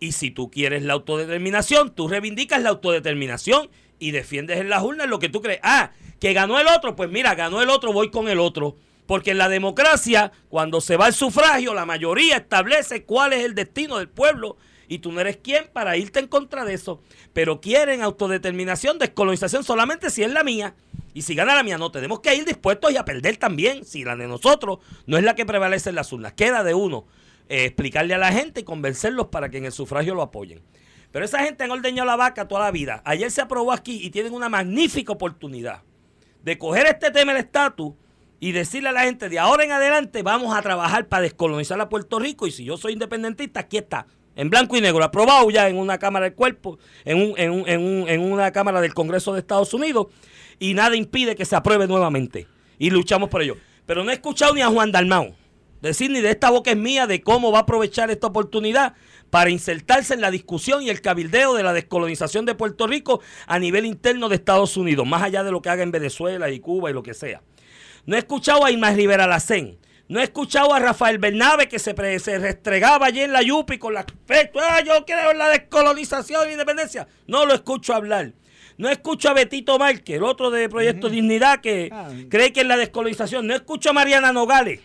Y 0.00 0.12
si 0.12 0.30
tú 0.30 0.50
quieres 0.50 0.82
la 0.82 0.94
autodeterminación, 0.94 1.94
tú 1.94 2.08
reivindicas 2.08 2.60
la 2.62 2.70
autodeterminación 2.70 3.68
y 3.98 4.10
defiendes 4.10 4.58
en 4.58 4.68
las 4.68 4.82
urnas 4.82 5.06
lo 5.06 5.18
que 5.18 5.28
tú 5.28 5.42
crees. 5.42 5.60
Ah, 5.62 5.92
que 6.18 6.32
ganó 6.32 6.58
el 6.58 6.66
otro, 6.66 6.96
pues 6.96 7.10
mira, 7.10 7.34
ganó 7.34 7.62
el 7.62 7.70
otro, 7.70 7.92
voy 7.92 8.10
con 8.10 8.28
el 8.28 8.40
otro. 8.40 8.76
Porque 9.06 9.32
en 9.32 9.38
la 9.38 9.48
democracia, 9.48 10.32
cuando 10.48 10.80
se 10.80 10.96
va 10.96 11.06
al 11.06 11.14
sufragio, 11.14 11.74
la 11.74 11.86
mayoría 11.86 12.36
establece 12.36 13.04
cuál 13.04 13.32
es 13.32 13.44
el 13.44 13.54
destino 13.54 13.98
del 13.98 14.08
pueblo 14.08 14.56
y 14.88 14.98
tú 14.98 15.10
no 15.10 15.20
eres 15.20 15.38
quien 15.38 15.68
para 15.72 15.96
irte 15.96 16.20
en 16.20 16.28
contra 16.28 16.64
de 16.64 16.74
eso. 16.74 17.00
Pero 17.32 17.60
quieren 17.60 18.02
autodeterminación, 18.02 18.98
descolonización 18.98 19.64
solamente 19.64 20.10
si 20.10 20.22
es 20.22 20.32
la 20.32 20.44
mía. 20.44 20.74
Y 21.14 21.22
si 21.22 21.34
gana 21.34 21.54
la 21.54 21.62
mía, 21.62 21.78
no, 21.78 21.90
tenemos 21.90 22.20
que 22.20 22.34
ir 22.34 22.44
dispuestos 22.44 22.92
y 22.92 22.96
a 22.96 23.04
perder 23.04 23.36
también. 23.36 23.84
Si 23.84 24.04
la 24.04 24.16
de 24.16 24.28
nosotros 24.28 24.78
no 25.06 25.18
es 25.18 25.24
la 25.24 25.34
que 25.34 25.46
prevalece 25.46 25.90
en 25.90 25.96
las 25.96 26.12
urnas, 26.12 26.32
queda 26.34 26.62
de 26.62 26.74
uno 26.74 27.06
eh, 27.48 27.64
explicarle 27.64 28.14
a 28.14 28.18
la 28.18 28.32
gente 28.32 28.60
y 28.60 28.64
convencerlos 28.64 29.26
para 29.26 29.50
que 29.50 29.58
en 29.58 29.66
el 29.66 29.72
sufragio 29.72 30.14
lo 30.14 30.22
apoyen. 30.22 30.62
Pero 31.10 31.24
esa 31.24 31.40
gente 31.44 31.64
han 31.64 31.70
ordeñado 31.70 32.06
la 32.06 32.16
vaca 32.16 32.48
toda 32.48 32.62
la 32.62 32.70
vida. 32.70 33.02
Ayer 33.04 33.30
se 33.30 33.42
aprobó 33.42 33.72
aquí 33.72 34.00
y 34.02 34.10
tienen 34.10 34.32
una 34.32 34.48
magnífica 34.48 35.12
oportunidad 35.12 35.82
de 36.42 36.58
coger 36.58 36.86
este 36.86 37.10
tema 37.10 37.32
del 37.32 37.44
estatus 37.44 37.92
y 38.42 38.50
decirle 38.50 38.88
a 38.88 38.92
la 38.92 39.04
gente 39.04 39.28
de 39.28 39.38
ahora 39.38 39.62
en 39.62 39.70
adelante 39.70 40.24
vamos 40.24 40.52
a 40.52 40.62
trabajar 40.62 41.06
para 41.06 41.22
descolonizar 41.22 41.80
a 41.80 41.88
Puerto 41.88 42.18
Rico 42.18 42.48
y 42.48 42.50
si 42.50 42.64
yo 42.64 42.76
soy 42.76 42.94
independentista, 42.94 43.60
aquí 43.60 43.76
está, 43.76 44.04
en 44.34 44.50
blanco 44.50 44.76
y 44.76 44.80
negro, 44.80 45.04
aprobado 45.04 45.48
ya 45.48 45.68
en 45.68 45.76
una 45.78 45.96
Cámara 45.98 46.24
del 46.24 46.34
Cuerpo, 46.34 46.76
en, 47.04 47.18
un- 47.18 47.34
en, 47.38 47.50
un- 47.52 47.68
en 47.68 47.80
un- 47.80 48.08
en 48.08 48.20
una 48.20 48.50
Cámara 48.50 48.80
del 48.80 48.94
Congreso 48.94 49.32
de 49.32 49.38
Estados 49.38 49.72
Unidos 49.74 50.08
y 50.58 50.74
nada 50.74 50.96
impide 50.96 51.36
que 51.36 51.44
se 51.44 51.54
apruebe 51.54 51.86
nuevamente 51.86 52.48
y 52.80 52.90
luchamos 52.90 53.28
por 53.28 53.42
ello. 53.42 53.56
Pero 53.86 54.02
no 54.02 54.10
he 54.10 54.14
escuchado 54.14 54.52
ni 54.54 54.60
a 54.60 54.66
Juan 54.66 54.90
Dalmau 54.90 55.36
decir 55.80 56.10
ni 56.10 56.20
de 56.20 56.30
esta 56.30 56.50
boca 56.50 56.72
es 56.72 56.76
mía 56.76 57.06
de 57.06 57.22
cómo 57.22 57.52
va 57.52 57.58
a 57.60 57.62
aprovechar 57.62 58.10
esta 58.10 58.26
oportunidad 58.26 58.94
para 59.30 59.50
insertarse 59.50 60.14
en 60.14 60.20
la 60.20 60.32
discusión 60.32 60.82
y 60.82 60.90
el 60.90 61.00
cabildeo 61.00 61.54
de 61.54 61.62
la 61.62 61.72
descolonización 61.72 62.44
de 62.44 62.56
Puerto 62.56 62.88
Rico 62.88 63.20
a 63.46 63.60
nivel 63.60 63.86
interno 63.86 64.28
de 64.28 64.34
Estados 64.34 64.76
Unidos, 64.76 65.06
más 65.06 65.22
allá 65.22 65.44
de 65.44 65.52
lo 65.52 65.62
que 65.62 65.68
haga 65.70 65.84
en 65.84 65.92
Venezuela 65.92 66.50
y 66.50 66.58
Cuba 66.58 66.90
y 66.90 66.92
lo 66.92 67.04
que 67.04 67.14
sea. 67.14 67.40
No 68.06 68.16
he 68.16 68.18
escuchado 68.18 68.64
a 68.64 68.70
Irma 68.70 68.90
Rivera 68.90 69.26
Lacén. 69.26 69.78
No 70.08 70.20
he 70.20 70.24
escuchado 70.24 70.74
a 70.74 70.78
Rafael 70.78 71.18
Bernabe 71.18 71.68
que 71.68 71.78
se, 71.78 71.94
pre- 71.94 72.18
se 72.18 72.38
restregaba 72.38 73.06
allí 73.06 73.20
en 73.20 73.32
la 73.32 73.40
Yupi 73.42 73.78
con 73.78 73.94
la. 73.94 74.04
Ah, 74.30 74.80
yo 74.84 75.04
quiero 75.06 75.32
la 75.32 75.48
descolonización 75.48 76.48
e 76.48 76.52
independencia. 76.52 77.06
No 77.26 77.46
lo 77.46 77.54
escucho 77.54 77.94
hablar. 77.94 78.32
No 78.76 78.88
escucho 78.90 79.28
a 79.30 79.34
Betito 79.34 79.78
Márquez, 79.78 80.16
el 80.16 80.24
otro 80.24 80.50
de 80.50 80.68
Proyecto 80.68 81.08
Dignidad, 81.08 81.60
que 81.60 81.88
Ah. 81.92 82.10
cree 82.28 82.52
que 82.52 82.60
es 82.62 82.66
la 82.66 82.76
descolonización. 82.76 83.46
No 83.46 83.54
escucho 83.54 83.90
a 83.90 83.92
Mariana 83.92 84.32
Nogales 84.32 84.80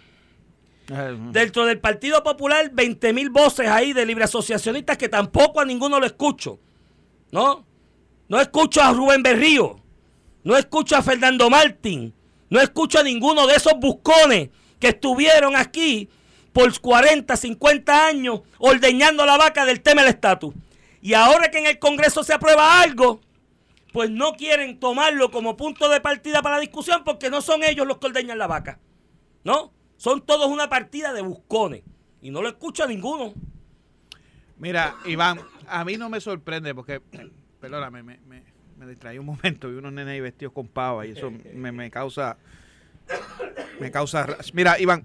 Dentro 1.34 1.66
del 1.66 1.80
Partido 1.80 2.24
Popular, 2.24 2.70
20 2.72 3.12
mil 3.12 3.30
voces 3.30 3.68
ahí 3.68 3.92
de 3.92 4.06
libre 4.06 4.24
asociacionistas 4.24 4.98
que 4.98 5.10
tampoco 5.10 5.60
a 5.60 5.66
ninguno 5.66 6.00
lo 6.00 6.06
escucho. 6.06 6.60
¿No? 7.32 7.66
No 8.30 8.40
escucho 8.40 8.82
a 8.82 8.94
Rubén 8.94 9.22
Berrío. 9.22 9.82
No 10.46 10.56
escucho 10.56 10.96
a 10.96 11.02
Fernando 11.02 11.50
Martín. 11.50 12.14
No 12.50 12.60
escucho 12.60 13.00
a 13.00 13.04
ninguno 13.04 13.48
de 13.48 13.56
esos 13.56 13.74
buscones 13.80 14.50
que 14.80 14.90
estuvieron 14.90 15.56
aquí 15.56 16.10
por 16.54 16.80
40, 16.80 17.36
50 17.36 18.08
años 18.08 18.42
ordeñando 18.58 19.26
la 19.26 19.38
vaca 19.38 19.66
del 19.66 19.82
tema 19.82 20.02
del 20.02 20.12
estatus. 20.12 20.54
Y 21.02 21.14
ahora 21.14 21.52
que 21.52 21.60
en 21.60 21.68
el 21.68 21.80
Congreso 21.80 22.24
se 22.24 22.34
aprueba 22.34 22.82
algo, 22.82 23.22
pues 23.94 24.10
no 24.10 24.34
quieren 24.34 24.80
tomarlo 24.80 25.32
como 25.32 25.56
punto 25.56 25.90
de 25.90 26.02
partida 26.02 26.42
para 26.42 26.56
la 26.56 26.62
discusión 26.62 27.04
porque 27.04 27.30
no 27.30 27.42
son 27.42 27.64
ellos 27.64 27.88
los 27.88 27.98
que 27.98 28.08
ordeñan 28.08 28.38
la 28.38 28.48
vaca. 28.48 28.80
¿No? 29.44 29.72
Son 29.98 30.22
todos 30.26 30.48
una 30.48 30.70
partida 30.70 31.14
de 31.14 31.22
buscones. 31.22 31.84
Y 32.22 32.32
no 32.32 32.42
lo 32.42 32.50
escucho 32.50 32.84
a 32.84 32.88
ninguno. 32.88 33.34
Mira, 34.58 34.96
Iván, 35.06 35.40
a 35.68 35.86
mí 35.86 35.98
no 35.98 36.10
me 36.10 36.20
sorprende 36.20 36.74
porque, 36.74 37.02
perdóname, 37.60 38.04
me, 38.04 38.20
me, 38.28 38.44
me 38.78 38.86
distraí 38.88 39.18
un 39.18 39.26
momento, 39.26 39.70
vi 39.70 39.78
unos 39.78 39.92
nenes 39.94 40.14
ahí 40.14 40.22
vestidos 40.22 40.54
con 40.54 40.68
pava 40.68 41.06
y 41.06 41.12
eso 41.12 41.32
me, 41.54 41.72
me 41.72 41.90
causa, 41.92 42.38
me 43.80 43.92
causa, 43.92 44.26
ra- 44.26 44.38
mira, 44.54 44.80
Iván, 44.80 45.04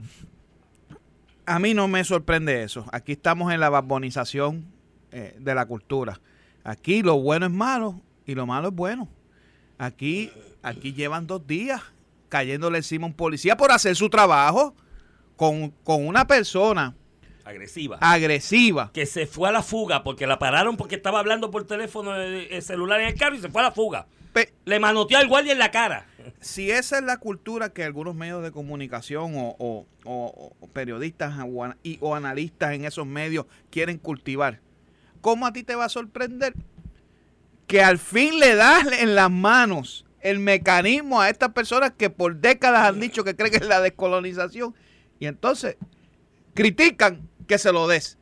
a 1.46 1.58
mí 1.58 1.74
no 1.74 1.88
me 1.88 2.04
sorprende 2.04 2.62
eso. 2.62 2.86
Aquí 2.92 3.12
estamos 3.12 3.52
en 3.52 3.60
la 3.60 3.68
barbonización 3.68 4.64
eh, 5.10 5.36
de 5.40 5.54
la 5.54 5.66
cultura. 5.66 6.20
Aquí 6.64 7.02
lo 7.02 7.18
bueno 7.20 7.46
es 7.46 7.52
malo 7.52 8.00
y 8.26 8.34
lo 8.34 8.46
malo 8.46 8.68
es 8.68 8.74
bueno. 8.74 9.08
Aquí, 9.78 10.30
aquí 10.62 10.92
llevan 10.92 11.26
dos 11.26 11.44
días 11.46 11.80
cayéndole 12.28 12.78
encima 12.78 13.04
a 13.06 13.08
un 13.08 13.14
policía 13.14 13.56
por 13.56 13.72
hacer 13.72 13.96
su 13.96 14.08
trabajo 14.08 14.74
con, 15.36 15.70
con 15.82 16.06
una 16.06 16.26
persona 16.26 16.94
Agresiva. 17.44 17.98
agresiva. 18.00 18.90
que 18.92 19.06
se 19.06 19.26
fue 19.26 19.48
a 19.48 19.52
la 19.52 19.62
fuga 19.62 20.02
porque 20.04 20.26
la 20.26 20.38
pararon 20.38 20.76
porque 20.76 20.94
estaba 20.96 21.18
hablando 21.18 21.50
por 21.50 21.66
teléfono 21.66 22.16
eh, 22.20 22.48
eh, 22.56 22.60
celular 22.62 23.00
en 23.00 23.08
el 23.08 23.14
carro 23.14 23.34
y 23.36 23.40
se 23.40 23.48
fue 23.48 23.60
a 23.62 23.64
la 23.64 23.72
fuga. 23.72 24.06
Pe- 24.32 24.52
Le 24.64 24.78
manoteó 24.80 25.18
al 25.18 25.28
guardia 25.28 25.52
en 25.52 25.58
la 25.58 25.70
cara. 25.70 26.06
si 26.40 26.70
esa 26.70 26.98
es 26.98 27.04
la 27.04 27.18
cultura 27.18 27.68
que 27.70 27.84
algunos 27.84 28.14
medios 28.14 28.42
de 28.42 28.50
comunicación 28.52 29.34
o, 29.36 29.56
o- 29.58 29.86
o- 30.04 30.52
o 30.60 30.66
periodistas 30.68 31.34
y, 31.82 31.98
o 32.00 32.14
analistas 32.14 32.72
en 32.72 32.84
esos 32.84 33.06
medios 33.06 33.46
quieren 33.70 33.98
cultivar, 33.98 34.60
¿cómo 35.20 35.46
a 35.46 35.52
ti 35.52 35.62
te 35.64 35.74
va 35.74 35.84
a 35.86 35.88
sorprender 35.90 36.54
que 37.66 37.82
al 37.82 37.98
fin 37.98 38.38
le 38.38 38.54
das 38.54 38.86
en 39.00 39.14
las 39.14 39.30
manos 39.30 40.04
el 40.20 40.38
mecanismo 40.38 41.20
a 41.20 41.28
estas 41.28 41.50
personas 41.52 41.92
que 41.96 42.08
por 42.08 42.36
décadas 42.36 42.88
han 42.88 43.00
dicho 43.00 43.24
que 43.24 43.34
creen 43.34 43.50
que 43.50 43.58
es 43.58 43.66
la 43.66 43.80
descolonización 43.80 44.74
y 45.18 45.26
entonces 45.26 45.76
critican 46.54 47.28
que 47.52 47.58
se 47.58 47.72
lo 47.72 47.86
des? 47.86 48.16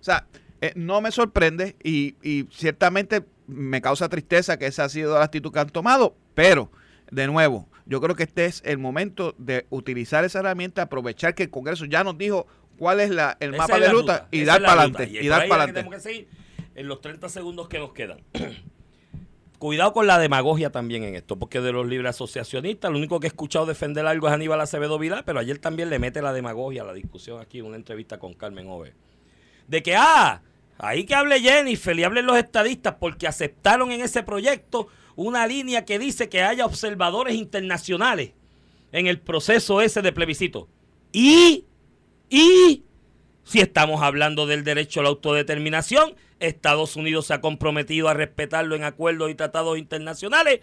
O 0.00 0.04
sea, 0.04 0.26
eh, 0.60 0.72
no 0.76 1.00
me 1.00 1.10
sorprende 1.10 1.74
y, 1.82 2.16
y 2.22 2.46
ciertamente 2.50 3.24
me 3.46 3.80
causa 3.80 4.10
tristeza 4.10 4.58
que 4.58 4.66
esa 4.66 4.84
ha 4.84 4.88
sido 4.90 5.18
la 5.18 5.24
actitud 5.24 5.50
que 5.52 5.58
han 5.58 5.70
tomado, 5.70 6.14
pero 6.34 6.70
de 7.10 7.26
nuevo, 7.26 7.66
yo 7.86 8.00
creo 8.02 8.14
que 8.14 8.24
este 8.24 8.44
es 8.44 8.62
el 8.66 8.76
momento 8.76 9.34
de 9.38 9.66
utilizar 9.70 10.24
esa 10.24 10.40
herramienta, 10.40 10.82
aprovechar 10.82 11.34
que 11.34 11.44
el 11.44 11.50
Congreso 11.50 11.86
ya 11.86 12.04
nos 12.04 12.18
dijo 12.18 12.46
cuál 12.76 13.00
es 13.00 13.08
la, 13.08 13.38
el 13.40 13.54
Esa 13.54 13.62
mapa 13.62 13.78
de 13.80 13.88
ruta, 13.88 14.28
y 14.30 14.42
esa 14.42 14.52
dar 14.52 14.62
para 14.62 14.82
adelante. 14.82 15.08
Y 15.10 15.18
Y 15.24 15.28
dar 15.28 15.48
para 15.48 15.64
adelante. 15.64 15.80
tenemos 15.80 15.94
que 15.94 16.00
seguir 16.00 16.28
en 16.74 16.88
los 16.88 17.00
30 17.00 17.28
segundos 17.30 17.68
que 17.68 17.78
nos 17.78 17.92
quedan. 17.94 18.18
Cuidado 19.64 19.94
con 19.94 20.06
la 20.06 20.18
demagogia 20.18 20.68
también 20.68 21.04
en 21.04 21.14
esto, 21.14 21.38
porque 21.38 21.62
de 21.62 21.72
los 21.72 21.86
libres 21.86 22.10
asociacionistas, 22.10 22.90
lo 22.90 22.98
único 22.98 23.18
que 23.18 23.26
he 23.26 23.28
escuchado 23.28 23.64
defender 23.64 24.06
algo 24.06 24.28
es 24.28 24.34
Aníbal 24.34 24.60
Acevedo 24.60 24.98
Vilá, 24.98 25.22
pero 25.24 25.38
ayer 25.38 25.56
también 25.56 25.88
le 25.88 25.98
mete 25.98 26.20
la 26.20 26.34
demagogia 26.34 26.82
a 26.82 26.84
la 26.84 26.92
discusión 26.92 27.40
aquí 27.40 27.60
en 27.60 27.64
una 27.64 27.76
entrevista 27.76 28.18
con 28.18 28.34
Carmen 28.34 28.68
Ove. 28.68 28.92
De 29.66 29.82
que, 29.82 29.96
ah, 29.96 30.42
ahí 30.76 31.06
que 31.06 31.14
hable 31.14 31.40
Jennifer 31.40 31.98
y 31.98 32.04
hablen 32.04 32.26
los 32.26 32.36
estadistas, 32.36 32.96
porque 33.00 33.26
aceptaron 33.26 33.90
en 33.90 34.02
ese 34.02 34.22
proyecto 34.22 34.88
una 35.16 35.46
línea 35.46 35.86
que 35.86 35.98
dice 35.98 36.28
que 36.28 36.42
haya 36.42 36.66
observadores 36.66 37.34
internacionales 37.34 38.32
en 38.92 39.06
el 39.06 39.18
proceso 39.18 39.80
ese 39.80 40.02
de 40.02 40.12
plebiscito. 40.12 40.68
Y, 41.10 41.64
y, 42.28 42.82
si 43.44 43.60
estamos 43.60 44.02
hablando 44.02 44.46
del 44.46 44.64
derecho 44.64 45.00
a 45.00 45.02
la 45.04 45.10
autodeterminación, 45.10 46.14
Estados 46.40 46.96
Unidos 46.96 47.26
se 47.26 47.34
ha 47.34 47.40
comprometido 47.40 48.08
a 48.08 48.14
respetarlo 48.14 48.74
en 48.74 48.84
acuerdos 48.84 49.30
y 49.30 49.34
tratados 49.34 49.78
internacionales. 49.78 50.60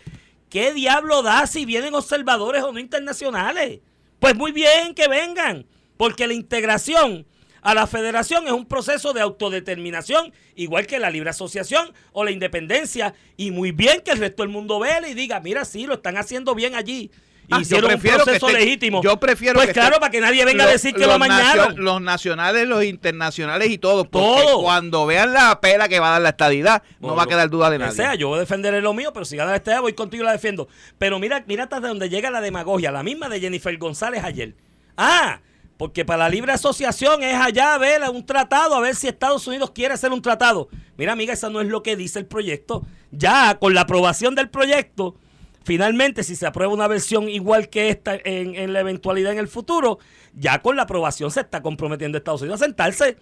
¿Qué 0.49 0.73
diablo 0.73 1.21
da 1.23 1.47
si 1.47 1.65
vienen 1.65 1.93
observadores 1.93 2.63
o 2.63 2.71
no 2.71 2.79
internacionales? 2.79 3.79
Pues 4.19 4.36
muy 4.36 4.51
bien 4.51 4.93
que 4.93 5.07
vengan, 5.07 5.65
porque 5.97 6.27
la 6.27 6.34
integración 6.34 7.25
a 7.61 7.75
la 7.75 7.88
federación 7.88 8.47
es 8.47 8.53
un 8.53 8.65
proceso 8.65 9.13
de 9.13 9.21
autodeterminación, 9.21 10.34
igual 10.55 10.88
que 10.88 10.99
la 10.99 11.09
libre 11.09 11.29
asociación 11.29 11.93
o 12.11 12.23
la 12.23 12.32
independencia, 12.32 13.13
y 13.38 13.51
muy 13.51 13.71
bien 13.71 14.01
que 14.01 14.11
el 14.11 14.17
resto 14.17 14.43
del 14.43 14.51
mundo 14.51 14.79
vea 14.79 15.07
y 15.07 15.13
diga, 15.13 15.39
mira, 15.39 15.63
sí, 15.63 15.86
lo 15.86 15.95
están 15.95 16.17
haciendo 16.17 16.55
bien 16.55 16.75
allí. 16.75 17.11
Ah, 17.52 17.58
yo 17.58 17.62
Hicieron 17.62 17.86
un 17.86 17.89
prefiero 17.99 18.18
que 18.20 18.24
proceso 18.24 18.47
esté- 18.47 18.60
legítimo. 18.60 19.02
yo 19.04 19.20
prefiero 19.20 19.56
Pues 19.56 19.68
que 19.68 19.74
claro, 19.74 19.89
esté- 19.95 19.99
para 19.99 20.12
que 20.12 20.22
nadie 20.22 20.45
venga 20.45 20.64
a 20.64 20.68
decir 20.68 20.93
que 20.93 21.06
lo 21.06 21.18
nacio- 21.20 21.76
Los 21.78 22.02
nacionales, 22.02 22.68
los 22.68 22.84
internacionales 22.84 23.70
y 23.70 23.78
todo. 23.78 24.06
Porque 24.06 24.43
Todo. 24.43 24.62
cuando 24.62 25.06
vean 25.06 25.34
la 25.34 25.60
pela 25.62 25.88
que 25.89 25.99
va 25.99 26.08
a 26.08 26.12
dar 26.14 26.22
la 26.22 26.30
estadidad, 26.30 26.82
no 26.99 27.16
va 27.16 27.24
a 27.24 27.28
quedar 27.28 27.49
duda 27.49 27.70
de 27.70 27.78
nadie. 27.80 27.91
sea, 27.95 28.16
yo 28.16 28.30
voy 28.30 28.38
a 28.38 28.39
defender 28.41 28.74
lo 28.82 28.93
mío, 28.93 29.12
pero 29.14 29.26
si 29.26 29.36
gana 29.36 29.56
esta 29.56 29.80
voy 29.82 29.93
contigo 29.93 30.24
y 30.24 30.26
la 30.26 30.32
defiendo. 30.34 30.68
Pero 30.97 31.20
mira, 31.20 31.43
mira 31.47 31.64
hasta 31.64 31.80
donde 31.80 32.10
llega 32.10 32.32
la 32.32 32.41
demagogia, 32.41 32.91
la 32.91 33.04
misma 33.04 33.28
de 33.30 33.39
Jennifer 33.39 33.78
González 33.78 34.24
ayer. 34.24 34.56
Ah, 34.97 35.39
porque 35.78 36.06
para 36.06 36.20
la 36.26 36.30
libre 36.30 36.52
asociación 36.54 37.24
es 37.24 37.36
allá 37.36 37.74
a 37.74 37.78
ver 37.80 38.02
un 38.12 38.26
tratado, 38.26 38.76
a 38.76 38.80
ver 38.82 38.95
si 38.95 39.08
Estados 39.08 39.47
Unidos 39.47 39.72
quiere 39.72 39.93
hacer 39.95 40.12
un 40.12 40.22
tratado. 40.22 40.70
Mira, 40.95 41.14
amiga, 41.14 41.34
eso 41.34 41.49
no 41.49 41.60
es 41.60 41.68
lo 41.68 41.82
que 41.82 41.95
dice 41.95 42.20
el 42.20 42.28
proyecto. 42.28 42.84
Ya 43.12 43.58
con 43.60 43.74
la 43.74 43.82
aprobación 43.82 44.36
del 44.36 44.49
proyecto, 44.49 45.16
finalmente, 45.64 46.24
si 46.24 46.36
se 46.36 46.45
aprueba 46.45 46.74
una 46.74 46.88
versión 46.88 47.30
igual 47.30 47.70
que 47.70 47.89
esta 47.89 48.16
en, 48.16 48.55
en 48.55 48.74
la 48.74 48.80
eventualidad 48.82 49.32
en 49.34 49.39
el 49.39 49.47
futuro, 49.47 49.99
ya 50.34 50.59
con 50.62 50.76
la 50.76 50.84
aprobación 50.84 51.32
se 51.32 51.41
está 51.41 51.62
comprometiendo 51.62 52.18
Estados 52.18 52.41
Unidos 52.41 52.62
a 52.62 52.66
sentarse 52.66 53.18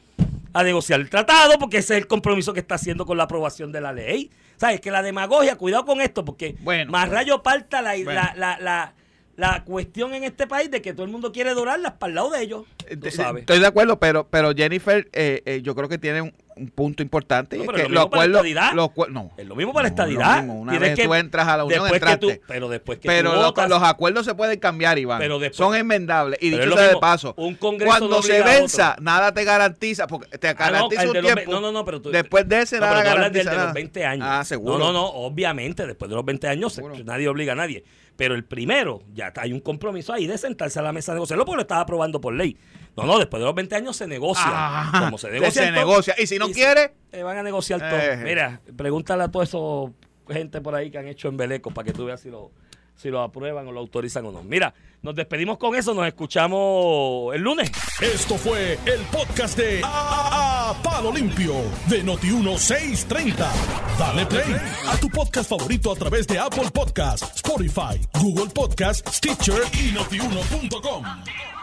a 0.52 0.64
negociar 0.64 1.00
el 1.00 1.10
tratado, 1.10 1.60
porque 1.60 1.78
ese 1.78 1.94
es 1.96 2.02
el 2.02 2.08
compromiso 2.08 2.54
que 2.54 2.60
está 2.60 2.76
haciendo 2.76 3.06
con 3.06 3.18
la 3.18 3.24
aprobación 3.26 3.72
de 3.72 3.82
la 3.82 3.94
ley. 3.94 4.32
¿Sabes? 4.58 4.82
Que 4.82 4.92
la 4.92 5.02
demagogia, 5.04 5.56
cuidado 5.58 5.86
con 5.86 6.02
esto, 6.02 6.26
porque 6.26 6.56
Bueno. 6.62 6.92
más 6.92 7.08
rayo 7.08 7.42
parta 7.44 7.82
la, 7.82 7.92
Bueno. 7.92 8.12
la, 8.14 8.34
la, 8.36 8.60
la, 8.60 8.94
la 9.38 9.64
cuestión 9.64 10.14
en 10.16 10.24
este 10.26 10.48
país 10.48 10.70
de 10.70 10.82
que 10.82 10.92
todo 10.94 11.06
el 11.06 11.12
mundo 11.12 11.32
quiere 11.32 11.54
dorarlas 11.54 11.94
para 11.94 12.10
el 12.10 12.16
lado 12.16 12.32
de 12.32 12.42
ellos. 12.42 12.66
Tú 13.00 13.10
sabes. 13.12 13.42
Estoy 13.42 13.60
de 13.60 13.68
acuerdo, 13.68 14.00
pero, 14.00 14.28
pero 14.28 14.52
Jennifer, 14.54 15.08
eh, 15.14 15.44
eh, 15.46 15.62
yo 15.62 15.76
creo 15.76 15.88
que 15.88 15.98
tiene 15.98 16.22
un, 16.24 16.34
un 16.60 16.68
punto 16.70 17.01
importante. 17.03 17.57
No, 17.57 17.64
es 17.64 17.70
que 17.70 17.84
lo 17.84 17.89
mismo 17.89 18.10
para 18.10 18.28
la 18.28 18.28
acuerdos- 18.39 18.47
estadidad. 18.47 18.74
los 18.74 18.89
acuer- 18.89 19.10
no. 19.10 19.32
Es 19.38 19.47
lo 19.47 19.55
mismo 19.55 19.74
para 19.74 19.84
la 19.84 19.89
No, 19.89 19.93
estadidad. 19.95 20.36
lo 20.36 20.41
mismo. 20.43 20.60
Una 20.62 20.72
Tienes 20.74 20.95
vez 20.97 21.05
tú 21.07 21.14
entras 21.16 21.47
a 21.47 21.57
la 21.57 21.64
unión, 21.66 21.82
después 21.84 21.91
que 22.01 22.12
entraste. 22.12 22.36
tú- 22.38 22.41
pero 22.47 22.70
después 22.70 22.99
que 22.99 23.07
Pero 23.07 23.30
tú 23.32 23.36
lo- 23.38 23.43
votas, 23.43 23.70
los 23.70 23.84
acuerdos 23.84 24.26
se 24.26 24.36
pueden 24.36 24.60
cambiar, 24.60 24.99
Iván. 24.99 25.20
Pero 25.20 25.39
después- 25.39 25.57
Son 25.57 25.76
enmendables. 25.76 26.39
Y 26.41 26.49
dicho 26.49 26.66
lo 26.66 26.76
sea 26.78 26.88
de 26.89 26.97
paso, 26.97 27.34
un 27.38 27.55
congreso 27.55 27.89
cuando 27.97 28.07
no 28.18 28.22
se 28.22 28.41
venza, 28.43 28.95
nada 29.01 29.34
te 29.34 29.43
garantiza, 29.43 30.07
porque 30.07 30.38
te 30.38 30.49
Ah, 30.49 30.53
no, 30.53 30.57
garantiza 30.60 31.01
el 31.03 31.07
un 31.10 31.14
de 31.14 31.22
los 31.22 31.34
tiempo. 31.34 31.51
no, 31.51 31.62
no, 31.62 31.72
no, 31.72 31.86
pero 31.86 32.01
tú- 32.01 32.12
después 32.12 32.47
de 32.47 32.62
ese, 32.62 32.76
No, 32.76 32.82
nada 32.82 32.93
pero 32.97 33.03
tú 33.05 33.12
hablas 33.16 33.32
del 33.34 33.45
de 33.45 33.55
los 33.55 33.74
20 33.74 34.05
años. 34.05 34.28
Ah, 34.30 34.43
seguro. 34.43 34.78
No, 34.78 34.86
no, 34.88 34.93
no, 34.93 35.05
obviamente, 35.05 35.88
después 35.88 36.10
de 36.10 36.16
los 36.16 36.26
20 36.26 36.47
años 36.47 36.74
Seguro. 36.74 36.95
nadie 37.03 37.28
obliga 37.28 37.53
a 37.53 37.55
nadie. 37.55 37.84
Pero 38.18 38.36
el 38.36 38.43
primero, 38.43 39.01
ya 39.14 39.32
hay 39.38 39.53
un 39.53 39.62
compromiso 39.62 40.12
ahí 40.12 40.28
de 40.28 40.38
sentarse 40.38 40.78
a 40.78 40.82
la 40.82 40.91
mesa 40.91 41.14
a 41.14 41.16
negociarlo 41.16 41.45
porque 41.45 41.55
lo 41.55 41.62
estaba 41.62 41.80
aprobando 41.82 42.20
por 42.20 42.34
ley. 42.34 42.57
No, 43.02 43.14
no, 43.14 43.20
después 43.20 43.39
de 43.41 43.45
los 43.45 43.56
20 43.56 43.76
años 43.76 43.95
se 43.95 44.08
negocia. 44.08 44.43
Ah, 44.47 44.91
Como 45.06 45.18
se 45.18 45.28
se 45.28 45.34
negocia. 45.34 45.62
todo, 45.64 45.72
negocia. 45.72 46.16
Y 46.18 46.28
si 46.28 46.38
no 46.38 46.47
se- 46.47 46.54
quiere, 46.54 46.93
van 47.24 47.38
a 47.38 47.43
negociar 47.43 47.80
todo. 47.80 48.00
Eh. 48.00 48.18
Mira, 48.24 48.62
pregúntale 48.76 49.24
a 49.24 49.28
toda 49.30 49.45
esa 49.45 49.58
gente 50.30 50.62
por 50.62 50.76
ahí 50.76 50.91
que 50.91 50.97
han 50.97 51.08
hecho 51.08 51.28
embelecos 51.28 51.74
para 51.74 51.86
que 51.86 51.93
tú 51.93 52.06
veas 52.06 52.22
si 52.22 52.30
lo, 52.30 52.52
si 52.95 53.10
lo 53.10 53.22
aprueban 53.22 53.68
o 53.68 53.72
lo 53.72 53.80
autorizan 53.80 54.26
o 54.26 54.32
no. 54.32 54.43
Mira, 54.43 54.74
nos 55.02 55.16
despedimos 55.16 55.58
con 55.58 55.76
eso, 55.76 55.93
nos 55.93 56.06
escuchamos 56.06 57.34
el 57.34 57.41
lunes. 57.41 57.72
Esto 58.02 58.36
fue 58.38 58.74
el 58.86 59.00
podcast 59.12 59.58
de 59.58 59.82
A, 59.84 60.72
A- 60.72 60.84
Palo 60.84 61.12
Limpio 61.12 61.54
de 61.88 62.04
Noti1630. 62.04 63.47
Dale 63.97 64.26
play 64.28 64.56
a 64.88 64.97
tu 64.97 65.10
podcast 65.10 65.50
favorito 65.50 65.91
a 65.91 65.95
través 65.95 66.28
de 66.28 66.38
Apple 66.38 66.70
Podcasts, 66.74 67.38
Spotify, 67.38 68.00
Google 68.22 68.52
Podcasts, 68.54 69.16
Stitcher 69.18 69.62
y 69.74 69.91
notiuno.com. 69.93 71.59